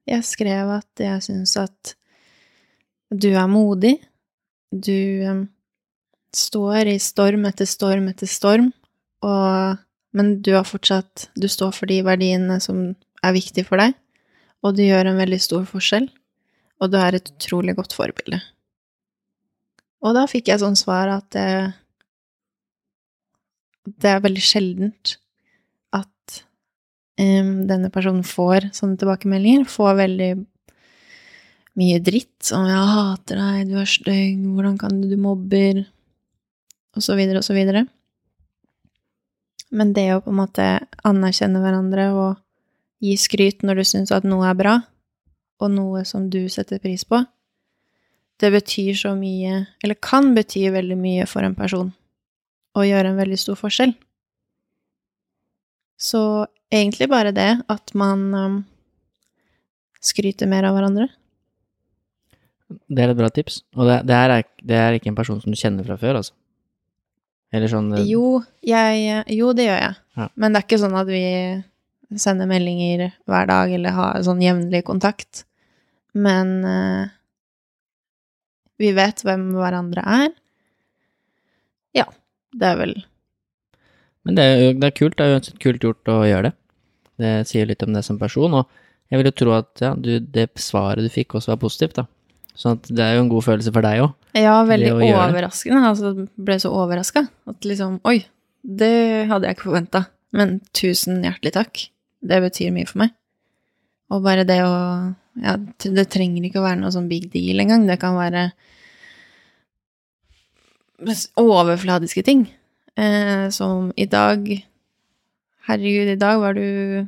[0.08, 1.97] Jeg skrev at jeg syns at
[3.10, 3.96] du er modig.
[4.72, 5.46] Du um,
[6.36, 8.72] står i storm etter storm etter storm,
[9.24, 9.78] og,
[10.14, 12.92] men du har fortsatt Du står for de verdiene som
[13.24, 13.96] er viktige for deg,
[14.62, 16.10] og du gjør en veldig stor forskjell
[16.78, 18.40] og du er et utrolig godt forbilde.
[20.04, 21.48] Og da fikk jeg sånn svar at det,
[23.98, 25.16] det er veldig sjeldent
[25.96, 26.42] at
[27.18, 30.30] um, denne personen får sånne tilbakemeldinger, får veldig
[31.78, 35.86] mye dritt, som 'jeg hater deg, du er stygg, hvordan kan du, du mobber',
[36.96, 37.86] og så videre og så videre.
[39.70, 40.66] Men det å på en måte
[41.04, 42.38] anerkjenne hverandre og
[43.04, 44.74] gi skryt når du syns at noe er bra,
[45.60, 47.20] og noe som du setter pris på,
[48.38, 51.90] det betyr så mye, eller kan bety veldig mye for en person,
[52.78, 53.94] og gjøre en veldig stor forskjell.
[55.98, 58.58] Så egentlig bare det at man um,
[60.00, 61.08] skryter mer av hverandre.
[62.68, 63.62] Det er et bra tips.
[63.76, 66.20] Og det, det, her er, det er ikke en person som du kjenner fra før,
[66.20, 66.36] altså.
[67.54, 69.98] Eller sånn eh, Jo, jeg, jo, det gjør jeg.
[70.20, 70.28] Ja.
[70.36, 71.22] Men det er ikke sånn at vi
[72.20, 75.44] sender meldinger hver dag eller har sånn jevnlig kontakt.
[76.16, 77.08] Men uh,
[78.80, 80.32] vi vet hvem hverandre er.
[81.96, 82.06] Ja,
[82.56, 82.94] det er vel
[84.26, 86.54] Men det er det er kult, det er uansett kult gjort å gjøre det.
[87.18, 88.68] Det sier litt om deg som person, og
[89.10, 92.04] jeg vil jo tro at ja, du, det svaret du fikk også var positivt, da.
[92.58, 94.14] Sånn at det er jo en god følelse for deg òg.
[94.38, 95.82] Ja, veldig overraskende.
[95.92, 98.18] Altså, ble så overraska at liksom Oi,
[98.62, 100.08] det hadde jeg ikke forventa.
[100.34, 101.84] Men tusen hjertelig takk.
[102.18, 103.14] Det betyr mye for meg.
[104.10, 104.74] Og bare det å
[105.38, 107.84] Ja, det trenger ikke å være noe sånn big deal engang.
[107.86, 108.48] Det kan være
[111.38, 112.48] overfladiske ting.
[112.98, 114.48] Eh, som i dag
[115.68, 117.06] Herregud, i dag var du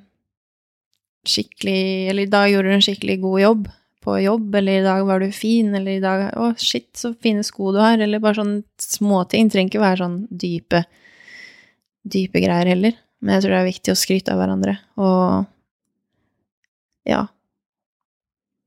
[1.27, 3.64] skikkelig Eller i dag gjorde du en skikkelig god jobb
[4.01, 7.44] på jobb, eller i dag var du fin, eller i dag Å, shit, så fine
[7.47, 9.51] sko du har, eller bare sånne småting.
[9.52, 10.85] Trenger ikke være sånn dype,
[12.09, 12.97] dype greier heller.
[13.20, 15.44] Men jeg tror det er viktig å skryte av hverandre, og
[17.09, 17.27] ja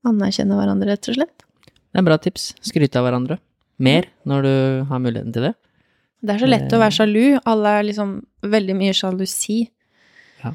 [0.04, 1.44] Anerkjenne hverandre, rett og slett.
[1.64, 2.50] Det er en bra tips.
[2.60, 3.38] Skryte av hverandre.
[3.80, 4.56] Mer når du
[4.90, 5.54] har muligheten til det.
[6.20, 7.22] Det er så lett å være sjalu.
[7.48, 8.12] Alle er liksom
[8.44, 9.62] veldig mye sjalusi.
[10.42, 10.52] Ja.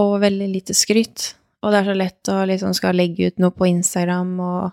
[0.00, 1.34] Og veldig lite skryt.
[1.60, 4.70] Og det er så lett å liksom skal legge ut noe på Instagram og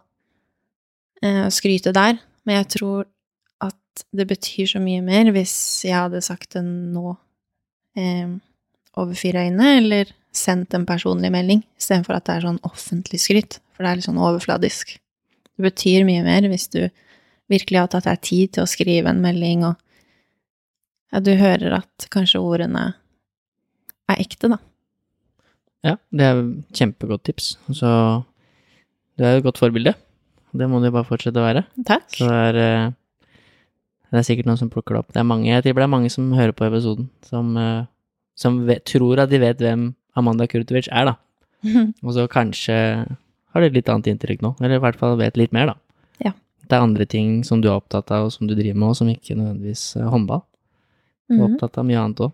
[1.25, 2.19] eh, skryte der.
[2.47, 3.07] Men jeg tror
[3.63, 5.55] at det betyr så mye mer hvis
[5.87, 7.17] jeg hadde sagt det nå
[7.99, 8.37] eh,
[8.97, 13.59] over fire øyne, eller sendt en personlig melding, istedenfor at det er sånn offentlig skryt.
[13.75, 14.95] For det er litt sånn overfladisk.
[15.57, 16.81] Det betyr mye mer hvis du
[17.51, 19.77] virkelig har tatt deg tid til å skrive en melding, og
[21.13, 22.89] ja, du hører at kanskje ordene
[24.07, 24.59] er ekte, da.
[25.85, 26.41] Ja, det er
[26.73, 27.57] kjempegodt tips.
[27.69, 27.89] Så
[29.17, 29.93] du er jo et godt forbilde.
[30.57, 31.65] Det må du bare fortsette å være.
[31.85, 32.07] Takk.
[32.15, 32.91] Så det er, eh,
[34.11, 35.11] det er sikkert noen som plukker det opp.
[35.13, 37.85] Det er mange, jeg tipper det er mange som hører på episoden, som, eh,
[38.35, 41.15] som vet, tror at de vet hvem Amanda Kurtovic er, da.
[42.05, 42.73] Og så kanskje
[43.53, 45.75] har de et litt annet inntrykk nå, eller i hvert fall vet litt mer, da.
[46.23, 46.31] Ja.
[46.67, 48.95] Det er andre ting som du er opptatt av, og som du driver med, og
[48.99, 50.43] som ikke nødvendigvis er håndball.
[51.29, 51.53] Du er Mhm.
[51.55, 52.31] opptatt av mye annet òg.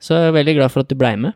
[0.00, 1.34] Så jeg er veldig glad for at du blei med.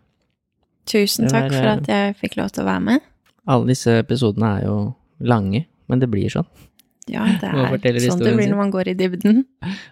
[0.88, 3.04] Tusen takk var, for eh, at jeg fikk lov til å være med.
[3.48, 4.78] Alle disse episodene er jo
[5.24, 6.48] lange, men det blir sånn.
[7.08, 9.42] Ja, det er sånn det blir når man går i dybden.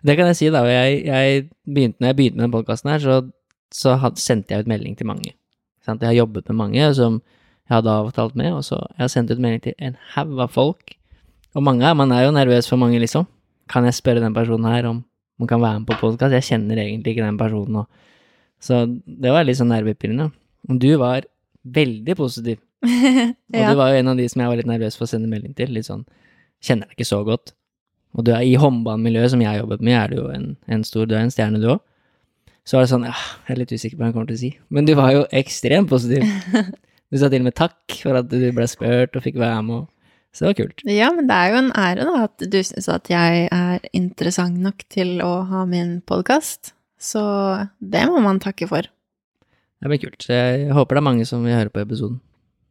[0.05, 0.65] Det kan jeg si, da.
[0.69, 3.19] Jeg, jeg begynte, når jeg begynte med den podkasten her, så,
[3.73, 5.33] så had, sendte jeg ut melding til mange.
[5.87, 6.03] Sant?
[6.03, 7.21] Jeg har jobbet med mange som
[7.67, 10.53] jeg hadde avtalt med, og så jeg har sendt ut melding til en haug av
[10.55, 10.97] folk.
[11.57, 13.27] Og mange her, man er jo nervøs for mange, liksom.
[13.73, 15.01] Kan jeg spørre den personen her om
[15.41, 16.37] hun kan være med på podkast?
[16.37, 17.81] Jeg kjenner egentlig ikke den personen.
[17.81, 17.87] nå.
[18.63, 20.31] så det var litt sånn nervepirrende.
[20.67, 21.27] Du var
[21.65, 22.59] veldig positiv.
[22.87, 23.71] Og ja.
[23.73, 25.55] du var jo en av de som jeg var litt nervøs for å sende melding
[25.59, 25.73] til.
[25.75, 26.05] Litt sånn
[26.65, 27.53] Kjenner deg ikke så godt.
[28.17, 30.85] Og du er i håndballmiljøet som jeg har jobbet med, er du jo en, en
[30.89, 31.83] stor Du er en stjerne, du òg.
[32.67, 33.13] Så var det sånn Ja,
[33.47, 34.51] jeg er litt usikker på hva han kommer til å si.
[34.73, 36.25] Men du var jo ekstremt positiv.
[37.07, 39.85] Du sa til og med takk for at du ble spurt og fikk være med.
[39.85, 40.83] og- Så det var kult.
[40.91, 44.59] ja, men det er jo en ære, da, at du syns at jeg er interessant
[44.59, 46.73] nok til å ha min podkast.
[46.99, 47.23] Så
[47.81, 48.83] det må man takke for.
[49.83, 50.27] Det blir kult.
[50.29, 52.21] Jeg håper det er mange som vil høre på episoden.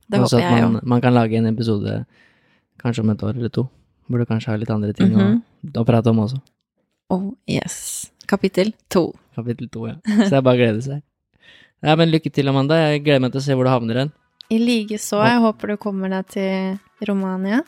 [0.10, 2.06] Det Også håper jeg man, man kan lage en episode
[2.82, 3.64] kanskje om et år eller to,
[4.10, 5.41] hvor du kanskje har litt andre ting Mhm.
[5.65, 6.41] å, å prate om også.
[7.10, 8.11] Oh, yes.
[8.27, 9.14] Kapittel to.
[9.36, 9.95] Kapittel to, ja.
[10.06, 11.02] Så det er bare å glede seg.
[11.84, 12.76] Ja, men lykke til, Amanda.
[12.90, 14.11] Jeg gleder meg til å se hvor du havner hen.
[14.49, 15.22] I likeså.
[15.26, 17.61] Jeg håper du kommer deg til Romania.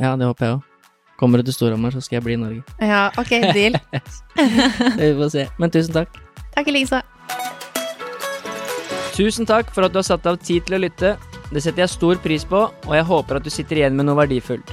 [0.00, 0.62] Ja, det håper jeg òg.
[1.20, 2.62] Kommer du til Storhamar, så skal jeg bli i Norge.
[2.82, 3.76] Ja, ok, deal.
[4.98, 5.44] Vi får se.
[5.58, 6.16] Men tusen takk.
[6.56, 7.00] Takk i likeså.
[9.14, 11.12] Tusen takk for at du har satt av tid til å lytte.
[11.54, 14.18] Det setter jeg stor pris på, og jeg håper at du sitter igjen med noe
[14.18, 14.72] verdifullt.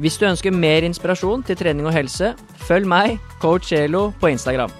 [0.00, 2.32] Hvis du ønsker mer inspirasjon til trening og helse,
[2.64, 4.72] følg meg, coach Elo, på Instagram.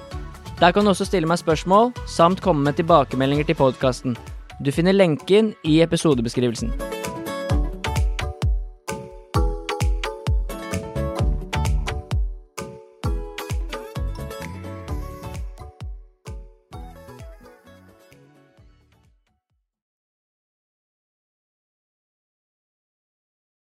[0.59, 4.17] Der kan du også stille meg spørsmål, samt komme med tilbakemeldinger til podkasten.
[4.65, 6.73] Du finner lenken i episodebeskrivelsen.